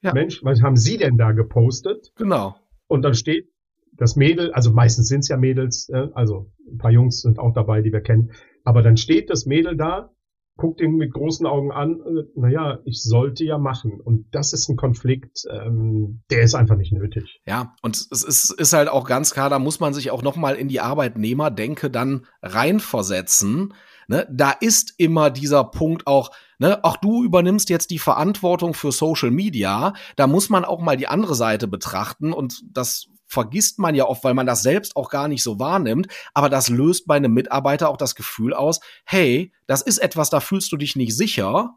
Ja. 0.00 0.12
Mensch, 0.12 0.44
was 0.44 0.62
haben 0.62 0.76
Sie 0.76 0.96
denn 0.96 1.18
da 1.18 1.32
gepostet? 1.32 2.12
Genau. 2.14 2.54
Und 2.86 3.02
dann 3.02 3.14
steht 3.14 3.48
das 3.90 4.14
Mädel, 4.14 4.52
also 4.52 4.70
meistens 4.72 5.08
sind 5.08 5.20
es 5.20 5.28
ja 5.28 5.36
Mädels, 5.36 5.88
äh, 5.88 6.06
also 6.14 6.52
ein 6.70 6.78
paar 6.78 6.92
Jungs 6.92 7.22
sind 7.22 7.40
auch 7.40 7.52
dabei, 7.52 7.82
die 7.82 7.92
wir 7.92 8.00
kennen, 8.00 8.30
aber 8.64 8.82
dann 8.82 8.96
steht 8.96 9.30
das 9.30 9.46
Mädel 9.46 9.76
da 9.76 10.10
guckt 10.56 10.80
ihn 10.80 10.96
mit 10.96 11.12
großen 11.12 11.46
Augen 11.46 11.72
an, 11.72 12.00
äh, 12.00 12.22
naja, 12.36 12.78
ich 12.84 13.02
sollte 13.02 13.44
ja 13.44 13.58
machen. 13.58 14.00
Und 14.00 14.26
das 14.32 14.52
ist 14.52 14.68
ein 14.68 14.76
Konflikt, 14.76 15.44
ähm, 15.50 16.22
der 16.30 16.42
ist 16.42 16.54
einfach 16.54 16.76
nicht 16.76 16.92
nötig. 16.92 17.40
Ja, 17.46 17.74
und 17.82 17.96
es 17.96 18.22
ist, 18.22 18.50
ist 18.50 18.72
halt 18.72 18.88
auch 18.88 19.06
ganz 19.06 19.32
klar, 19.32 19.50
da 19.50 19.58
muss 19.58 19.80
man 19.80 19.94
sich 19.94 20.10
auch 20.10 20.22
noch 20.22 20.36
mal 20.36 20.54
in 20.54 20.68
die 20.68 20.80
Arbeitnehmerdenke 20.80 21.90
dann 21.90 22.26
reinversetzen. 22.42 23.74
Ne? 24.06 24.28
Da 24.30 24.52
ist 24.52 24.94
immer 24.98 25.30
dieser 25.30 25.64
Punkt 25.64 26.06
auch, 26.06 26.30
ne, 26.58 26.84
auch 26.84 26.98
du 26.98 27.24
übernimmst 27.24 27.68
jetzt 27.68 27.90
die 27.90 27.98
Verantwortung 27.98 28.74
für 28.74 28.92
Social 28.92 29.30
Media. 29.30 29.94
Da 30.14 30.26
muss 30.26 30.50
man 30.50 30.64
auch 30.64 30.80
mal 30.80 30.96
die 30.96 31.08
andere 31.08 31.34
Seite 31.34 31.66
betrachten 31.66 32.32
und 32.32 32.62
das 32.70 33.08
vergisst 33.34 33.78
man 33.78 33.94
ja 33.94 34.06
oft, 34.06 34.24
weil 34.24 34.32
man 34.32 34.46
das 34.46 34.62
selbst 34.62 34.96
auch 34.96 35.10
gar 35.10 35.28
nicht 35.28 35.42
so 35.42 35.58
wahrnimmt. 35.58 36.06
Aber 36.32 36.48
das 36.48 36.68
löst 36.70 37.06
bei 37.06 37.16
einem 37.16 37.34
Mitarbeiter 37.34 37.90
auch 37.90 37.98
das 37.98 38.14
Gefühl 38.14 38.54
aus, 38.54 38.80
hey, 39.04 39.52
das 39.66 39.82
ist 39.82 39.98
etwas, 39.98 40.30
da 40.30 40.40
fühlst 40.40 40.72
du 40.72 40.78
dich 40.78 40.96
nicht 40.96 41.14
sicher. 41.14 41.76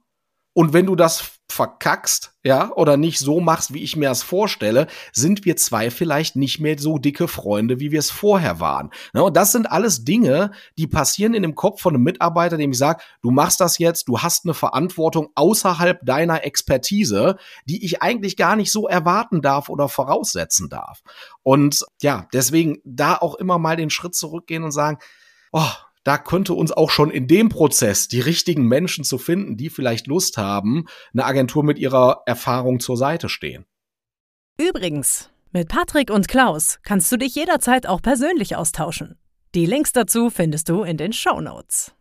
Und 0.58 0.74
wenn 0.74 0.88
du 0.88 0.96
das 0.96 1.34
verkackst, 1.52 2.34
ja, 2.41 2.72
oder 2.74 2.98
nicht 2.98 3.20
so 3.20 3.39
machst, 3.39 3.76
wie 3.76 3.84
ich 3.84 3.96
mir 3.96 4.10
das 4.10 4.24
vorstelle, 4.24 4.88
sind 5.13 5.46
wir 5.46 5.56
zwei 5.56 5.91
vielleicht 5.91 6.36
nicht 6.36 6.60
mehr 6.60 6.80
so 6.80 6.98
dicke 6.98 7.28
Freunde, 7.28 7.80
wie 7.80 7.91
wir 7.91 8.00
es 8.00 8.10
vorher 8.10 8.60
waren. 8.60 8.89
Ne? 9.13 9.24
Und 9.24 9.38
das 9.38 9.52
sind 9.52 9.72
alles 9.72 10.04
Dinge, 10.04 10.50
die 10.76 10.88
passieren 10.88 11.36
in 11.36 11.43
dem 11.43 11.54
Kopf 11.54 11.82
von 11.82 11.93
einem 11.93 12.04
Mitarbeiter, 12.04 12.58
dem 12.58 12.72
ich 12.72 12.80
sage, 12.80 13.04
du 13.22 13.30
machst 13.30 13.62
das 13.62 13.78
jetzt, 13.78 14.08
du 14.08 14.17
hast 14.17 14.46
eine 14.46 14.56
Verantwortung 14.56 15.30
außerhalb 15.36 16.04
deiner 16.04 16.43
Expertise, 16.43 17.38
die 17.65 17.86
ich 17.86 18.02
eigentlich 18.02 18.36
gar 18.36 18.56
nicht 18.56 18.72
so 18.72 18.88
erwarten 18.88 19.43
darf 19.43 19.70
oder 19.70 19.89
voraussetzen 19.89 20.70
darf. 20.70 21.04
Und 21.43 21.86
ja, 22.02 22.28
deswegen 22.34 22.80
da 22.84 23.15
auch 23.15 23.36
immer 23.36 23.60
mal 23.60 23.76
den 23.76 23.91
Schritt 23.91 24.15
zurückgehen 24.15 24.63
und 24.63 24.72
sagen, 24.72 24.98
oh, 25.52 25.70
da 26.08 26.17
könnte 26.17 26.54
uns 26.54 26.72
auch 26.72 26.89
schon 26.89 27.12
in 27.12 27.28
dem 27.28 27.50
Prozess 27.50 28.08
die 28.08 28.22
richtigen 28.22 28.65
Menschen 28.65 29.04
zu 29.04 29.17
finden, 29.17 29.58
die 29.58 29.70
vielleicht 29.70 30.08
Lust 30.08 30.38
haben, 30.38 30.86
eine 31.12 31.26
Agentur 31.26 31.65
mit 31.65 31.80
ihrer 31.80 32.22
Erfahrung 32.26 32.80
zur 32.80 32.96
Seite 32.96 33.28
stehen. 33.28 33.65
Übrigens, 34.58 35.30
mit 35.52 35.67
Patrick 35.67 36.10
und 36.10 36.30
Klaus 36.30 36.80
kannst 36.84 37.12
du 37.12 37.17
dich 37.17 37.36
jederzeit 37.36 37.88
auch 37.88 38.02
persönlich 38.02 38.56
austauschen. 38.56 39.17
Die 39.54 39.65
Links 39.65 39.91
dazu 39.91 40.30
findest 40.30 40.70
du 40.70 40.84
in 40.84 40.96
den 40.96 41.12
Show 41.12 41.41
Notes. 41.41 41.93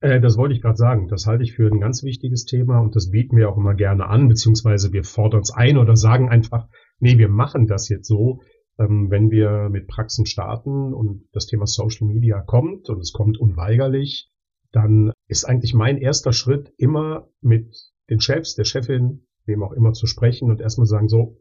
Äh, 0.00 0.20
das 0.20 0.36
wollte 0.36 0.56
ich 0.56 0.60
gerade 0.60 0.76
sagen. 0.76 1.06
Das 1.06 1.24
halte 1.26 1.44
ich 1.44 1.54
für 1.54 1.70
ein 1.70 1.78
ganz 1.78 2.02
wichtiges 2.02 2.46
Thema 2.46 2.80
und 2.80 2.96
das 2.96 3.12
bieten 3.12 3.36
wir 3.36 3.48
auch 3.48 3.56
immer 3.56 3.74
gerne 3.74 4.08
an, 4.08 4.26
beziehungsweise 4.26 4.92
wir 4.92 5.04
fordern 5.04 5.42
es 5.42 5.52
ein 5.52 5.78
oder 5.78 5.94
sagen 5.94 6.30
einfach, 6.30 6.66
nee, 6.98 7.16
wir 7.16 7.28
machen 7.28 7.68
das 7.68 7.88
jetzt 7.88 8.08
so, 8.08 8.40
wenn 8.78 9.30
wir 9.30 9.68
mit 9.70 9.88
Praxen 9.88 10.24
starten 10.24 10.94
und 10.94 11.24
das 11.32 11.46
Thema 11.46 11.66
Social 11.66 12.06
Media 12.06 12.40
kommt 12.40 12.88
und 12.88 13.00
es 13.00 13.12
kommt 13.12 13.38
unweigerlich, 13.38 14.30
dann 14.70 15.12
ist 15.26 15.44
eigentlich 15.44 15.74
mein 15.74 15.98
erster 15.98 16.32
Schritt 16.32 16.72
immer 16.76 17.28
mit 17.40 17.74
den 18.08 18.20
Chefs, 18.20 18.54
der 18.54 18.64
Chefin, 18.64 19.26
wem 19.46 19.62
auch 19.62 19.72
immer 19.72 19.92
zu 19.92 20.06
sprechen 20.06 20.50
und 20.50 20.60
erstmal 20.60 20.86
sagen, 20.86 21.08
so 21.08 21.38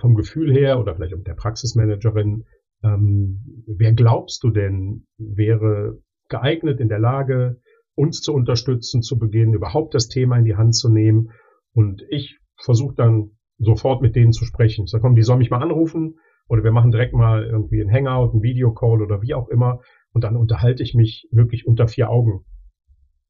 vom 0.00 0.14
Gefühl 0.14 0.52
her 0.52 0.80
oder 0.80 0.94
vielleicht 0.94 1.12
auch 1.12 1.18
mit 1.18 1.26
der 1.26 1.34
Praxismanagerin, 1.34 2.44
ähm, 2.82 3.64
wer 3.66 3.92
glaubst 3.92 4.42
du 4.42 4.50
denn 4.50 5.06
wäre 5.18 5.98
geeignet 6.28 6.80
in 6.80 6.88
der 6.88 6.98
Lage, 6.98 7.60
uns 7.94 8.20
zu 8.20 8.32
unterstützen, 8.32 9.02
zu 9.02 9.18
beginnen, 9.18 9.54
überhaupt 9.54 9.94
das 9.94 10.08
Thema 10.08 10.38
in 10.38 10.44
die 10.44 10.56
Hand 10.56 10.74
zu 10.74 10.88
nehmen. 10.88 11.30
Und 11.72 12.02
ich 12.08 12.38
versuche 12.56 12.94
dann 12.94 13.32
sofort 13.58 14.02
mit 14.02 14.16
denen 14.16 14.32
zu 14.32 14.44
sprechen. 14.44 14.84
Ich 14.84 14.90
sage, 14.90 15.02
komm, 15.02 15.14
die 15.14 15.22
sollen 15.22 15.38
mich 15.38 15.50
mal 15.50 15.62
anrufen, 15.62 16.16
oder 16.48 16.62
wir 16.62 16.72
machen 16.72 16.90
direkt 16.90 17.14
mal 17.14 17.44
irgendwie 17.44 17.80
ein 17.80 17.90
Hangout, 17.90 18.34
ein 18.34 18.42
Videocall 18.42 19.02
oder 19.02 19.22
wie 19.22 19.34
auch 19.34 19.48
immer. 19.48 19.80
Und 20.12 20.24
dann 20.24 20.36
unterhalte 20.36 20.82
ich 20.82 20.94
mich 20.94 21.28
wirklich 21.32 21.66
unter 21.66 21.88
vier 21.88 22.10
Augen 22.10 22.44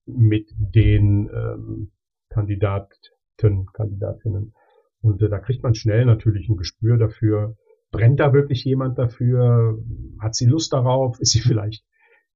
mit 0.07 0.51
den 0.59 1.31
ähm, 1.33 1.93
Kandidaten, 2.29 2.91
Kandidatinnen. 3.73 4.55
Und 5.01 5.23
äh, 5.23 5.29
da 5.29 5.39
kriegt 5.39 5.63
man 5.63 5.75
schnell 5.75 6.05
natürlich 6.05 6.49
ein 6.49 6.57
Gespür 6.57 6.99
dafür, 6.99 7.57
brennt 7.95 8.19
da 8.21 8.33
wirklich 8.33 8.65
jemand 8.65 8.99
dafür? 8.99 9.79
Hat 10.21 10.35
sie 10.35 10.47
Lust 10.47 10.73
darauf? 10.73 11.21
Ist 11.21 11.33
sie 11.33 11.41
vielleicht 11.49 11.85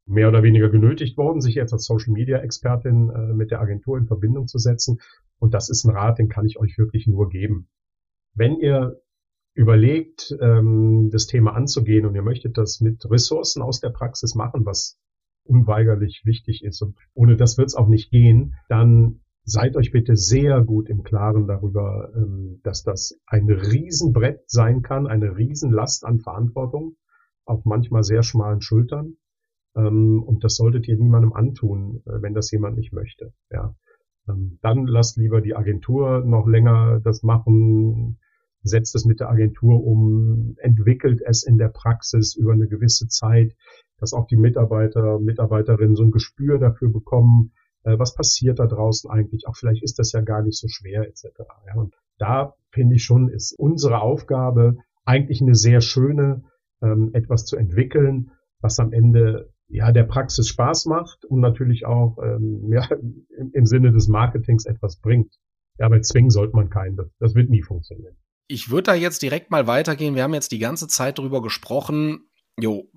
mehr 0.06 0.28
oder 0.28 0.42
weniger 0.42 0.70
genötigt 0.70 1.18
worden, 1.18 1.40
sich 1.40 1.56
jetzt 1.56 1.72
als 1.72 1.84
Social 1.84 2.12
Media 2.12 2.38
Expertin 2.38 3.10
äh, 3.10 3.34
mit 3.34 3.50
der 3.50 3.60
Agentur 3.60 3.98
in 3.98 4.06
Verbindung 4.06 4.46
zu 4.46 4.58
setzen? 4.58 4.98
Und 5.38 5.54
das 5.54 5.68
ist 5.68 5.84
ein 5.84 5.94
Rat, 5.94 6.18
den 6.18 6.28
kann 6.28 6.46
ich 6.46 6.58
euch 6.58 6.78
wirklich 6.78 7.06
nur 7.06 7.28
geben. 7.28 7.68
Wenn 8.34 8.56
ihr 8.56 9.00
überlegt, 9.58 10.36
ähm, 10.40 11.10
das 11.10 11.26
Thema 11.26 11.54
anzugehen 11.54 12.06
und 12.06 12.14
ihr 12.14 12.22
möchtet 12.22 12.56
das 12.56 12.80
mit 12.80 13.04
Ressourcen 13.10 13.60
aus 13.60 13.80
der 13.80 13.90
Praxis 13.90 14.36
machen, 14.36 14.64
was 14.64 15.00
unweigerlich 15.42 16.22
wichtig 16.24 16.62
ist 16.62 16.80
und 16.80 16.94
ohne 17.12 17.36
das 17.36 17.58
wird 17.58 17.66
es 17.66 17.74
auch 17.74 17.88
nicht 17.88 18.10
gehen, 18.12 18.54
dann 18.68 19.20
seid 19.42 19.76
euch 19.76 19.90
bitte 19.90 20.14
sehr 20.14 20.62
gut 20.62 20.88
im 20.88 21.02
Klaren 21.02 21.48
darüber, 21.48 22.12
ähm, 22.14 22.60
dass 22.62 22.84
das 22.84 23.18
ein 23.26 23.50
Riesenbrett 23.50 24.48
sein 24.48 24.82
kann, 24.82 25.08
eine 25.08 25.36
Riesenlast 25.36 26.04
an 26.04 26.20
Verantwortung 26.20 26.96
auf 27.44 27.64
manchmal 27.64 28.04
sehr 28.04 28.22
schmalen 28.22 28.60
Schultern. 28.60 29.16
Ähm, 29.74 30.22
und 30.22 30.44
das 30.44 30.54
solltet 30.54 30.86
ihr 30.86 30.98
niemandem 30.98 31.32
antun, 31.32 32.02
äh, 32.06 32.22
wenn 32.22 32.34
das 32.34 32.52
jemand 32.52 32.76
nicht 32.76 32.92
möchte. 32.92 33.32
Ja. 33.50 33.74
Ähm, 34.28 34.58
dann 34.62 34.86
lasst 34.86 35.16
lieber 35.16 35.40
die 35.40 35.56
Agentur 35.56 36.22
noch 36.24 36.46
länger 36.46 37.00
das 37.00 37.24
machen, 37.24 38.18
setzt 38.62 38.94
es 38.94 39.04
mit 39.04 39.20
der 39.20 39.30
Agentur 39.30 39.84
um, 39.84 40.56
entwickelt 40.58 41.22
es 41.24 41.44
in 41.44 41.58
der 41.58 41.68
Praxis 41.68 42.34
über 42.34 42.52
eine 42.52 42.68
gewisse 42.68 43.08
Zeit, 43.08 43.54
dass 43.98 44.12
auch 44.12 44.26
die 44.26 44.36
Mitarbeiter, 44.36 45.18
Mitarbeiterinnen 45.18 45.96
so 45.96 46.04
ein 46.04 46.10
Gespür 46.10 46.58
dafür 46.58 46.92
bekommen, 46.92 47.52
äh, 47.84 47.98
was 47.98 48.14
passiert 48.14 48.58
da 48.58 48.66
draußen 48.66 49.10
eigentlich, 49.10 49.46
auch 49.46 49.56
vielleicht 49.56 49.82
ist 49.82 49.98
das 49.98 50.12
ja 50.12 50.20
gar 50.20 50.42
nicht 50.42 50.58
so 50.58 50.68
schwer 50.68 51.06
etc. 51.06 51.24
Ja, 51.66 51.74
und 51.74 51.94
da 52.18 52.54
finde 52.70 52.96
ich 52.96 53.04
schon, 53.04 53.28
ist 53.28 53.52
unsere 53.58 54.00
Aufgabe 54.00 54.78
eigentlich 55.04 55.40
eine 55.40 55.54
sehr 55.54 55.80
schöne, 55.80 56.44
ähm, 56.82 57.10
etwas 57.12 57.44
zu 57.44 57.56
entwickeln, 57.56 58.30
was 58.60 58.78
am 58.78 58.92
Ende 58.92 59.50
ja 59.68 59.92
der 59.92 60.04
Praxis 60.04 60.48
Spaß 60.48 60.86
macht 60.86 61.24
und 61.24 61.40
natürlich 61.40 61.86
auch 61.86 62.18
ähm, 62.22 62.68
ja, 62.72 62.88
im, 63.52 63.66
Sinne 63.66 63.92
des 63.92 64.08
Marketings 64.08 64.66
etwas 64.66 65.00
bringt. 65.00 65.34
Ja, 65.78 65.86
aber 65.86 66.00
zwingen 66.02 66.30
sollte 66.30 66.56
man 66.56 66.70
keinen. 66.70 66.98
Das 67.20 67.34
wird 67.36 67.50
nie 67.50 67.62
funktionieren 67.62 68.16
ich 68.48 68.70
würde 68.70 68.84
da 68.84 68.94
jetzt 68.94 69.22
direkt 69.22 69.50
mal 69.50 69.66
weitergehen. 69.66 70.14
Wir 70.14 70.22
haben 70.22 70.34
jetzt 70.34 70.52
die 70.52 70.58
ganze 70.58 70.88
Zeit 70.88 71.18
darüber 71.18 71.42
gesprochen. 71.42 72.28
Jo, 72.58 72.90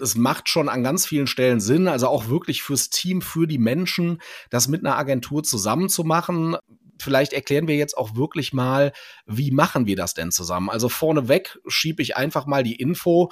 es 0.00 0.16
macht 0.16 0.48
schon 0.48 0.68
an 0.68 0.82
ganz 0.82 1.06
vielen 1.06 1.28
Stellen 1.28 1.60
Sinn, 1.60 1.88
also 1.88 2.08
auch 2.08 2.28
wirklich 2.28 2.62
fürs 2.62 2.90
Team, 2.90 3.22
für 3.22 3.46
die 3.46 3.58
Menschen, 3.58 4.20
das 4.50 4.68
mit 4.68 4.84
einer 4.84 4.98
Agentur 4.98 5.42
zusammenzumachen. 5.44 6.56
Vielleicht 7.00 7.32
erklären 7.32 7.68
wir 7.68 7.76
jetzt 7.76 7.96
auch 7.96 8.16
wirklich 8.16 8.52
mal, 8.52 8.92
wie 9.24 9.52
machen 9.52 9.86
wir 9.86 9.96
das 9.96 10.14
denn 10.14 10.32
zusammen? 10.32 10.68
Also 10.68 10.88
vorneweg 10.88 11.58
schiebe 11.68 12.02
ich 12.02 12.16
einfach 12.16 12.46
mal 12.46 12.64
die 12.64 12.76
Info. 12.76 13.30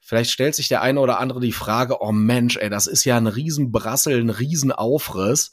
Vielleicht 0.00 0.32
stellt 0.32 0.56
sich 0.56 0.68
der 0.68 0.82
eine 0.82 1.00
oder 1.00 1.20
andere 1.20 1.40
die 1.40 1.52
Frage, 1.52 2.02
oh 2.02 2.12
Mensch, 2.12 2.56
ey, 2.56 2.68
das 2.68 2.88
ist 2.88 3.04
ja 3.04 3.16
ein 3.16 3.28
Riesenbrassel, 3.28 4.20
ein 4.20 4.30
Riesenaufriss 4.30 5.52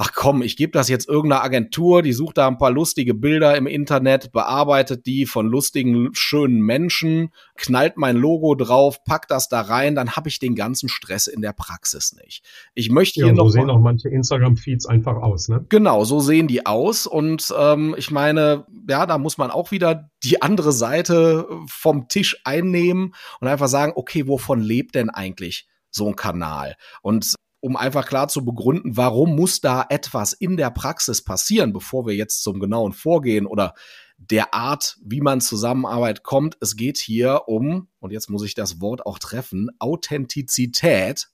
ach 0.00 0.12
komm, 0.14 0.40
ich 0.40 0.56
gebe 0.56 0.72
das 0.72 0.88
jetzt 0.88 1.10
irgendeiner 1.10 1.44
Agentur, 1.44 2.00
die 2.00 2.14
sucht 2.14 2.38
da 2.38 2.48
ein 2.48 2.56
paar 2.56 2.70
lustige 2.70 3.12
Bilder 3.12 3.54
im 3.58 3.66
Internet, 3.66 4.32
bearbeitet 4.32 5.04
die 5.04 5.26
von 5.26 5.46
lustigen, 5.46 6.08
schönen 6.14 6.62
Menschen, 6.62 7.32
knallt 7.56 7.98
mein 7.98 8.16
Logo 8.16 8.54
drauf, 8.54 9.04
packt 9.04 9.30
das 9.30 9.50
da 9.50 9.60
rein, 9.60 9.94
dann 9.94 10.12
habe 10.12 10.30
ich 10.30 10.38
den 10.38 10.54
ganzen 10.54 10.88
Stress 10.88 11.26
in 11.26 11.42
der 11.42 11.52
Praxis 11.52 12.14
nicht. 12.14 12.42
Ich 12.72 12.90
möchte 12.90 13.20
ja, 13.20 13.26
hier 13.26 13.34
so 13.34 13.42
noch. 13.42 13.50
So 13.50 13.60
sehen 13.60 13.68
auch 13.68 13.78
manche 13.78 14.08
Instagram-Feeds 14.08 14.86
einfach 14.86 15.16
aus, 15.16 15.48
ne? 15.48 15.66
Genau, 15.68 16.02
so 16.04 16.18
sehen 16.18 16.48
die 16.48 16.64
aus. 16.64 17.06
Und 17.06 17.52
ähm, 17.58 17.94
ich 17.98 18.10
meine, 18.10 18.64
ja, 18.88 19.04
da 19.04 19.18
muss 19.18 19.36
man 19.36 19.50
auch 19.50 19.70
wieder 19.70 20.08
die 20.24 20.40
andere 20.40 20.72
Seite 20.72 21.46
vom 21.66 22.08
Tisch 22.08 22.40
einnehmen 22.44 23.14
und 23.40 23.48
einfach 23.48 23.68
sagen, 23.68 23.92
okay, 23.96 24.26
wovon 24.26 24.62
lebt 24.62 24.94
denn 24.94 25.10
eigentlich 25.10 25.68
so 25.90 26.06
ein 26.08 26.16
Kanal? 26.16 26.76
Und 27.02 27.34
um 27.60 27.76
einfach 27.76 28.06
klar 28.06 28.28
zu 28.28 28.44
begründen, 28.44 28.96
warum 28.96 29.36
muss 29.36 29.60
da 29.60 29.84
etwas 29.88 30.32
in 30.32 30.56
der 30.56 30.70
Praxis 30.70 31.22
passieren, 31.22 31.72
bevor 31.72 32.06
wir 32.06 32.14
jetzt 32.14 32.42
zum 32.42 32.58
genauen 32.58 32.92
Vorgehen 32.92 33.46
oder 33.46 33.74
der 34.18 34.52
Art, 34.52 34.98
wie 35.02 35.20
man 35.20 35.40
Zusammenarbeit 35.40 36.22
kommt. 36.22 36.56
Es 36.60 36.76
geht 36.76 36.98
hier 36.98 37.42
um, 37.46 37.88
und 38.00 38.12
jetzt 38.12 38.28
muss 38.28 38.44
ich 38.44 38.54
das 38.54 38.80
Wort 38.80 39.06
auch 39.06 39.18
treffen, 39.18 39.70
Authentizität. 39.78 41.28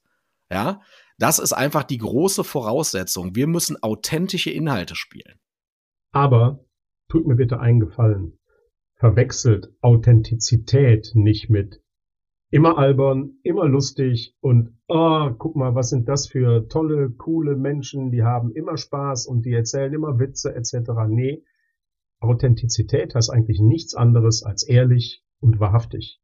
Ja, 0.50 0.80
das 1.18 1.38
ist 1.38 1.52
einfach 1.52 1.82
die 1.82 1.98
große 1.98 2.44
Voraussetzung. 2.44 3.34
Wir 3.34 3.46
müssen 3.46 3.82
authentische 3.82 4.50
Inhalte 4.50 4.94
spielen. 4.94 5.40
Aber 6.12 6.64
tut 7.08 7.26
mir 7.26 7.36
bitte 7.36 7.58
einen 7.58 7.80
Gefallen. 7.80 8.38
Verwechselt 8.94 9.68
Authentizität 9.80 11.10
nicht 11.14 11.50
mit 11.50 11.82
Immer 12.50 12.78
albern, 12.78 13.38
immer 13.42 13.66
lustig 13.66 14.36
und 14.40 14.78
oh, 14.86 15.30
guck 15.36 15.56
mal, 15.56 15.74
was 15.74 15.90
sind 15.90 16.08
das 16.08 16.28
für 16.28 16.68
tolle, 16.68 17.10
coole 17.10 17.56
Menschen, 17.56 18.10
die 18.10 18.22
haben 18.22 18.52
immer 18.52 18.76
Spaß 18.76 19.26
und 19.26 19.44
die 19.44 19.52
erzählen 19.52 19.92
immer 19.92 20.20
Witze 20.20 20.54
etc. 20.54 20.92
Nee, 21.08 21.42
Authentizität 22.20 23.14
heißt 23.14 23.30
eigentlich 23.30 23.60
nichts 23.60 23.94
anderes 23.94 24.42
als 24.42 24.66
ehrlich 24.66 25.24
und 25.40 25.60
wahrhaftig. 25.60 26.20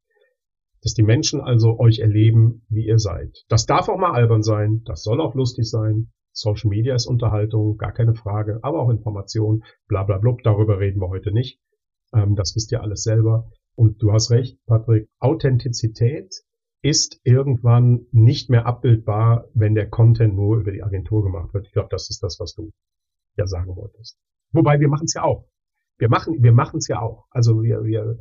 Dass 0.82 0.94
die 0.94 1.02
Menschen 1.02 1.40
also 1.40 1.78
euch 1.78 1.98
erleben, 2.00 2.64
wie 2.68 2.86
ihr 2.86 2.98
seid. 2.98 3.44
Das 3.48 3.66
darf 3.66 3.88
auch 3.88 3.98
mal 3.98 4.12
albern 4.12 4.42
sein, 4.42 4.82
das 4.84 5.02
soll 5.02 5.20
auch 5.20 5.34
lustig 5.34 5.68
sein. 5.68 6.12
Social 6.32 6.70
Media 6.70 6.94
ist 6.94 7.06
Unterhaltung, 7.06 7.76
gar 7.76 7.92
keine 7.92 8.14
Frage, 8.14 8.58
aber 8.62 8.80
auch 8.80 8.90
Information, 8.90 9.64
bla 9.86 10.02
bla 10.02 10.18
blub, 10.18 10.42
darüber 10.42 10.78
reden 10.78 11.00
wir 11.00 11.08
heute 11.08 11.32
nicht. 11.32 11.60
Ähm, 12.14 12.36
das 12.36 12.54
wisst 12.56 12.72
ihr 12.72 12.80
alles 12.80 13.02
selber. 13.02 13.50
Und 13.74 14.02
du 14.02 14.12
hast 14.12 14.30
recht, 14.30 14.58
Patrick, 14.66 15.08
Authentizität 15.18 16.42
ist 16.82 17.20
irgendwann 17.22 18.06
nicht 18.10 18.50
mehr 18.50 18.66
abbildbar, 18.66 19.48
wenn 19.54 19.74
der 19.74 19.88
Content 19.88 20.34
nur 20.34 20.58
über 20.58 20.72
die 20.72 20.82
Agentur 20.82 21.22
gemacht 21.22 21.54
wird. 21.54 21.66
Ich 21.66 21.72
glaube, 21.72 21.88
das 21.90 22.10
ist 22.10 22.22
das, 22.22 22.38
was 22.40 22.54
du 22.54 22.72
ja 23.36 23.46
sagen 23.46 23.76
wolltest. 23.76 24.18
Wobei 24.52 24.80
wir 24.80 24.88
machen 24.88 25.04
es 25.04 25.14
ja 25.14 25.22
auch. 25.22 25.48
Wir 25.98 26.08
machen 26.08 26.42
wir 26.42 26.52
machen 26.52 26.78
es 26.78 26.88
ja 26.88 27.00
auch. 27.00 27.26
Also 27.30 27.62
wir, 27.62 27.84
wir 27.84 28.18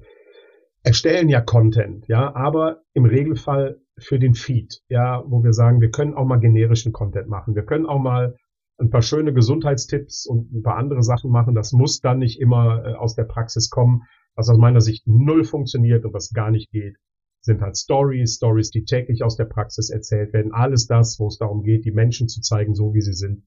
erstellen 0.84 1.30
ja 1.30 1.42
Content, 1.42 2.08
ja, 2.08 2.34
aber 2.36 2.82
im 2.94 3.06
Regelfall 3.06 3.82
für 3.98 4.20
den 4.20 4.36
Feed, 4.36 4.82
ja, 4.88 5.24
wo 5.26 5.44
wir 5.44 5.54
sagen, 5.54 5.82
wir 5.82 5.92
können 5.92 6.14
auch 6.14 6.26
mal 6.26 6.40
generischen 6.40 6.92
Content 6.92 7.28
machen. 7.28 7.56
Wir 7.56 7.66
können 7.66 7.86
auch 7.86 8.00
mal 8.00 8.36
ein 8.80 8.90
paar 8.90 9.02
schöne 9.02 9.34
Gesundheitstipps 9.34 10.26
und 10.26 10.52
ein 10.52 10.64
paar 10.64 10.78
andere 10.78 11.04
Sachen 11.04 11.32
machen. 11.32 11.56
Das 11.56 11.72
muss 11.72 12.00
dann 12.02 12.18
nicht 12.18 12.40
immer 12.40 12.86
äh, 12.86 12.94
aus 12.94 13.16
der 13.16 13.26
Praxis 13.26 13.70
kommen. 13.70 14.04
Was 14.36 14.50
aus 14.50 14.58
meiner 14.58 14.82
Sicht 14.82 15.08
null 15.08 15.44
funktioniert 15.44 16.06
und 16.06 16.14
was 16.14 16.32
gar 16.32 16.52
nicht 16.52 16.72
geht, 16.72 16.96
sind 17.42 17.62
halt 17.62 17.78
Stories, 17.78 18.36
Stories, 18.36 18.70
die 18.70 18.84
täglich 18.84 19.24
aus 19.24 19.36
der 19.36 19.46
Praxis 19.46 19.90
erzählt 19.90 20.32
werden. 20.34 20.54
Alles 20.54 20.88
das, 20.88 21.20
wo 21.20 21.28
es 21.28 21.38
darum 21.38 21.64
geht, 21.64 21.86
die 21.86 21.92
Menschen 21.92 22.28
zu 22.28 22.42
zeigen, 22.42 22.76
so 22.76 22.94
wie 22.94 23.02
sie 23.02 23.14
sind, 23.14 23.44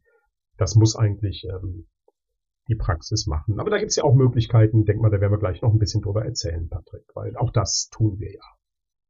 das 0.57 0.75
muss 0.75 0.97
eigentlich 0.97 1.45
ähm, 1.45 1.87
die 2.69 2.75
Praxis 2.75 3.27
machen. 3.27 3.61
Aber 3.61 3.71
da 3.71 3.79
gibt's 3.79 3.97
ja 3.97 4.05
auch 4.05 4.15
Möglichkeiten, 4.15 4.85
denk 4.85 5.01
mal, 5.01 5.11
da 5.11 5.21
werden 5.21 5.33
wir 5.33 5.39
gleich 5.39 5.63
noch 5.63 5.73
ein 5.73 5.79
bisschen 5.79 6.03
drüber 6.03 6.25
erzählen, 6.25 6.69
Patrick, 6.69 7.05
weil 7.15 7.37
auch 7.37 7.51
das 7.53 7.89
tun 7.91 8.19
wir 8.19 8.33
ja. 8.33 8.43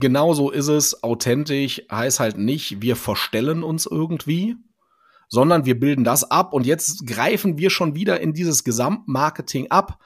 Genau 0.01 0.35
so 0.35 0.51
ist 0.51 0.69
es. 0.69 1.03
Authentisch 1.03 1.83
heißt 1.91 2.21
halt 2.21 2.37
nicht, 2.37 2.83
wir 2.83 2.97
verstellen 2.97 3.63
uns 3.63 3.87
irgendwie, 3.87 4.57
sondern 5.29 5.65
wir 5.65 5.79
bilden 5.79 6.05
das 6.05 6.31
ab 6.31 6.53
und 6.53 6.67
jetzt 6.67 7.07
greifen 7.07 7.59
wir 7.59 7.71
schon 7.71 7.95
wieder 7.95 8.21
in 8.21 8.33
dieses 8.33 8.65
Gesamtmarketing 8.65 9.71
ab 9.71 9.99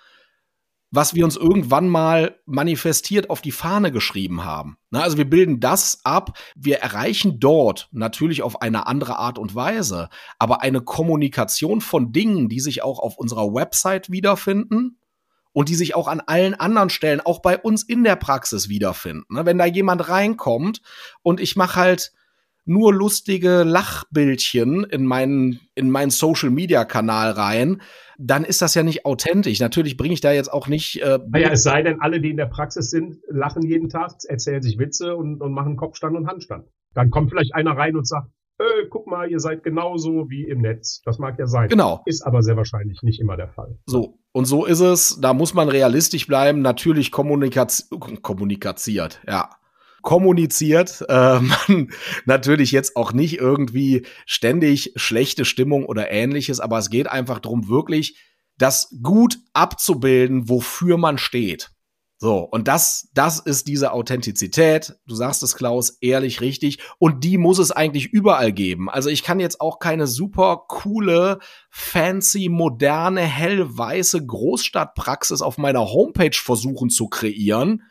was 0.90 1.14
wir 1.14 1.24
uns 1.24 1.37
irgendwann 1.37 1.88
mal 1.88 2.40
manifestiert 2.46 3.31
auf 3.31 3.40
die 3.40 3.53
Fahne 3.53 3.92
geschrieben 3.92 4.44
haben. 4.44 4.79
Na, 4.90 5.03
also 5.03 5.18
wir 5.18 5.29
bilden 5.29 5.61
das 5.61 6.01
ab, 6.05 6.38
wir 6.57 6.79
erreichen 6.79 7.40
dort 7.40 7.88
natürlich 7.92 8.42
auf 8.42 8.62
eine 8.62 8.87
andere 8.87 9.18
Art 9.18 9.38
und 9.38 9.55
Weise, 9.55 10.09
aber 10.38 10.62
eine 10.62 10.81
Kommunikation 10.81 11.81
von 11.81 12.12
Dingen, 12.12 12.48
die 12.48 12.61
sich 12.61 12.83
auch 12.83 12.98
auf 12.98 13.18
unserer 13.18 13.53
Website 13.53 14.11
wiederfinden 14.11 14.98
und 15.53 15.68
die 15.68 15.74
sich 15.74 15.94
auch 15.94 16.09
an 16.09 16.20
allen 16.20 16.55
anderen 16.55 16.90
Stellen, 16.90 17.20
auch 17.20 17.40
bei 17.40 17.59
uns 17.59 17.83
in 17.83 18.05
der 18.05 18.16
Praxis 18.16 18.68
wiederfinden. 18.68 19.44
Wenn 19.44 19.59
da 19.59 19.66
jemand 19.66 20.09
reinkommt 20.09 20.81
und 21.22 21.40
ich 21.40 21.57
mache 21.57 21.77
halt 21.81 22.12
nur 22.68 22.92
lustige 22.92 23.62
Lachbildchen 23.64 24.85
in 24.85 25.07
meinen, 25.07 25.61
in 25.74 25.90
meinen 25.90 26.11
Social 26.11 26.50
Media 26.50 26.85
Kanal 26.85 27.31
rein, 27.33 27.83
dann 28.18 28.44
ist 28.44 28.62
das 28.62 28.74
ja 28.74 28.83
nicht 28.83 29.07
authentisch. 29.07 29.61
Natürlich 29.61 29.96
bringe 29.96 30.14
ich 30.14 30.20
da 30.20 30.33
jetzt 30.33 30.52
auch 30.52 30.68
nicht. 30.68 31.00
Äh, 31.02 31.18
naja, 31.28 31.50
es 31.52 31.62
sei 31.62 31.83
denn, 31.83 32.00
alle, 32.00 32.20
die 32.20 32.31
in 32.31 32.37
der 32.37 32.46
Praxis 32.46 32.90
sind, 32.90 33.18
lachen 33.28 33.62
jeden 33.62 33.88
Tag, 33.88 34.12
erzählen 34.26 34.62
sich 34.62 34.78
Witze 34.78 35.16
und, 35.16 35.40
und 35.40 35.52
machen 35.52 35.76
Kopfstand 35.76 36.16
und 36.16 36.26
Handstand. 36.26 36.66
Dann 36.94 37.11
kommt 37.11 37.31
vielleicht 37.31 37.54
einer 37.54 37.76
rein 37.76 37.96
und 37.96 38.07
sagt, 38.07 38.28
äh, 38.59 38.87
guck 38.90 39.07
mal, 39.07 39.31
ihr 39.31 39.38
seid 39.38 39.62
genauso 39.62 40.28
wie 40.31 40.44
im 40.44 40.61
Netz. 40.61 41.00
Das 41.04 41.18
mag 41.18 41.38
ja 41.38 41.46
sein. 41.46 41.68
Genau. 41.68 42.02
Ist 42.07 42.22
aber 42.22 42.42
sehr 42.42 42.57
wahrscheinlich 42.57 43.02
nicht 43.02 43.20
immer 43.20 43.37
der 43.37 43.48
Fall. 43.48 43.78
So. 43.87 44.18
Und 44.33 44.46
so 44.46 44.64
ist 44.64 44.81
es. 44.81 45.18
Da 45.20 45.33
muss 45.33 45.54
man 45.54 45.68
realistisch 45.68 46.26
bleiben. 46.26 46.61
Natürlich 46.61 47.12
kommunikat 47.12 47.85
kommuniziert. 48.22 49.20
Ja 49.26 49.50
kommuniziert. 50.09 51.05
Äh, 51.09 51.40
man 51.40 51.90
natürlich 52.27 52.71
jetzt 52.71 52.97
auch 52.97 53.12
nicht 53.12 53.38
irgendwie 53.38 54.07
ständig 54.27 54.92
schlechte 54.97 55.44
Stimmung 55.44 55.85
oder 55.87 56.11
ähnliches, 56.11 56.61
aber 56.61 56.79
es 56.79 56.90
geht 56.90 57.09
einfach 57.09 57.38
darum, 57.40 57.68
wirklich 57.68 58.18
das 58.57 58.94
gut 59.03 59.38
abzubilden, 59.53 60.49
wofür 60.49 60.97
man 60.97 61.18
steht. 61.18 61.71
So, 62.18 62.40
und 62.40 62.68
das, 62.68 63.09
das 63.14 63.38
ist 63.40 63.68
diese 63.68 63.92
Authentizität. 63.92 64.97
Du 65.07 65.14
sagst 65.14 65.42
es, 65.42 65.57
Klaus, 65.57 65.99
ehrlich 66.01 66.40
richtig. 66.40 66.79
Und 66.99 67.25
die 67.25 67.38
muss 67.38 67.59
es 67.59 67.73
eigentlich 67.73 68.07
überall 68.07 68.53
geben. 68.53 68.90
Also 68.90 69.09
ich 69.09 69.23
kann 69.23 69.40
jetzt 69.40 69.61
auch 69.61 69.79
keine 69.79 70.07
super 70.07 70.64
coole, 70.68 71.38
fancy, 71.71 72.49
moderne, 72.49 73.23
hellweiße 73.23 74.25
Großstadtpraxis 74.25 75.42
auf 75.42 75.59
meiner 75.59 75.90
Homepage 75.90 76.37
versuchen 76.37 76.90
zu 76.90 77.09
kreieren, 77.09 77.83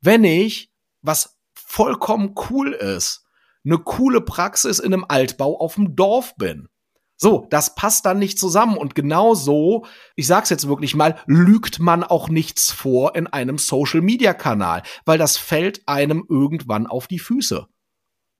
wenn 0.00 0.24
ich 0.24 0.70
was 1.02 1.37
vollkommen 1.68 2.34
cool 2.48 2.72
ist, 2.72 3.26
eine 3.64 3.78
coole 3.78 4.22
Praxis 4.22 4.78
in 4.78 4.94
einem 4.94 5.04
Altbau 5.06 5.60
auf 5.60 5.74
dem 5.74 5.94
Dorf 5.94 6.34
bin. 6.36 6.68
So, 7.16 7.46
das 7.50 7.74
passt 7.74 8.06
dann 8.06 8.18
nicht 8.18 8.38
zusammen 8.38 8.78
und 8.78 8.94
genau 8.94 9.34
so, 9.34 9.84
ich 10.16 10.26
sag's 10.26 10.50
jetzt 10.50 10.68
wirklich 10.68 10.94
mal, 10.94 11.18
lügt 11.26 11.78
man 11.78 12.04
auch 12.04 12.28
nichts 12.28 12.70
vor 12.70 13.16
in 13.16 13.26
einem 13.26 13.58
Social 13.58 14.00
Media 14.00 14.32
Kanal, 14.34 14.82
weil 15.04 15.18
das 15.18 15.36
fällt 15.36 15.86
einem 15.86 16.24
irgendwann 16.28 16.86
auf 16.86 17.06
die 17.06 17.18
Füße. 17.18 17.66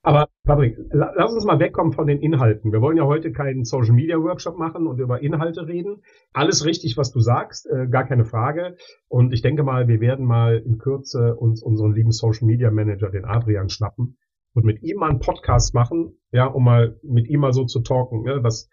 Aber 0.09 0.31
Patrick, 0.45 0.79
lass 0.91 1.35
uns 1.35 1.45
mal 1.45 1.61
wegkommen 1.61 1.93
von 1.93 2.07
den 2.07 2.23
Inhalten. 2.23 2.73
Wir 2.73 2.81
wollen 2.81 2.97
ja 2.97 3.05
heute 3.05 3.31
keinen 3.31 3.67
Social 3.67 3.93
Media 3.93 4.17
Workshop 4.17 4.57
machen 4.57 4.87
und 4.87 4.99
über 5.01 5.21
Inhalte 5.21 5.67
reden. 5.67 6.03
Alles 6.33 6.65
richtig, 6.65 6.97
was 6.97 7.13
du 7.13 7.21
sagst, 7.21 7.69
äh, 7.69 7.87
gar 7.89 8.07
keine 8.07 8.25
Frage. 8.25 8.79
Und 9.09 9.35
ich 9.35 9.43
denke 9.43 9.65
mal, 9.65 9.87
wir 9.87 10.01
werden 10.01 10.25
mal 10.25 10.63
in 10.65 10.79
Kürze 10.79 11.37
uns 11.37 11.63
unseren 11.63 11.93
lieben 11.93 12.11
Social 12.11 12.47
Media 12.47 12.71
Manager, 12.71 13.11
den 13.11 13.27
Adrian, 13.27 13.69
schnappen 13.69 14.17
und 14.55 14.65
mit 14.65 14.83
ihm 14.83 14.97
mal 14.97 15.11
einen 15.11 15.19
Podcast 15.19 15.75
machen, 15.75 16.17
ja, 16.33 16.47
um 16.47 16.65
mal 16.65 16.99
mit 17.03 17.29
ihm 17.29 17.41
mal 17.41 17.53
so 17.53 17.67
zu 17.67 17.81
talken. 17.81 18.23
Ne? 18.23 18.43
Was, 18.43 18.71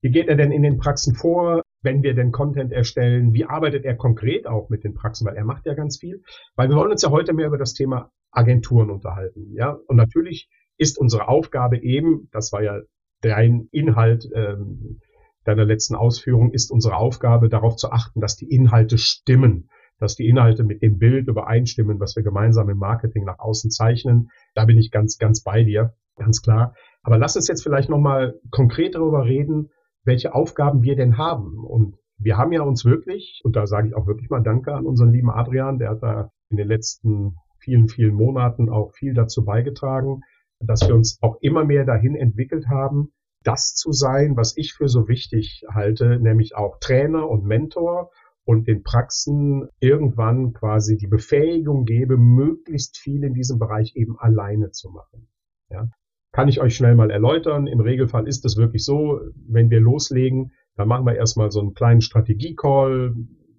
wie 0.00 0.10
geht 0.10 0.28
er 0.28 0.36
denn 0.36 0.50
in 0.50 0.62
den 0.62 0.78
Praxen 0.78 1.14
vor? 1.14 1.60
wenn 1.82 2.02
wir 2.02 2.14
den 2.14 2.32
Content 2.32 2.72
erstellen, 2.72 3.32
wie 3.34 3.44
arbeitet 3.44 3.84
er 3.84 3.94
konkret 3.94 4.46
auch 4.46 4.68
mit 4.68 4.82
den 4.82 4.94
Praxen, 4.94 5.26
weil 5.26 5.36
er 5.36 5.44
macht 5.44 5.64
ja 5.64 5.74
ganz 5.74 5.98
viel. 5.98 6.22
Weil 6.56 6.68
wir 6.68 6.76
wollen 6.76 6.90
uns 6.90 7.02
ja 7.02 7.10
heute 7.10 7.32
mehr 7.32 7.46
über 7.46 7.58
das 7.58 7.74
Thema 7.74 8.10
Agenturen 8.30 8.90
unterhalten. 8.90 9.54
Ja, 9.54 9.78
und 9.86 9.96
natürlich 9.96 10.48
ist 10.76 10.98
unsere 10.98 11.28
Aufgabe 11.28 11.82
eben, 11.82 12.28
das 12.32 12.52
war 12.52 12.62
ja 12.62 12.80
dein 13.20 13.68
Inhalt 13.72 14.28
ähm, 14.34 15.00
deiner 15.44 15.64
letzten 15.64 15.94
Ausführung, 15.94 16.52
ist 16.52 16.70
unsere 16.70 16.96
Aufgabe 16.96 17.48
darauf 17.48 17.76
zu 17.76 17.90
achten, 17.90 18.20
dass 18.20 18.36
die 18.36 18.48
Inhalte 18.48 18.98
stimmen, 18.98 19.70
dass 19.98 20.14
die 20.14 20.28
Inhalte 20.28 20.62
mit 20.62 20.82
dem 20.82 20.98
Bild 20.98 21.26
übereinstimmen, 21.26 21.98
was 22.00 22.14
wir 22.16 22.22
gemeinsam 22.22 22.68
im 22.68 22.78
Marketing 22.78 23.24
nach 23.24 23.38
außen 23.38 23.70
zeichnen. 23.70 24.28
Da 24.54 24.64
bin 24.66 24.78
ich 24.78 24.90
ganz, 24.90 25.18
ganz 25.18 25.42
bei 25.42 25.64
dir, 25.64 25.94
ganz 26.16 26.42
klar. 26.42 26.74
Aber 27.02 27.18
lass 27.18 27.34
uns 27.34 27.48
jetzt 27.48 27.62
vielleicht 27.62 27.88
nochmal 27.88 28.38
konkret 28.50 28.94
darüber 28.94 29.24
reden, 29.24 29.70
welche 30.04 30.34
Aufgaben 30.34 30.82
wir 30.82 30.94
denn 30.94 31.18
haben. 31.18 31.64
Und 31.64 31.96
wir 32.18 32.36
haben 32.36 32.52
ja 32.52 32.62
uns 32.62 32.84
wirklich, 32.84 33.40
und 33.44 33.56
da 33.56 33.66
sage 33.66 33.88
ich 33.88 33.94
auch 33.96 34.06
wirklich 34.06 34.30
mal 34.30 34.42
Danke 34.42 34.74
an 34.74 34.86
unseren 34.86 35.12
lieben 35.12 35.30
Adrian, 35.30 35.78
der 35.78 35.90
hat 35.90 36.02
da 36.02 36.30
in 36.50 36.56
den 36.56 36.68
letzten 36.68 37.36
vielen, 37.68 37.88
vielen 37.88 38.14
Monaten 38.14 38.70
auch 38.70 38.92
viel 38.94 39.12
dazu 39.12 39.44
beigetragen, 39.44 40.22
dass 40.58 40.88
wir 40.88 40.94
uns 40.94 41.18
auch 41.20 41.36
immer 41.42 41.66
mehr 41.66 41.84
dahin 41.84 42.14
entwickelt 42.14 42.66
haben, 42.68 43.12
das 43.44 43.74
zu 43.74 43.92
sein, 43.92 44.36
was 44.36 44.56
ich 44.56 44.72
für 44.72 44.88
so 44.88 45.06
wichtig 45.06 45.64
halte, 45.70 46.18
nämlich 46.18 46.56
auch 46.56 46.78
Trainer 46.80 47.28
und 47.28 47.44
Mentor 47.44 48.10
und 48.44 48.66
den 48.66 48.82
Praxen 48.82 49.68
irgendwann 49.80 50.54
quasi 50.54 50.96
die 50.96 51.06
Befähigung 51.06 51.84
gebe, 51.84 52.16
möglichst 52.16 52.96
viel 52.96 53.22
in 53.22 53.34
diesem 53.34 53.58
Bereich 53.58 53.94
eben 53.96 54.18
alleine 54.18 54.70
zu 54.70 54.88
machen. 54.88 55.28
Ja. 55.68 55.90
Kann 56.32 56.48
ich 56.48 56.60
euch 56.60 56.74
schnell 56.74 56.94
mal 56.94 57.10
erläutern. 57.10 57.66
Im 57.66 57.80
Regelfall 57.80 58.26
ist 58.26 58.46
es 58.46 58.56
wirklich 58.56 58.84
so, 58.84 59.20
wenn 59.46 59.68
wir 59.68 59.80
loslegen, 59.80 60.52
dann 60.76 60.88
machen 60.88 61.04
wir 61.04 61.16
erstmal 61.16 61.50
so 61.50 61.60
einen 61.60 61.74
kleinen 61.74 62.00
Strategie-Call 62.00 63.14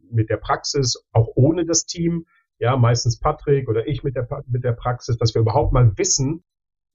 mit 0.10 0.32
der 0.32 0.38
Praxis, 0.38 1.06
auch 1.12 1.30
ohne 1.36 1.65
das 1.65 1.86
Team 1.86 2.26
ja, 2.60 2.78
meistens 2.78 3.19
Patrick 3.19 3.69
oder 3.69 3.88
ich 3.88 4.04
mit 4.04 4.15
der, 4.15 4.28
mit 4.48 4.63
der 4.63 4.74
Praxis, 4.74 5.17
dass 5.17 5.34
wir 5.34 5.41
überhaupt 5.41 5.74
mal 5.74 5.98
wissen, 5.98 6.43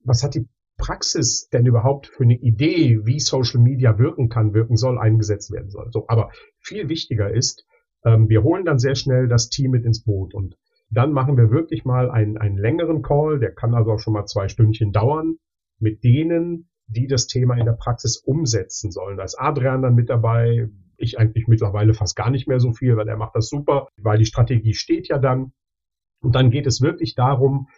was 0.05 0.23
hat 0.23 0.35
die 0.35 0.47
Praxis 0.77 1.49
denn 1.49 1.67
überhaupt 1.67 2.09
für 2.09 2.25
eine 2.25 2.37
Idee, 2.37 3.01
wie 3.05 3.19
Social 3.21 3.61
Media 3.61 3.99
wirken 3.99 4.29
kann, 4.29 4.55
wirken 4.55 4.77
soll, 4.77 4.99
eingesetzt 4.99 5.51
werden 5.53 5.71
soll. 5.71 5.91
So, 5.91 6.05
aber 6.09 6.31
viel 6.59 6.89
wichtiger 6.89 7.33
ist, 7.33 7.65
ähm, 8.05 8.29
wir 8.29 8.43
holen 8.43 8.65
dann 8.65 8.79
sehr 8.79 8.95
schnell 8.95 9.29
das 9.29 9.49
Team 9.49 9.71
mit 9.71 9.85
ins 9.85 10.05
Boot 10.05 10.35
und 10.35 10.57
dann 10.91 11.13
machen 11.13 11.37
wir 11.37 11.51
wirklich 11.51 11.85
mal 11.85 12.11
einen, 12.11 12.37
einen 12.37 12.59
längeren 12.59 13.03
Call, 13.03 13.39
der 13.39 13.53
kann 13.53 13.75
also 13.75 13.93
auch 13.93 13.99
schon 13.99 14.13
mal 14.13 14.27
zwei 14.27 14.49
Stündchen 14.49 14.93
dauern, 14.93 15.37
mit 15.79 16.05
denen, 16.05 16.69
die 16.87 17.07
das 17.07 17.27
Thema 17.27 17.57
in 17.57 17.65
der 17.65 17.73
Praxis 17.73 18.19
umsetzen 18.19 18.91
sollen. 18.91 19.17
Da 19.17 19.25
ist 19.25 19.39
Adrian 19.39 19.83
dann 19.83 19.95
mit 19.95 20.11
dabei, 20.11 20.69
ich 20.99 21.19
eigentlich 21.19 21.47
mittlerweile 21.47 21.95
fast 21.95 22.17
gar 22.17 22.31
nicht 22.31 22.49
mehr 22.49 22.61
so 22.61 22.73
viel, 22.73 22.97
weil 22.97 23.09
er 23.09 23.17
macht 23.17 23.35
das 23.35 23.49
super, 23.49 23.89
weil 24.01 24.19
die 24.19 24.27
Strategie 24.27 24.75
steht 24.75 25.09
ja 25.09 25.19
dann. 25.19 25.53
Und 26.23 26.35
dann 26.35 26.51
geht 26.51 26.67
es 26.67 26.81
wirklich 26.81 27.15
darum, 27.15 27.69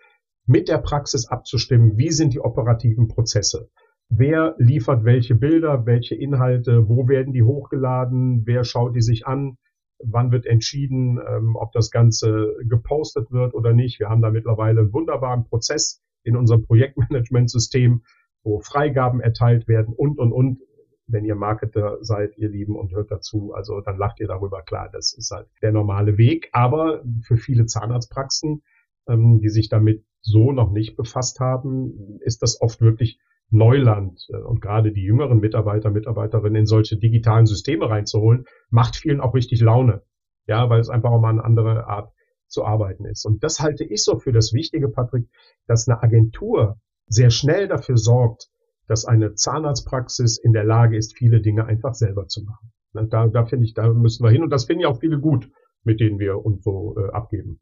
mit 0.46 0.68
der 0.68 0.78
Praxis 0.78 1.26
abzustimmen, 1.26 1.98
wie 1.98 2.10
sind 2.10 2.32
die 2.32 2.40
operativen 2.40 3.08
Prozesse. 3.08 3.68
Wer 4.08 4.54
liefert 4.58 5.04
welche 5.04 5.34
Bilder, 5.34 5.84
welche 5.84 6.14
Inhalte, 6.14 6.88
wo 6.88 7.08
werden 7.08 7.32
die 7.32 7.42
hochgeladen, 7.42 8.46
wer 8.46 8.62
schaut 8.62 8.94
die 8.94 9.00
sich 9.00 9.26
an, 9.26 9.58
wann 9.98 10.30
wird 10.30 10.46
entschieden, 10.46 11.18
ähm, 11.18 11.56
ob 11.56 11.72
das 11.72 11.90
Ganze 11.90 12.54
gepostet 12.68 13.30
wird 13.32 13.54
oder 13.54 13.72
nicht. 13.72 13.98
Wir 13.98 14.08
haben 14.08 14.22
da 14.22 14.30
mittlerweile 14.30 14.80
einen 14.80 14.92
wunderbaren 14.92 15.44
Prozess 15.44 16.00
in 16.22 16.36
unserem 16.36 16.64
Projektmanagementsystem, 16.64 18.02
wo 18.44 18.60
Freigaben 18.60 19.20
erteilt 19.20 19.66
werden 19.68 19.94
und, 19.94 20.18
und, 20.18 20.32
und. 20.32 20.60
Wenn 21.08 21.24
ihr 21.24 21.36
Marketer 21.36 21.98
seid, 22.00 22.36
ihr 22.36 22.48
Lieben, 22.48 22.76
und 22.76 22.92
hört 22.92 23.10
dazu, 23.10 23.52
also 23.54 23.80
dann 23.80 23.96
lacht 23.96 24.20
ihr 24.20 24.26
darüber. 24.26 24.62
Klar, 24.62 24.88
das 24.92 25.12
ist 25.12 25.30
halt 25.30 25.48
der 25.62 25.72
normale 25.72 26.18
Weg. 26.18 26.48
Aber 26.52 27.02
für 27.22 27.36
viele 27.36 27.66
Zahnarztpraxen, 27.66 28.62
ähm, 29.08 29.40
die 29.40 29.48
sich 29.48 29.68
damit 29.68 30.04
so 30.20 30.52
noch 30.52 30.72
nicht 30.72 30.96
befasst 30.96 31.38
haben, 31.38 32.18
ist 32.20 32.42
das 32.42 32.60
oft 32.60 32.80
wirklich 32.80 33.20
Neuland 33.50 34.26
äh, 34.30 34.38
und 34.38 34.60
gerade 34.60 34.92
die 34.92 35.04
jüngeren 35.04 35.38
Mitarbeiter, 35.38 35.90
Mitarbeiterinnen 35.90 36.62
in 36.62 36.66
solche 36.66 36.96
digitalen 36.96 37.46
Systeme 37.46 37.88
reinzuholen, 37.88 38.44
macht 38.70 38.96
vielen 38.96 39.20
auch 39.20 39.34
richtig 39.34 39.60
Laune. 39.60 40.02
Ja, 40.48 40.68
weil 40.70 40.80
es 40.80 40.90
einfach 40.90 41.10
auch 41.10 41.20
mal 41.20 41.30
eine 41.30 41.44
andere 41.44 41.86
Art 41.86 42.12
zu 42.48 42.64
arbeiten 42.64 43.04
ist. 43.04 43.24
Und 43.24 43.42
das 43.42 43.60
halte 43.60 43.84
ich 43.84 44.04
so 44.04 44.18
für 44.18 44.32
das 44.32 44.52
Wichtige, 44.52 44.88
Patrick, 44.88 45.28
dass 45.66 45.88
eine 45.88 46.02
Agentur 46.02 46.78
sehr 47.08 47.30
schnell 47.30 47.68
dafür 47.68 47.96
sorgt, 47.96 48.48
dass 48.88 49.04
eine 49.04 49.34
Zahnarztpraxis 49.34 50.38
in 50.38 50.52
der 50.52 50.64
Lage 50.64 50.96
ist, 50.96 51.16
viele 51.16 51.40
Dinge 51.40 51.66
einfach 51.66 51.94
selber 51.94 52.26
zu 52.26 52.42
machen. 52.44 52.72
Da, 53.10 53.26
da 53.26 53.44
finde 53.44 53.66
ich, 53.66 53.74
da 53.74 53.88
müssen 53.92 54.24
wir 54.24 54.30
hin 54.30 54.42
und 54.42 54.50
das 54.50 54.64
finde 54.64 54.82
ich 54.82 54.86
auch 54.86 55.00
viele 55.00 55.20
gut, 55.20 55.50
mit 55.84 56.00
denen 56.00 56.18
wir 56.18 56.44
uns 56.44 56.64
so 56.64 56.96
äh, 56.96 57.12
abgeben. 57.12 57.60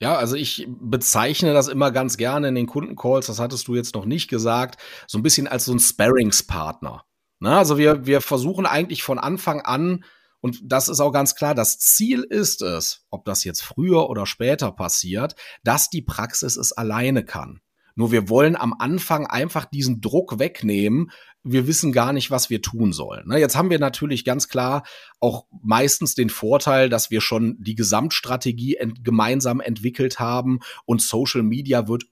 Ja, 0.00 0.16
also 0.16 0.36
ich 0.36 0.68
bezeichne 0.68 1.54
das 1.54 1.68
immer 1.68 1.90
ganz 1.90 2.16
gerne 2.16 2.48
in 2.48 2.54
den 2.54 2.66
Kundencalls, 2.66 3.26
das 3.26 3.40
hattest 3.40 3.68
du 3.68 3.74
jetzt 3.74 3.94
noch 3.94 4.04
nicht 4.04 4.28
gesagt, 4.28 4.80
so 5.06 5.18
ein 5.18 5.22
bisschen 5.22 5.46
als 5.46 5.64
so 5.64 5.72
ein 5.72 5.78
Sparringspartner. 5.78 7.04
Na, 7.40 7.58
also 7.58 7.78
wir, 7.78 8.04
wir 8.06 8.20
versuchen 8.20 8.66
eigentlich 8.66 9.02
von 9.02 9.18
Anfang 9.18 9.60
an, 9.62 10.04
und 10.40 10.60
das 10.62 10.90
ist 10.90 11.00
auch 11.00 11.12
ganz 11.12 11.34
klar, 11.34 11.54
das 11.54 11.78
Ziel 11.78 12.22
ist 12.22 12.60
es, 12.60 13.06
ob 13.08 13.24
das 13.24 13.44
jetzt 13.44 13.62
früher 13.62 14.10
oder 14.10 14.26
später 14.26 14.72
passiert, 14.72 15.36
dass 15.62 15.88
die 15.88 16.02
Praxis 16.02 16.58
es 16.58 16.72
alleine 16.72 17.24
kann. 17.24 17.60
Nur 17.96 18.10
wir 18.10 18.28
wollen 18.28 18.56
am 18.56 18.74
Anfang 18.76 19.26
einfach 19.26 19.64
diesen 19.66 20.00
Druck 20.00 20.38
wegnehmen. 20.38 21.10
Wir 21.42 21.66
wissen 21.66 21.92
gar 21.92 22.12
nicht, 22.12 22.30
was 22.30 22.50
wir 22.50 22.62
tun 22.62 22.92
sollen. 22.92 23.28
Ne, 23.28 23.38
jetzt 23.38 23.56
haben 23.56 23.70
wir 23.70 23.78
natürlich 23.78 24.24
ganz 24.24 24.48
klar 24.48 24.82
auch 25.20 25.46
meistens 25.62 26.14
den 26.14 26.30
Vorteil, 26.30 26.88
dass 26.88 27.10
wir 27.10 27.20
schon 27.20 27.56
die 27.60 27.74
Gesamtstrategie 27.74 28.76
ent 28.76 29.04
gemeinsam 29.04 29.60
entwickelt 29.60 30.18
haben 30.18 30.60
und 30.86 31.02
Social 31.02 31.42
Media 31.42 31.86
wird 31.86 32.04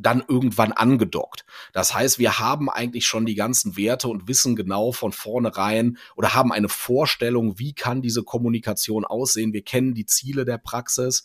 dann 0.00 0.24
irgendwann 0.26 0.72
angedockt. 0.72 1.44
Das 1.72 1.94
heißt, 1.94 2.18
wir 2.18 2.38
haben 2.38 2.70
eigentlich 2.70 3.06
schon 3.06 3.26
die 3.26 3.34
ganzen 3.34 3.76
Werte 3.76 4.08
und 4.08 4.28
wissen 4.28 4.56
genau 4.56 4.92
von 4.92 5.12
vornherein 5.12 5.98
oder 6.16 6.34
haben 6.34 6.52
eine 6.52 6.68
Vorstellung, 6.68 7.58
wie 7.58 7.74
kann 7.74 8.02
diese 8.02 8.22
Kommunikation 8.22 9.04
aussehen. 9.04 9.52
Wir 9.52 9.62
kennen 9.62 9.94
die 9.94 10.06
Ziele 10.06 10.44
der 10.44 10.58
Praxis. 10.58 11.24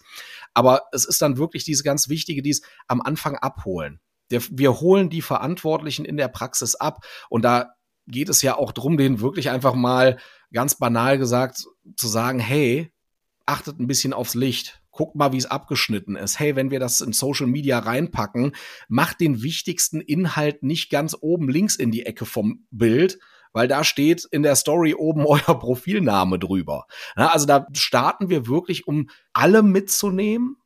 Aber 0.54 0.84
es 0.92 1.06
ist 1.06 1.22
dann 1.22 1.38
wirklich 1.38 1.64
diese 1.64 1.84
ganz 1.84 2.10
wichtige, 2.10 2.42
die 2.42 2.50
es 2.52 2.62
am 2.88 3.02
Anfang 3.02 3.36
abholen. 3.38 4.00
Wir 4.30 4.80
holen 4.80 5.10
die 5.10 5.22
Verantwortlichen 5.22 6.04
in 6.04 6.18
der 6.18 6.28
Praxis 6.28 6.76
ab 6.76 7.06
und 7.30 7.44
da 7.44 7.76
geht 8.08 8.30
es 8.30 8.42
ja 8.42 8.58
auch 8.58 8.72
drum, 8.72 8.98
denen 8.98 9.20
wirklich 9.20 9.50
einfach 9.50 9.76
mal 9.76 10.18
ganz 10.52 10.76
banal 10.76 11.18
gesagt 11.18 11.66
zu 11.96 12.08
sagen, 12.08 12.40
hey, 12.40 12.92
achtet 13.46 13.80
ein 13.80 13.88
bisschen 13.88 14.14
aufs 14.14 14.36
Licht 14.36 14.82
guckt 14.96 15.16
mal, 15.16 15.32
wie 15.32 15.38
es 15.38 15.46
abgeschnitten 15.46 16.16
ist. 16.16 16.40
Hey, 16.40 16.56
wenn 16.56 16.72
wir 16.72 16.80
das 16.80 17.02
in 17.02 17.14
Social 17.14 17.48
Media 17.48 17.80
reinpacken, 17.80 18.56
macht 18.88 19.20
den 19.20 19.44
wichtigsten 19.44 20.02
Inhalt 20.02 20.64
nicht 20.64 20.90
ganz 20.90 21.16
oben 21.20 21.50
links 21.50 21.76
in 21.76 21.92
die 21.92 22.06
Ecke 22.06 22.26
vom 22.26 22.66
Bild, 22.72 23.20
weil 23.54 23.68
da 23.68 23.84
steht 23.84 24.26
in 24.32 24.44
der 24.44 24.56
Story 24.56 24.96
oben 24.96 25.26
euer 25.26 25.60
Profilname 25.60 26.40
drüber. 26.40 26.88
Also 27.16 27.46
da 27.46 27.68
starten 27.74 28.30
wir 28.30 28.48
wirklich, 28.48 28.88
um 28.88 29.10
alle 29.34 29.62
mitzunehmen 29.62 30.58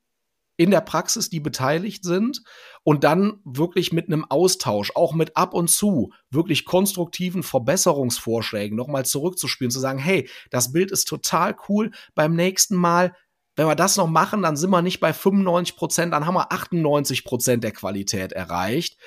in 0.58 0.72
der 0.72 0.82
Praxis, 0.82 1.30
die 1.30 1.40
beteiligt 1.40 2.04
sind 2.04 2.44
und 2.84 3.06
dann 3.06 3.40
wirklich 3.46 3.94
mit 3.94 4.08
einem 4.08 4.26
Austausch, 4.26 4.92
auch 4.94 5.14
mit 5.14 5.38
ab 5.38 5.54
und 5.54 5.70
zu 5.70 6.12
wirklich 6.32 6.66
konstruktiven 6.66 7.44
Verbesserungsvorschlägen 7.44 8.76
nochmal 8.76 9.06
zurückzuspielen, 9.06 9.72
zu 9.72 9.80
sagen, 9.80 10.00
hey, 10.00 10.28
das 10.52 10.74
Bild 10.74 10.92
ist 10.92 11.06
total 11.06 11.56
cool, 11.70 11.92
beim 12.14 12.36
nächsten 12.36 12.76
Mal 12.76 13.16
wenn 13.60 13.68
wir 13.68 13.76
das 13.76 13.98
noch 13.98 14.08
machen, 14.08 14.42
dann 14.42 14.56
sind 14.56 14.70
wir 14.70 14.82
nicht 14.82 15.02
bei 15.02 15.12
95 15.12 15.76
Prozent, 15.76 16.14
dann 16.14 16.26
haben 16.26 16.36
wir 16.36 16.50
98 16.54 17.26
Prozent 17.26 17.62
der 17.62 17.74
Qualität 17.74 18.32
erreicht. 18.32 18.98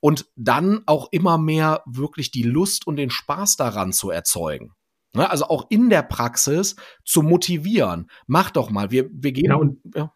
Und 0.00 0.26
dann 0.34 0.80
auch 0.86 1.06
immer 1.12 1.38
mehr 1.38 1.84
wirklich 1.86 2.32
die 2.32 2.42
Lust 2.42 2.88
und 2.88 2.96
den 2.96 3.10
Spaß 3.10 3.54
daran 3.54 3.92
zu 3.92 4.10
erzeugen. 4.10 4.72
Ne, 5.14 5.30
also 5.30 5.44
auch 5.44 5.66
in 5.70 5.90
der 5.90 6.02
Praxis 6.02 6.74
zu 7.04 7.22
motivieren. 7.22 8.08
Mach 8.26 8.50
doch 8.50 8.70
mal, 8.70 8.90
wir, 8.90 9.08
wir 9.12 9.30
gehen. 9.30 9.50
Ja, 9.50 9.54
und 9.54 9.78
ja. 9.94 10.12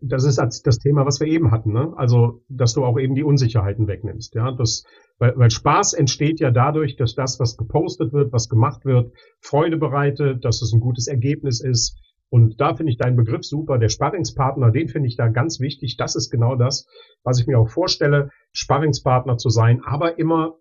Das 0.00 0.24
ist 0.24 0.38
das 0.38 0.78
Thema, 0.78 1.06
was 1.06 1.20
wir 1.20 1.28
eben 1.28 1.52
hatten, 1.52 1.72
ne? 1.72 1.92
Also, 1.96 2.42
dass 2.48 2.74
du 2.74 2.84
auch 2.84 2.98
eben 2.98 3.14
die 3.14 3.24
Unsicherheiten 3.24 3.86
wegnimmst, 3.86 4.34
ja. 4.34 4.50
Das, 4.50 4.82
weil, 5.18 5.34
weil 5.36 5.50
Spaß 5.50 5.92
entsteht 5.92 6.40
ja 6.40 6.50
dadurch, 6.50 6.96
dass 6.96 7.14
das, 7.14 7.38
was 7.38 7.56
gepostet 7.56 8.12
wird, 8.12 8.32
was 8.32 8.48
gemacht 8.48 8.84
wird, 8.84 9.12
Freude 9.40 9.76
bereitet, 9.76 10.44
dass 10.44 10.60
es 10.60 10.72
ein 10.72 10.80
gutes 10.80 11.06
Ergebnis 11.06 11.60
ist, 11.60 11.96
und 12.30 12.60
da 12.60 12.74
finde 12.74 12.92
ich 12.92 12.98
deinen 12.98 13.16
Begriff 13.16 13.42
super. 13.44 13.78
Der 13.78 13.88
Sparringspartner, 13.88 14.70
den 14.70 14.88
finde 14.88 15.08
ich 15.08 15.16
da 15.16 15.28
ganz 15.28 15.60
wichtig. 15.60 15.96
Das 15.96 16.14
ist 16.14 16.30
genau 16.30 16.56
das, 16.56 16.86
was 17.24 17.40
ich 17.40 17.46
mir 17.46 17.58
auch 17.58 17.70
vorstelle, 17.70 18.30
Sparringspartner 18.52 19.38
zu 19.38 19.48
sein, 19.48 19.82
aber 19.84 20.18
immer 20.18 20.56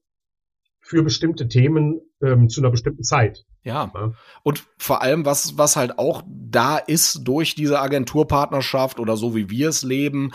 für 0.80 1.04
bestimmte 1.04 1.50
Themen 1.50 2.00
ähm, 2.22 2.48
zu 2.48 2.62
einer 2.62 2.72
bestimmten 2.72 3.04
Zeit. 3.04 3.46
Ja. 3.64 3.92
ja. 3.94 4.14
Und 4.44 4.66
vor 4.78 5.02
allem, 5.02 5.26
was, 5.26 5.58
was 5.58 5.76
halt 5.76 6.00
auch 6.00 6.24
da 6.28 6.78
ist 6.78 7.28
durch 7.28 7.56
diese 7.56 7.82
Agenturpartnerschaft 7.82 9.00
oder 9.00 9.18
so 9.18 9.36
wie 9.36 9.50
wir 9.50 9.70
es 9.70 9.84
leben, 9.84 10.32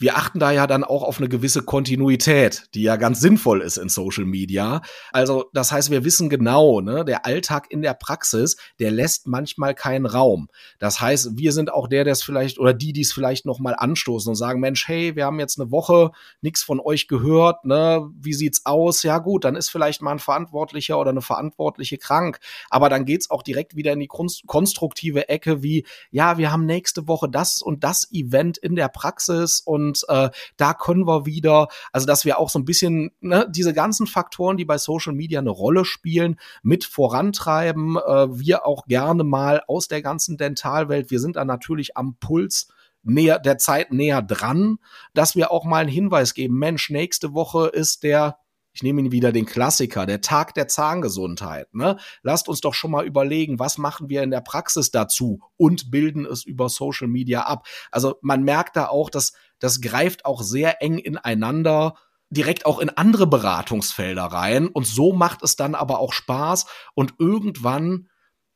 wir 0.00 0.16
achten 0.16 0.38
da 0.38 0.50
ja 0.50 0.66
dann 0.66 0.82
auch 0.82 1.02
auf 1.02 1.18
eine 1.18 1.28
gewisse 1.28 1.62
Kontinuität, 1.62 2.68
die 2.74 2.82
ja 2.82 2.96
ganz 2.96 3.20
sinnvoll 3.20 3.60
ist 3.60 3.76
in 3.76 3.90
Social 3.90 4.24
Media. 4.24 4.80
Also 5.12 5.50
das 5.52 5.72
heißt, 5.72 5.90
wir 5.90 6.04
wissen 6.04 6.30
genau, 6.30 6.80
ne, 6.80 7.04
der 7.04 7.26
Alltag 7.26 7.66
in 7.68 7.82
der 7.82 7.92
Praxis, 7.92 8.56
der 8.78 8.90
lässt 8.90 9.26
manchmal 9.26 9.74
keinen 9.74 10.06
Raum. 10.06 10.48
Das 10.78 11.02
heißt, 11.02 11.36
wir 11.36 11.52
sind 11.52 11.70
auch 11.70 11.86
der, 11.86 12.04
der 12.04 12.14
es 12.14 12.22
vielleicht 12.22 12.58
oder 12.58 12.72
die, 12.72 12.94
die 12.94 13.02
es 13.02 13.12
vielleicht 13.12 13.44
noch 13.44 13.58
mal 13.58 13.74
anstoßen 13.76 14.30
und 14.30 14.36
sagen, 14.36 14.60
Mensch, 14.60 14.88
hey, 14.88 15.16
wir 15.16 15.26
haben 15.26 15.38
jetzt 15.38 15.60
eine 15.60 15.70
Woche 15.70 16.12
nichts 16.40 16.62
von 16.62 16.80
euch 16.80 17.06
gehört, 17.06 17.66
ne, 17.66 18.10
wie 18.18 18.32
sieht's 18.32 18.64
aus? 18.64 19.02
Ja 19.02 19.18
gut, 19.18 19.44
dann 19.44 19.54
ist 19.54 19.68
vielleicht 19.68 20.00
mal 20.00 20.12
ein 20.12 20.18
Verantwortlicher 20.18 20.98
oder 20.98 21.10
eine 21.10 21.22
Verantwortliche 21.22 21.98
krank, 21.98 22.40
aber 22.70 22.88
dann 22.88 23.04
geht's 23.04 23.30
auch 23.30 23.42
direkt 23.42 23.76
wieder 23.76 23.92
in 23.92 24.00
die 24.00 24.08
konstruktive 24.08 25.28
Ecke 25.28 25.62
wie, 25.62 25.84
ja, 26.10 26.38
wir 26.38 26.50
haben 26.50 26.64
nächste 26.64 27.06
Woche 27.06 27.28
das 27.28 27.60
und 27.60 27.84
das 27.84 28.10
Event 28.12 28.56
in 28.56 28.76
der 28.76 28.88
Praxis 28.88 29.60
und 29.60 29.89
und 29.90 30.04
äh, 30.08 30.30
da 30.56 30.74
können 30.74 31.06
wir 31.06 31.26
wieder, 31.26 31.68
also 31.92 32.06
dass 32.06 32.24
wir 32.24 32.38
auch 32.38 32.50
so 32.50 32.58
ein 32.58 32.64
bisschen 32.64 33.10
ne, 33.20 33.46
diese 33.50 33.74
ganzen 33.74 34.06
Faktoren, 34.06 34.56
die 34.56 34.64
bei 34.64 34.78
Social 34.78 35.12
Media 35.12 35.40
eine 35.40 35.50
Rolle 35.50 35.84
spielen, 35.84 36.38
mit 36.62 36.84
vorantreiben. 36.84 37.96
Äh, 37.96 38.38
wir 38.38 38.66
auch 38.66 38.86
gerne 38.86 39.24
mal 39.24 39.62
aus 39.66 39.88
der 39.88 40.02
ganzen 40.02 40.36
Dentalwelt, 40.36 41.10
wir 41.10 41.20
sind 41.20 41.36
da 41.36 41.44
natürlich 41.44 41.96
am 41.96 42.16
Puls 42.20 42.68
näher 43.02 43.38
der 43.38 43.58
Zeit 43.58 43.92
näher 43.92 44.22
dran, 44.22 44.78
dass 45.14 45.34
wir 45.34 45.50
auch 45.50 45.64
mal 45.64 45.78
einen 45.78 45.88
Hinweis 45.88 46.34
geben, 46.34 46.58
Mensch, 46.58 46.90
nächste 46.90 47.32
Woche 47.32 47.68
ist 47.68 48.02
der 48.02 48.36
ich 48.72 48.82
nehme 48.82 49.00
ihn 49.00 49.12
wieder 49.12 49.32
den 49.32 49.46
Klassiker, 49.46 50.06
der 50.06 50.20
Tag 50.20 50.54
der 50.54 50.68
Zahngesundheit. 50.68 51.74
Ne? 51.74 51.96
Lasst 52.22 52.48
uns 52.48 52.60
doch 52.60 52.74
schon 52.74 52.92
mal 52.92 53.04
überlegen, 53.04 53.58
was 53.58 53.78
machen 53.78 54.08
wir 54.08 54.22
in 54.22 54.30
der 54.30 54.42
Praxis 54.42 54.90
dazu 54.90 55.40
und 55.56 55.90
bilden 55.90 56.24
es 56.24 56.44
über 56.44 56.68
Social 56.68 57.08
Media 57.08 57.42
ab. 57.42 57.66
Also 57.90 58.16
man 58.22 58.44
merkt 58.44 58.76
da 58.76 58.86
auch, 58.86 59.10
dass 59.10 59.32
das 59.60 59.80
greift 59.80 60.24
auch 60.24 60.42
sehr 60.42 60.82
eng 60.82 60.98
ineinander 60.98 61.94
direkt 62.30 62.66
auch 62.66 62.78
in 62.78 62.90
andere 62.90 63.26
Beratungsfelder 63.26 64.24
rein 64.24 64.68
und 64.68 64.86
so 64.86 65.12
macht 65.12 65.42
es 65.42 65.56
dann 65.56 65.74
aber 65.74 65.98
auch 65.98 66.12
Spaß 66.12 66.66
und 66.94 67.14
irgendwann 67.18 68.08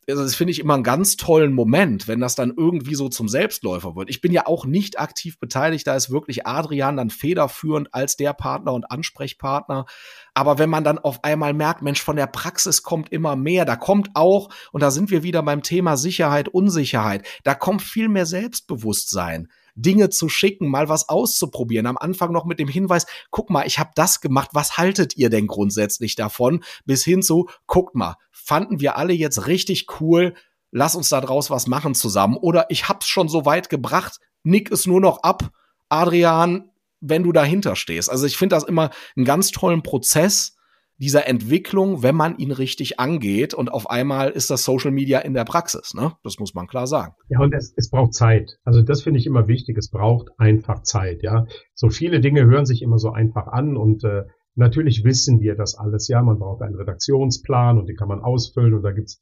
also 0.09 0.23
das 0.23 0.35
finde 0.35 0.51
ich 0.51 0.61
immer 0.61 0.75
einen 0.75 0.83
ganz 0.83 1.17
tollen 1.17 1.53
Moment, 1.53 2.09
wenn 2.09 2.21
das 2.21 2.35
dann 2.35 2.53
irgendwie 2.57 2.95
so 2.95 3.09
zum 3.09 3.29
Selbstläufer 3.29 3.97
wird. 3.97 4.11
Ich 4.11 4.21
bin 4.21 4.33
ja 4.33 4.47
auch 4.47 4.67
nicht 4.67 4.99
aktiv 4.99 5.39
beteiligt, 5.39 5.87
da 5.87 5.95
ist 5.95 6.11
wirklich 6.11 6.47
Adrian 6.47 6.97
dann 6.97 7.11
federführend 7.11 7.95
als 7.95 8.17
der 8.17 8.33
Partner 8.33 8.73
und 8.73 8.91
Ansprechpartner. 8.91 9.87
Aber 10.35 10.59
wenn 10.59 10.71
man 10.71 10.85
dann 10.85 10.99
auf 10.99 11.25
einmal 11.25 11.55
merkt, 11.55 11.83
Mensch, 11.83 12.03
von 12.03 12.17
der 12.17 12.27
Praxis 12.27 12.83
kommt 12.83 13.13
immer 13.13 13.37
mehr, 13.37 13.65
da 13.65 13.77
kommt 13.77 14.11
auch, 14.15 14.51
und 14.73 14.83
da 14.83 14.91
sind 14.91 15.11
wir 15.11 15.23
wieder 15.23 15.43
beim 15.43 15.63
Thema 15.63 15.97
Sicherheit, 15.97 16.49
Unsicherheit, 16.49 17.27
da 17.45 17.55
kommt 17.55 17.83
viel 17.83 18.09
mehr 18.09 18.27
Selbstbewusstsein. 18.27 19.49
Dinge 19.75 20.11
zu 20.11 20.29
schicken, 20.29 20.69
mal 20.69 20.89
was 20.89 21.09
auszuprobieren. 21.09 21.87
Am 21.87 21.99
Anfang 21.99 22.33
noch 22.33 22.45
mit 22.45 22.59
dem 22.59 22.69
Hinweis, 22.69 23.07
guck 23.31 23.51
mal, 23.51 23.67
ich 23.67 23.79
habe 23.79 23.91
das 23.95 24.21
gemacht, 24.21 24.51
was 24.53 24.77
haltet 24.79 25.17
ihr 25.17 25.31
denn 25.31 25.47
grundsätzlich 25.47 26.15
davon? 26.15 26.63
Bis 26.85 27.05
hin 27.05 27.23
zu, 27.23 27.49
guckt 27.67 27.95
mal, 27.95 28.17
fanden 28.31 28.81
wir 28.81 28.97
alle 28.97 29.13
jetzt 29.13 29.47
richtig 29.47 29.87
cool, 30.01 30.35
lass 30.71 30.95
uns 30.95 31.09
da 31.09 31.21
draus 31.21 31.51
was 31.51 31.67
machen 31.67 31.95
zusammen. 31.95 32.37
Oder 32.37 32.67
ich 32.69 32.89
hab's 32.89 33.09
schon 33.09 33.29
so 33.29 33.45
weit 33.45 33.69
gebracht, 33.69 34.21
nick 34.43 34.71
es 34.71 34.87
nur 34.87 35.01
noch 35.01 35.23
ab. 35.23 35.51
Adrian, 35.89 36.71
wenn 37.01 37.23
du 37.23 37.33
dahinter 37.33 37.77
stehst. 37.77 38.11
Also 38.11 38.27
ich 38.27 38.37
finde 38.37 38.57
das 38.57 38.65
immer 38.65 38.91
einen 39.17 39.25
ganz 39.25 39.51
tollen 39.51 39.83
Prozess 39.83 40.57
dieser 40.99 41.27
Entwicklung, 41.27 42.03
wenn 42.03 42.15
man 42.15 42.39
ihn 42.39 42.53
richtig 42.53 43.01
angeht. 43.01 43.55
Und 43.55 43.73
auf 43.73 43.91
einmal 43.91 44.31
ist 44.31 44.51
das 44.51 44.65
Social 44.65 44.91
Media 44.91 45.19
in 45.21 45.35
der 45.35 45.45
Praxis. 45.45 45.95
Ne? 45.95 46.13
Das 46.23 46.39
muss 46.39 46.55
man 46.55 46.67
klar 46.67 46.87
sagen. 46.87 47.15
Ja, 47.29 47.41
und 47.41 47.55
es, 47.55 47.75
es 47.77 47.91
braucht 47.91 48.15
Zeit. 48.15 48.59
Also 48.65 48.83
das 48.83 49.03
finde 49.03 49.19
ich 49.19 49.27
immer 49.27 49.49
wichtig. 49.49 49.77
Es 49.77 49.91
braucht 49.91 50.29
einfach 50.39 50.83
Zeit. 50.83 51.23
Ja, 51.23 51.47
so 51.75 51.91
viele 51.91 52.21
Dinge 52.21 52.45
hören 52.45 52.67
sich 52.67 52.83
immer 52.83 52.99
so 52.99 53.11
einfach 53.11 53.47
an 53.49 53.77
und 53.77 54.05
äh, 54.05 54.25
Natürlich 54.57 55.03
wissen 55.05 55.41
wir 55.41 55.57
das 55.57 55.77
alles, 55.77 56.07
ja, 56.07 56.23
man 56.23 56.39
braucht 56.39 56.63
einen 56.63 56.77
Redaktionsplan 56.77 57.79
und 57.79 57.89
den 57.89 57.97
kann 57.97 58.09
man 58.09 58.21
ausfüllen 58.21 58.75
und 58.75 58.83
da 58.83 58.93
gibt's, 58.93 59.21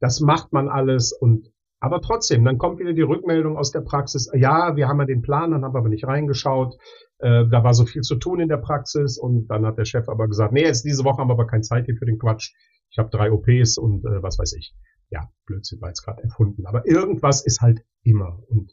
das 0.00 0.20
macht 0.20 0.52
man 0.52 0.68
alles 0.68 1.12
und 1.12 1.50
aber 1.80 2.00
trotzdem, 2.00 2.44
dann 2.44 2.56
kommt 2.56 2.78
wieder 2.78 2.94
die 2.94 3.02
Rückmeldung 3.02 3.58
aus 3.58 3.70
der 3.70 3.80
Praxis, 3.80 4.30
ja, 4.34 4.74
wir 4.76 4.88
haben 4.88 5.00
ja 5.00 5.06
den 5.06 5.22
Plan, 5.22 5.50
dann 5.50 5.64
haben 5.64 5.74
wir 5.74 5.78
aber 5.78 5.88
nicht 5.88 6.06
reingeschaut, 6.06 6.76
äh, 7.18 7.46
da 7.48 7.64
war 7.64 7.74
so 7.74 7.86
viel 7.86 8.02
zu 8.02 8.16
tun 8.16 8.40
in 8.40 8.48
der 8.48 8.58
Praxis 8.58 9.18
und 9.18 9.46
dann 9.48 9.64
hat 9.66 9.78
der 9.78 9.84
Chef 9.84 10.08
aber 10.08 10.28
gesagt, 10.28 10.52
nee, 10.52 10.62
jetzt 10.62 10.84
diese 10.84 11.04
Woche 11.04 11.18
haben 11.18 11.28
wir 11.28 11.34
aber 11.34 11.46
keine 11.46 11.62
Zeit 11.62 11.86
hier 11.86 11.96
für 11.96 12.06
den 12.06 12.18
Quatsch. 12.18 12.52
Ich 12.90 12.98
habe 12.98 13.10
drei 13.10 13.30
OPs 13.32 13.78
und 13.78 14.04
äh, 14.04 14.22
was 14.22 14.38
weiß 14.38 14.54
ich. 14.54 14.74
Ja, 15.10 15.30
Blödsinn 15.46 15.80
war 15.80 15.88
jetzt 15.88 16.04
gerade 16.04 16.22
erfunden. 16.22 16.66
Aber 16.66 16.86
irgendwas 16.86 17.44
ist 17.44 17.60
halt 17.60 17.84
immer. 18.02 18.40
Und 18.48 18.72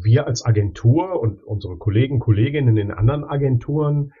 wir 0.00 0.26
als 0.26 0.44
Agentur 0.44 1.20
und 1.20 1.42
unsere 1.42 1.76
Kollegen, 1.76 2.18
Kolleginnen 2.18 2.76
in 2.76 2.90
anderen 2.90 3.24
Agenturen, 3.24 4.12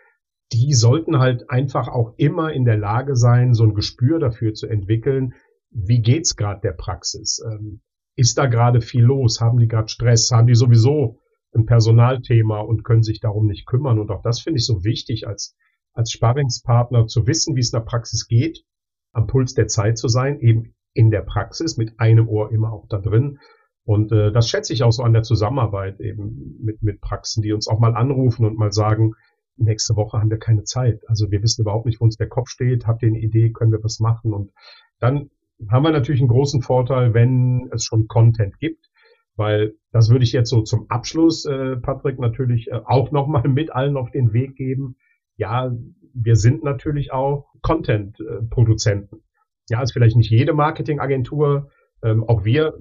die 0.52 0.74
sollten 0.74 1.18
halt 1.18 1.48
einfach 1.48 1.88
auch 1.88 2.14
immer 2.18 2.52
in 2.52 2.64
der 2.64 2.76
Lage 2.76 3.16
sein, 3.16 3.54
so 3.54 3.64
ein 3.64 3.74
Gespür 3.74 4.18
dafür 4.18 4.52
zu 4.52 4.66
entwickeln, 4.66 5.34
wie 5.70 6.02
geht's 6.02 6.36
gerade 6.36 6.60
der 6.60 6.72
Praxis? 6.72 7.42
Ähm, 7.50 7.80
ist 8.14 8.36
da 8.36 8.46
gerade 8.46 8.82
viel 8.82 9.04
los? 9.04 9.40
Haben 9.40 9.58
die 9.58 9.68
gerade 9.68 9.88
Stress? 9.88 10.30
Haben 10.30 10.46
die 10.46 10.54
sowieso 10.54 11.18
ein 11.54 11.66
Personalthema 11.66 12.60
und 12.60 12.84
können 12.84 13.02
sich 13.02 13.20
darum 13.20 13.46
nicht 13.46 13.66
kümmern? 13.66 13.98
Und 13.98 14.10
auch 14.10 14.22
das 14.22 14.40
finde 14.40 14.58
ich 14.58 14.66
so 14.66 14.84
wichtig 14.84 15.26
als, 15.26 15.56
als 15.92 16.10
Sparringspartner 16.12 17.06
zu 17.06 17.26
wissen, 17.26 17.56
wie 17.56 17.60
es 17.60 17.72
in 17.72 17.78
der 17.78 17.84
Praxis 17.84 18.26
geht, 18.26 18.64
am 19.12 19.26
Puls 19.26 19.54
der 19.54 19.66
Zeit 19.66 19.98
zu 19.98 20.08
sein, 20.08 20.40
eben 20.40 20.74
in 20.94 21.10
der 21.10 21.22
Praxis 21.22 21.76
mit 21.76 21.98
einem 21.98 22.28
Ohr 22.28 22.52
immer 22.52 22.72
auch 22.72 22.86
da 22.88 22.98
drin. 22.98 23.38
Und 23.84 24.12
äh, 24.12 24.32
das 24.32 24.48
schätze 24.48 24.72
ich 24.72 24.82
auch 24.82 24.92
so 24.92 25.02
an 25.02 25.12
der 25.12 25.22
Zusammenarbeit 25.22 26.00
eben 26.00 26.58
mit, 26.62 26.82
mit 26.82 27.00
Praxen, 27.00 27.42
die 27.42 27.52
uns 27.52 27.68
auch 27.68 27.80
mal 27.80 27.94
anrufen 27.94 28.46
und 28.46 28.56
mal 28.56 28.72
sagen, 28.72 29.14
nächste 29.56 29.96
Woche 29.96 30.18
haben 30.18 30.30
wir 30.30 30.38
keine 30.38 30.64
Zeit. 30.64 31.00
Also 31.08 31.30
wir 31.30 31.42
wissen 31.42 31.62
überhaupt 31.62 31.86
nicht, 31.86 32.00
wo 32.00 32.04
uns 32.04 32.16
der 32.16 32.28
Kopf 32.28 32.48
steht. 32.48 32.86
Habt 32.86 33.02
ihr 33.02 33.08
eine 33.08 33.20
Idee? 33.20 33.50
Können 33.50 33.72
wir 33.72 33.82
was 33.82 34.00
machen? 34.00 34.32
Und 34.32 34.52
dann 34.98 35.30
haben 35.68 35.84
wir 35.84 35.90
natürlich 35.90 36.20
einen 36.20 36.28
großen 36.28 36.62
Vorteil, 36.62 37.14
wenn 37.14 37.68
es 37.72 37.84
schon 37.84 38.08
Content 38.08 38.58
gibt, 38.58 38.88
weil 39.36 39.74
das 39.92 40.10
würde 40.10 40.24
ich 40.24 40.32
jetzt 40.32 40.50
so 40.50 40.62
zum 40.62 40.86
Abschluss, 40.88 41.44
äh, 41.44 41.76
Patrick, 41.76 42.18
natürlich 42.18 42.68
äh, 42.68 42.80
auch 42.84 43.10
nochmal 43.10 43.48
mit 43.48 43.72
allen 43.72 43.96
auf 43.96 44.10
den 44.10 44.32
Weg 44.32 44.56
geben. 44.56 44.96
Ja, 45.36 45.72
wir 46.14 46.36
sind 46.36 46.62
natürlich 46.62 47.12
auch 47.12 47.46
Content-Produzenten. 47.62 49.22
Ja, 49.68 49.82
ist 49.82 49.92
vielleicht 49.92 50.16
nicht 50.16 50.30
jede 50.30 50.52
Marketingagentur. 50.52 51.70
Ähm, 52.02 52.24
auch 52.24 52.44
wir 52.44 52.74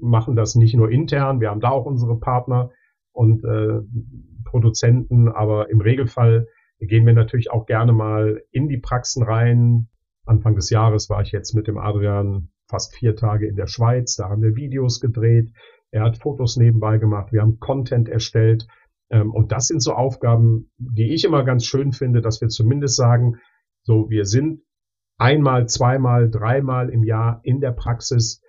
machen 0.00 0.36
das 0.36 0.54
nicht 0.54 0.74
nur 0.74 0.90
intern. 0.90 1.40
Wir 1.40 1.50
haben 1.50 1.60
da 1.60 1.70
auch 1.70 1.84
unsere 1.84 2.18
Partner 2.18 2.70
und 3.12 3.44
äh, 3.44 3.80
Produzenten, 4.44 5.28
aber 5.28 5.68
im 5.68 5.80
Regelfall 5.80 6.46
gehen 6.80 7.04
wir 7.04 7.12
natürlich 7.12 7.50
auch 7.50 7.66
gerne 7.66 7.92
mal 7.92 8.42
in 8.50 8.68
die 8.68 8.78
Praxen 8.78 9.22
rein, 9.24 9.88
Anfang 10.28 10.54
des 10.54 10.70
Jahres 10.70 11.08
war 11.08 11.22
ich 11.22 11.32
jetzt 11.32 11.54
mit 11.54 11.66
dem 11.66 11.78
Adrian 11.78 12.50
fast 12.68 12.94
vier 12.94 13.16
Tage 13.16 13.48
in 13.48 13.56
der 13.56 13.66
Schweiz. 13.66 14.16
Da 14.16 14.28
haben 14.28 14.42
wir 14.42 14.56
Videos 14.56 15.00
gedreht. 15.00 15.50
Er 15.90 16.04
hat 16.04 16.18
Fotos 16.18 16.56
nebenbei 16.56 16.98
gemacht. 16.98 17.32
Wir 17.32 17.42
haben 17.42 17.58
Content 17.60 18.08
erstellt. 18.08 18.66
Ähm, 19.10 19.32
und 19.32 19.52
das 19.52 19.66
sind 19.66 19.82
so 19.82 19.92
Aufgaben, 19.92 20.70
die 20.76 21.14
ich 21.14 21.24
immer 21.24 21.44
ganz 21.44 21.64
schön 21.64 21.92
finde, 21.92 22.20
dass 22.20 22.40
wir 22.40 22.48
zumindest 22.48 22.96
sagen, 22.96 23.36
so, 23.82 24.10
wir 24.10 24.24
sind 24.24 24.62
einmal, 25.16 25.66
zweimal, 25.66 26.30
dreimal 26.30 26.90
im 26.90 27.04
Jahr 27.04 27.40
in 27.42 27.60
der 27.60 27.72
Praxis, 27.72 28.42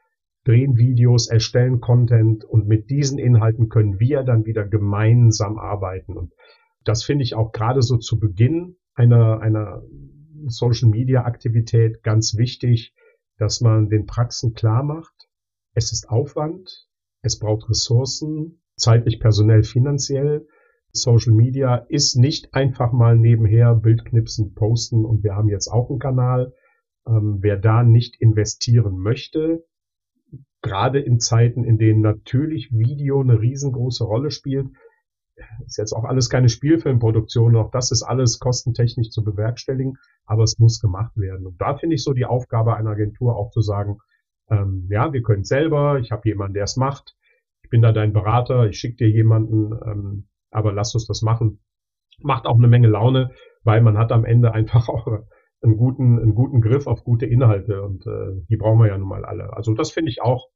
drehen 0.44 0.78
Videos, 0.78 1.30
erstellen 1.30 1.80
Content 1.80 2.44
und 2.44 2.68
mit 2.68 2.90
diesen 2.90 3.20
Inhalten 3.20 3.70
können 3.70 4.00
wir 4.00 4.24
dann 4.24 4.46
wieder 4.46 4.66
gemeinsam 4.66 5.58
arbeiten. 5.58 6.18
Und 6.18 6.34
das 6.84 7.04
finde 7.04 7.24
ich 7.24 7.36
auch 7.36 7.52
gerade 7.52 7.82
so 7.82 7.98
zu 7.98 8.20
Beginn 8.20 8.78
einer, 8.94 9.40
einer 9.42 9.84
Social 10.48 10.90
Media 10.90 11.24
Aktivität 11.26 12.04
ganz 12.04 12.38
wichtig, 12.38 12.94
dass 13.38 13.62
man 13.62 13.90
den 13.90 14.06
Praxen 14.06 14.54
klar 14.54 14.84
macht, 14.84 15.30
es 15.74 15.92
ist 15.94 16.10
Aufwand, 16.10 16.89
es 17.22 17.39
braucht 17.39 17.70
Ressourcen, 17.70 18.61
zeitlich, 18.76 19.20
personell, 19.20 19.63
finanziell. 19.63 20.47
Social 20.91 21.34
Media 21.34 21.76
ist 21.89 22.15
nicht 22.15 22.53
einfach 22.53 22.91
mal 22.91 23.17
nebenher 23.17 23.76
Bildknipsen 23.76 24.53
posten 24.55 25.05
und 25.05 25.24
wir 25.24 25.36
haben 25.36 25.49
jetzt 25.49 25.67
auch 25.67 25.89
einen 25.89 25.99
Kanal. 25.99 26.53
Ähm, 27.07 27.38
wer 27.41 27.57
da 27.57 27.84
nicht 27.84 28.20
investieren 28.20 28.97
möchte, 28.97 29.63
gerade 30.61 30.99
in 30.99 31.20
Zeiten, 31.20 31.63
in 31.63 31.78
denen 31.78 32.01
natürlich 32.01 32.72
Video 32.72 33.22
eine 33.22 33.39
riesengroße 33.39 34.03
Rolle 34.03 34.32
spielt, 34.32 34.67
ist 35.65 35.78
jetzt 35.78 35.93
auch 35.93 36.03
alles 36.03 36.30
keine 36.30 36.49
Spielfilmproduktion, 36.49 37.55
auch 37.55 37.72
das 37.72 37.91
ist 37.91 38.03
alles 38.03 38.39
kostentechnisch 38.39 39.09
zu 39.09 39.24
bewerkstelligen, 39.24 39.97
aber 40.26 40.43
es 40.43 40.59
muss 40.59 40.82
gemacht 40.82 41.15
werden. 41.15 41.45
Und 41.45 41.61
da 41.61 41.78
finde 41.78 41.95
ich 41.95 42.03
so 42.03 42.13
die 42.13 42.26
Aufgabe 42.26 42.76
einer 42.76 42.91
Agentur 42.91 43.38
auch 43.38 43.51
zu 43.51 43.61
sagen, 43.61 43.99
ähm, 44.50 44.88
ja, 44.89 45.14
wir 45.14 45.22
können 45.22 45.43
selber, 45.43 46.00
ich 46.00 46.12
habe 46.12 46.28
jemanden, 46.28 46.54
der 46.54 46.64
es 46.64 46.76
macht, 46.76 47.16
ich 47.64 47.70
bin 47.70 47.82
da 47.82 47.91
dein 47.91 48.14
Berater, 48.14 48.68
ich 48.68 48.80
schicke 48.80 48.97
dir 48.97 49.10
jemanden, 49.10 49.74
ähm, 49.86 50.28
aber 50.52 50.74
lass 50.74 50.93
uns 50.95 51.06
das 51.06 51.22
machen. 51.22 51.60
Macht 52.22 52.45
auch 52.45 52.58
eine 52.58 52.68
Menge 52.68 52.88
Laune, 52.88 53.32
weil 53.64 53.82
man 53.82 53.97
hat 53.97 54.12
am 54.12 54.26
Ende 54.26 54.54
einfach 54.54 54.89
auch 54.89 55.08
einen 55.62 55.78
guten, 55.78 56.20
einen 56.20 56.36
guten 56.36 56.62
Griff 56.62 56.88
auf 56.88 57.04
gute 57.04 57.26
Inhalte 57.26 57.84
und 57.84 58.06
äh, 58.08 58.41
die 58.50 58.58
brauchen 58.58 58.80
wir 58.80 58.88
ja 58.88 58.97
nun 58.97 59.10
mal 59.10 59.26
alle. 59.26 59.54
Also 59.54 59.74
das 59.74 59.91
finde 59.91 60.10
ich 60.10 60.22
auch 60.22 60.47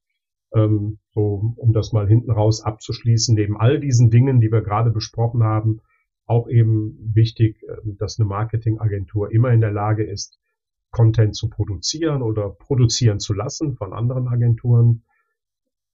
ähm, 0.54 0.98
so, 1.12 1.54
um 1.56 1.72
das 1.72 1.92
mal 1.92 2.08
hinten 2.08 2.30
raus 2.30 2.62
abzuschließen, 2.62 3.34
neben 3.34 3.56
all 3.56 3.80
diesen 3.80 4.10
Dingen, 4.10 4.40
die 4.40 4.50
wir 4.50 4.62
gerade 4.62 4.90
besprochen 4.90 5.42
haben, 5.42 5.80
auch 6.26 6.48
eben 6.48 6.98
wichtig, 7.14 7.62
ähm, 7.68 7.96
dass 7.98 8.18
eine 8.18 8.28
Marketingagentur 8.28 9.30
immer 9.30 9.52
in 9.52 9.60
der 9.60 9.72
Lage 9.72 10.04
ist, 10.04 10.38
Content 10.94 11.34
zu 11.34 11.50
produzieren 11.50 12.22
oder 12.22 12.48
produzieren 12.50 13.18
zu 13.18 13.34
lassen 13.34 13.74
von 13.74 13.92
anderen 13.92 14.28
Agenturen, 14.28 15.02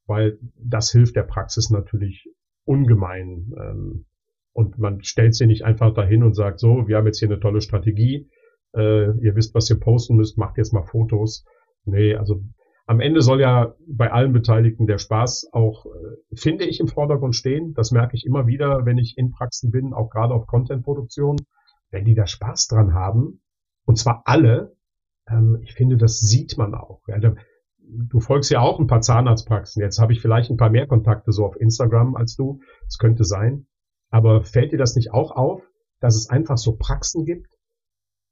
weil 0.07 0.39
das 0.57 0.93
hilft 0.93 1.17
der 1.17 1.23
Praxis 1.23 1.71
natürlich 1.71 2.29
ungemein. 2.65 3.53
Ähm, 3.59 4.05
und 4.53 4.79
man 4.79 5.03
stellt 5.03 5.35
sie 5.35 5.47
nicht 5.47 5.65
einfach 5.65 5.95
dahin 5.95 6.23
und 6.23 6.35
sagt, 6.35 6.61
so, 6.61 6.87
wir 6.87 6.97
haben 6.97 7.07
jetzt 7.07 7.19
hier 7.19 7.29
eine 7.29 7.41
tolle 7.41 7.61
Strategie, 7.61 8.29
äh, 8.75 9.07
ihr 9.21 9.35
wisst, 9.35 9.55
was 9.55 9.71
ihr 9.71 9.81
posten 9.81 10.17
müsst, 10.17 10.37
macht 10.37 10.59
jetzt 10.59 10.73
mal 10.73 10.83
Fotos. 10.83 11.45
Nee, 11.85 12.15
also 12.15 12.43
am 12.87 13.01
Ende 13.01 13.23
soll 13.23 13.41
ja 13.41 13.75
bei 13.87 14.13
allen 14.13 14.33
Beteiligten 14.33 14.87
der 14.87 14.99
Spaß 14.99 15.51
auch, 15.53 15.87
äh, 15.87 16.37
finde 16.37 16.67
ich, 16.67 16.81
im 16.81 16.89
Vordergrund 16.89 17.37
stehen. 17.37 17.73
Das 17.75 17.91
merke 17.91 18.17
ich 18.17 18.27
immer 18.27 18.47
wieder, 18.47 18.85
wenn 18.85 18.99
ich 18.99 19.17
in 19.17 19.31
Praxen 19.31 19.71
bin, 19.71 19.95
auch 19.95 20.11
gerade 20.11 20.35
auf 20.35 20.47
Content-Produktion. 20.47 21.37
Wenn 21.91 22.05
die 22.05 22.15
da 22.15 22.27
Spaß 22.27 22.67
dran 22.69 22.93
haben, 22.93 23.41
und 23.85 23.97
zwar 23.97 24.23
alle, 24.25 24.77
ich 25.63 25.75
finde, 25.75 25.97
das 25.97 26.21
sieht 26.21 26.59
man 26.59 26.75
auch. 26.75 27.03
Du 27.79 28.21
folgst 28.21 28.51
ja 28.51 28.61
auch 28.61 28.79
ein 28.79 28.87
paar 28.87 29.01
Zahnarztpraxen. 29.01 29.83
Jetzt 29.83 29.99
habe 29.99 30.13
ich 30.13 30.21
vielleicht 30.21 30.51
ein 30.51 30.57
paar 30.57 30.71
mehr 30.71 30.87
Kontakte 30.87 31.33
so 31.33 31.45
auf 31.45 31.61
Instagram 31.61 32.17
als 32.17 32.37
du. 32.37 32.61
Es 32.87 32.99
könnte 32.99 33.25
sein. 33.25 33.67
Aber 34.11 34.43
fällt 34.43 34.73
dir 34.73 34.79
das 34.79 34.97
nicht 34.97 35.13
auch 35.13 35.33
auf, 35.33 35.63
dass 36.01 36.17
es 36.17 36.29
einfach 36.29 36.57
so 36.57 36.77
Praxen 36.77 37.25
gibt? 37.25 37.49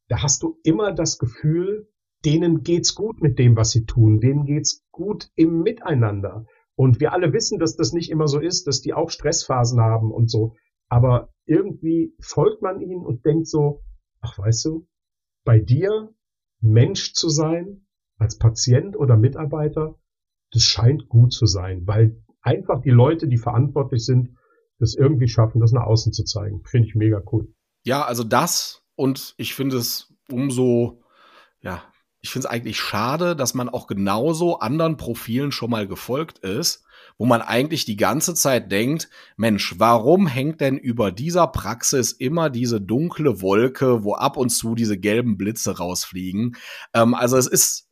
Da 0.09 0.23
hast 0.23 0.43
du 0.43 0.59
immer 0.63 0.93
das 0.93 1.19
Gefühl, 1.19 1.89
denen 2.25 2.63
geht's 2.63 2.95
gut 2.95 3.21
mit 3.21 3.39
dem, 3.39 3.57
was 3.57 3.71
sie 3.71 3.85
tun. 3.85 4.21
Denen 4.21 4.45
geht's 4.45 4.85
gut 4.91 5.31
im 5.35 5.63
Miteinander. 5.63 6.47
Und 6.75 7.01
wir 7.01 7.13
alle 7.13 7.33
wissen, 7.33 7.59
dass 7.59 7.77
das 7.77 7.93
nicht 7.93 8.11
immer 8.11 8.29
so 8.29 8.41
ist, 8.41 8.67
dass 8.67 8.81
die 8.81 8.95
auch 8.95 9.11
Stressphasen 9.11 9.81
haben 9.81 10.13
und 10.13 10.31
so. 10.31 10.55
Aber 10.89 11.33
irgendwie 11.45 12.15
folgt 12.21 12.63
man 12.63 12.81
ihnen 12.81 13.05
und 13.05 13.25
denkt 13.25 13.49
so, 13.49 13.83
ach 14.21 14.39
weißt 14.39 14.65
du, 14.65 14.87
bei 15.45 15.59
dir 15.59 16.15
Mensch 16.61 17.13
zu 17.15 17.29
sein, 17.29 17.87
als 18.19 18.39
Patient 18.39 18.97
oder 18.97 19.17
Mitarbeiter, 19.17 19.95
das 20.51 20.63
scheint 20.63 21.09
gut 21.09 21.33
zu 21.33 21.47
sein, 21.47 21.87
weil 21.87 22.23
einfach 22.43 22.81
die 22.81 22.91
Leute, 22.91 23.29
die 23.29 23.39
verantwortlich 23.39 24.05
sind, 24.05 24.37
das 24.79 24.95
irgendwie 24.95 25.29
schaffen, 25.29 25.61
das 25.61 25.73
nach 25.73 25.85
außen 25.85 26.13
zu 26.13 26.25
zeigen. 26.25 26.63
Finde 26.65 26.89
ich 26.89 26.95
mega 26.95 27.23
cool. 27.33 27.53
Ja, 27.85 28.05
also 28.05 28.25
das 28.25 28.83
und 28.97 29.35
ich 29.37 29.55
finde 29.55 29.77
es 29.77 30.13
umso 30.31 31.03
ja, 31.61 31.83
ich 32.21 32.31
finde 32.31 32.47
es 32.47 32.53
eigentlich 32.53 32.79
schade, 32.79 33.37
dass 33.37 33.55
man 33.55 33.69
auch 33.69 33.87
genauso 33.87 34.59
anderen 34.59 34.97
Profilen 34.97 35.53
schon 35.53 35.71
mal 35.71 35.87
gefolgt 35.87 36.39
ist, 36.39 36.85
wo 37.17 37.27
man 37.27 37.43
eigentlich 37.43 37.85
die 37.85 37.97
ganze 37.97 38.35
Zeit 38.35 38.71
denkt, 38.71 39.09
Mensch, 39.37 39.75
warum 39.79 40.27
hängt 40.27 40.61
denn 40.61 40.77
über 40.77 41.11
dieser 41.11 41.47
Praxis 41.49 42.13
immer 42.13 42.51
diese 42.51 42.81
dunkle 42.81 43.41
Wolke, 43.41 44.05
wo 44.05 44.15
ab 44.15 44.37
und 44.37 44.51
zu 44.51 44.75
diese 44.75 44.99
gelben 44.99 45.37
Blitze 45.37 45.79
rausfliegen? 45.79 46.57
Ähm, 46.95 47.15
also 47.15 47.37
es 47.37 47.47
ist 47.47 47.88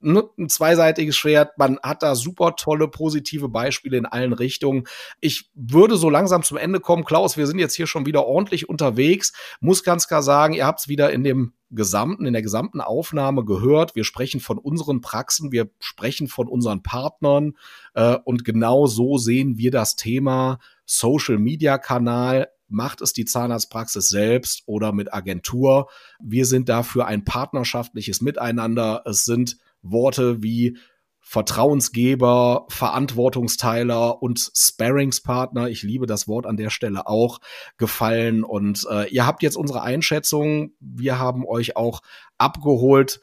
ein 0.00 0.48
zweiseitiges 0.48 1.16
Schwert. 1.16 1.58
Man 1.58 1.78
hat 1.82 2.02
da 2.02 2.14
super 2.14 2.56
tolle, 2.56 2.88
positive 2.88 3.48
Beispiele 3.48 3.96
in 3.96 4.06
allen 4.06 4.32
Richtungen. 4.32 4.84
Ich 5.20 5.50
würde 5.54 5.96
so 5.96 6.08
langsam 6.08 6.42
zum 6.42 6.56
Ende 6.56 6.80
kommen. 6.80 7.04
Klaus, 7.04 7.36
wir 7.36 7.46
sind 7.46 7.58
jetzt 7.58 7.74
hier 7.74 7.86
schon 7.86 8.06
wieder 8.06 8.26
ordentlich 8.26 8.68
unterwegs. 8.68 9.32
Muss 9.60 9.82
ganz 9.82 10.06
klar 10.06 10.22
sagen, 10.22 10.54
ihr 10.54 10.66
habt 10.66 10.80
es 10.80 10.88
wieder 10.88 11.10
in 11.12 11.24
dem 11.24 11.52
gesamten, 11.70 12.26
in 12.26 12.32
der 12.32 12.42
gesamten 12.42 12.80
Aufnahme 12.80 13.44
gehört. 13.44 13.94
Wir 13.94 14.04
sprechen 14.04 14.40
von 14.40 14.58
unseren 14.58 15.00
Praxen, 15.00 15.52
wir 15.52 15.68
sprechen 15.80 16.28
von 16.28 16.48
unseren 16.48 16.82
Partnern 16.82 17.54
äh, 17.94 18.16
und 18.24 18.44
genau 18.44 18.86
so 18.86 19.18
sehen 19.18 19.58
wir 19.58 19.70
das 19.70 19.96
Thema 19.96 20.58
Social 20.86 21.38
Media 21.38 21.76
Kanal. 21.78 22.48
Macht 22.70 23.00
es 23.00 23.14
die 23.14 23.24
Zahnarztpraxis 23.24 24.08
selbst 24.08 24.62
oder 24.66 24.92
mit 24.92 25.12
Agentur? 25.12 25.88
Wir 26.20 26.44
sind 26.44 26.68
dafür 26.68 27.06
ein 27.06 27.24
partnerschaftliches 27.24 28.20
Miteinander. 28.20 29.02
Es 29.06 29.24
sind 29.24 29.56
Worte 29.90 30.42
wie 30.42 30.78
Vertrauensgeber, 31.20 32.64
Verantwortungsteiler 32.70 34.22
und 34.22 34.50
Sparringspartner, 34.56 35.68
ich 35.68 35.82
liebe 35.82 36.06
das 36.06 36.26
Wort 36.26 36.46
an 36.46 36.56
der 36.56 36.70
Stelle 36.70 37.06
auch, 37.06 37.40
gefallen. 37.76 38.44
Und 38.44 38.86
äh, 38.90 39.10
ihr 39.10 39.26
habt 39.26 39.42
jetzt 39.42 39.56
unsere 39.56 39.82
Einschätzung. 39.82 40.72
Wir 40.80 41.18
haben 41.18 41.44
euch 41.44 41.76
auch 41.76 42.00
abgeholt, 42.38 43.20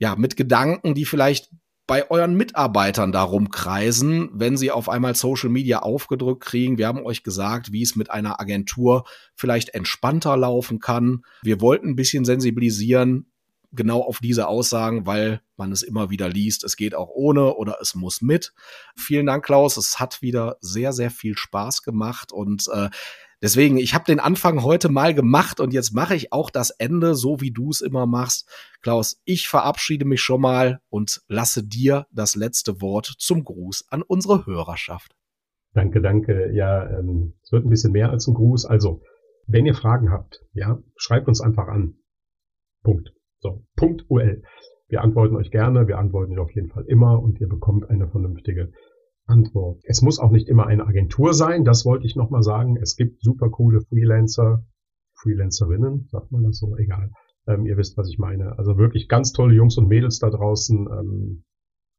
ja, 0.00 0.16
mit 0.16 0.36
Gedanken, 0.36 0.94
die 0.94 1.04
vielleicht 1.04 1.50
bei 1.86 2.10
euren 2.10 2.34
Mitarbeitern 2.34 3.12
darum 3.12 3.50
kreisen, 3.50 4.28
wenn 4.32 4.56
sie 4.56 4.72
auf 4.72 4.88
einmal 4.88 5.14
Social 5.14 5.48
Media 5.48 5.78
aufgedrückt 5.78 6.42
kriegen. 6.42 6.78
Wir 6.78 6.88
haben 6.88 7.06
euch 7.06 7.22
gesagt, 7.22 7.70
wie 7.70 7.82
es 7.82 7.94
mit 7.94 8.10
einer 8.10 8.40
Agentur 8.40 9.04
vielleicht 9.36 9.68
entspannter 9.68 10.36
laufen 10.36 10.80
kann. 10.80 11.22
Wir 11.42 11.60
wollten 11.60 11.90
ein 11.90 11.96
bisschen 11.96 12.24
sensibilisieren 12.24 13.30
genau 13.76 14.00
auf 14.00 14.18
diese 14.20 14.48
Aussagen, 14.48 15.06
weil 15.06 15.40
man 15.56 15.72
es 15.72 15.82
immer 15.82 16.10
wieder 16.10 16.28
liest, 16.28 16.64
es 16.64 16.76
geht 16.76 16.94
auch 16.94 17.10
ohne 17.10 17.54
oder 17.54 17.78
es 17.80 17.94
muss 17.94 18.22
mit. 18.22 18.52
Vielen 18.96 19.26
Dank, 19.26 19.44
Klaus. 19.44 19.76
Es 19.76 20.00
hat 20.00 20.22
wieder 20.22 20.56
sehr, 20.60 20.92
sehr 20.92 21.10
viel 21.10 21.36
Spaß 21.36 21.82
gemacht 21.82 22.32
und 22.32 22.66
äh, 22.72 22.88
deswegen, 23.42 23.76
ich 23.78 23.94
habe 23.94 24.04
den 24.04 24.20
Anfang 24.20 24.62
heute 24.62 24.88
mal 24.88 25.14
gemacht 25.14 25.60
und 25.60 25.72
jetzt 25.72 25.92
mache 25.92 26.14
ich 26.14 26.32
auch 26.32 26.50
das 26.50 26.70
Ende, 26.70 27.14
so 27.14 27.40
wie 27.40 27.52
du 27.52 27.70
es 27.70 27.80
immer 27.80 28.06
machst. 28.06 28.48
Klaus, 28.82 29.20
ich 29.24 29.48
verabschiede 29.48 30.04
mich 30.04 30.20
schon 30.20 30.40
mal 30.40 30.80
und 30.88 31.22
lasse 31.28 31.62
dir 31.62 32.06
das 32.10 32.36
letzte 32.36 32.80
Wort 32.80 33.14
zum 33.18 33.44
Gruß 33.44 33.86
an 33.90 34.02
unsere 34.02 34.46
Hörerschaft. 34.46 35.14
Danke, 35.74 36.00
danke. 36.00 36.52
Ja, 36.54 36.88
ähm, 36.88 37.34
es 37.42 37.52
wird 37.52 37.66
ein 37.66 37.70
bisschen 37.70 37.92
mehr 37.92 38.10
als 38.10 38.26
ein 38.26 38.34
Gruß. 38.34 38.64
Also, 38.64 39.02
wenn 39.46 39.66
ihr 39.66 39.74
Fragen 39.74 40.10
habt, 40.10 40.42
ja, 40.54 40.82
schreibt 40.96 41.28
uns 41.28 41.40
einfach 41.40 41.68
an. 41.68 41.98
Punkt. 42.82 43.15
So, 43.46 43.62
Punkt 43.76 44.04
UL. 44.08 44.42
Wir 44.88 45.02
antworten 45.02 45.36
euch 45.36 45.52
gerne, 45.52 45.86
wir 45.86 45.98
antworten 45.98 46.32
euch 46.32 46.40
auf 46.40 46.54
jeden 46.56 46.68
Fall 46.68 46.84
immer 46.88 47.22
und 47.22 47.40
ihr 47.40 47.48
bekommt 47.48 47.88
eine 47.88 48.08
vernünftige 48.08 48.72
Antwort. 49.24 49.80
Es 49.84 50.02
muss 50.02 50.18
auch 50.18 50.32
nicht 50.32 50.48
immer 50.48 50.66
eine 50.66 50.84
Agentur 50.84 51.32
sein, 51.32 51.62
das 51.62 51.84
wollte 51.84 52.06
ich 52.06 52.16
nochmal 52.16 52.42
sagen. 52.42 52.76
Es 52.76 52.96
gibt 52.96 53.22
super 53.22 53.48
coole 53.50 53.82
Freelancer, 53.82 54.64
Freelancerinnen, 55.22 56.08
sagt 56.10 56.32
man 56.32 56.42
das 56.42 56.58
so, 56.58 56.76
egal. 56.76 57.12
Ähm, 57.46 57.66
ihr 57.66 57.76
wisst, 57.76 57.96
was 57.96 58.08
ich 58.08 58.18
meine. 58.18 58.58
Also 58.58 58.78
wirklich 58.78 59.06
ganz 59.06 59.30
tolle 59.30 59.54
Jungs 59.54 59.78
und 59.78 59.86
Mädels 59.86 60.18
da 60.18 60.28
draußen, 60.28 60.88
ähm, 60.90 61.44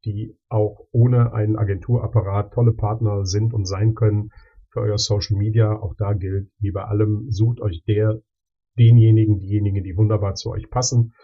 die 0.04 0.36
auch 0.50 0.86
ohne 0.92 1.32
einen 1.32 1.56
Agenturapparat 1.56 2.52
tolle 2.52 2.74
Partner 2.74 3.24
sind 3.24 3.54
und 3.54 3.64
sein 3.64 3.94
können 3.94 4.28
für 4.70 4.80
euer 4.80 4.98
Social 4.98 5.38
Media. 5.38 5.78
Auch 5.78 5.94
da 5.96 6.12
gilt, 6.12 6.50
wie 6.58 6.72
bei 6.72 6.84
allem, 6.84 7.30
sucht 7.30 7.62
euch 7.62 7.84
der, 7.88 8.20
denjenigen, 8.78 9.38
diejenigen, 9.38 9.82
die 9.82 9.96
wunderbar 9.96 10.34
zu 10.34 10.50
euch 10.50 10.68
passen 10.68 11.14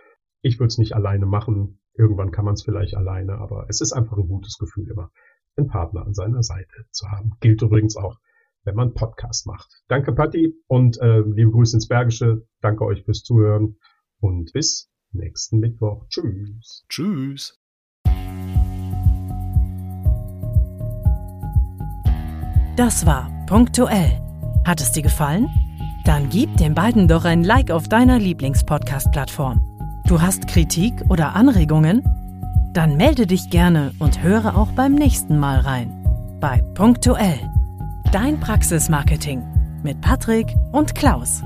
ich 0.44 0.60
würde 0.60 0.68
es 0.68 0.78
nicht 0.78 0.94
alleine 0.94 1.26
machen. 1.26 1.80
Irgendwann 1.94 2.30
kann 2.30 2.44
man 2.44 2.54
es 2.54 2.62
vielleicht 2.62 2.94
alleine, 2.96 3.38
aber 3.38 3.66
es 3.68 3.80
ist 3.80 3.92
einfach 3.92 4.18
ein 4.18 4.28
gutes 4.28 4.58
Gefühl, 4.58 4.90
immer 4.90 5.10
einen 5.56 5.68
Partner 5.68 6.04
an 6.04 6.12
seiner 6.12 6.42
Seite 6.42 6.86
zu 6.90 7.08
haben. 7.08 7.32
Gilt 7.40 7.62
übrigens 7.62 7.96
auch, 7.96 8.18
wenn 8.64 8.74
man 8.74 8.92
Podcast 8.92 9.46
macht. 9.46 9.70
Danke, 9.88 10.12
Patti, 10.12 10.54
und 10.66 11.00
äh, 11.00 11.20
liebe 11.20 11.50
Grüße 11.50 11.76
ins 11.76 11.88
Bergische. 11.88 12.46
Danke 12.60 12.84
euch 12.84 13.04
fürs 13.04 13.22
Zuhören 13.22 13.78
und 14.20 14.52
bis 14.52 14.90
nächsten 15.12 15.60
Mittwoch. 15.60 16.06
Tschüss. 16.08 16.84
Tschüss. 16.90 17.58
Das 22.76 23.06
war 23.06 23.30
punktuell. 23.46 24.20
Hat 24.66 24.80
es 24.80 24.92
dir 24.92 25.02
gefallen? 25.02 25.46
Dann 26.04 26.28
gib 26.28 26.54
den 26.58 26.74
beiden 26.74 27.08
doch 27.08 27.24
ein 27.24 27.44
Like 27.44 27.70
auf 27.70 27.88
deiner 27.88 28.18
Lieblingspodcast-Plattform. 28.18 29.73
Du 30.06 30.20
hast 30.20 30.48
Kritik 30.48 30.92
oder 31.08 31.34
Anregungen? 31.34 32.02
Dann 32.74 32.98
melde 32.98 33.26
dich 33.26 33.48
gerne 33.48 33.92
und 33.98 34.22
höre 34.22 34.54
auch 34.54 34.70
beim 34.72 34.94
nächsten 34.94 35.38
Mal 35.38 35.60
rein. 35.60 35.90
Bei 36.40 36.60
Punktuell. 36.74 37.40
Dein 38.12 38.38
Praxismarketing 38.38 39.42
mit 39.82 40.02
Patrick 40.02 40.54
und 40.72 40.94
Klaus. 40.94 41.42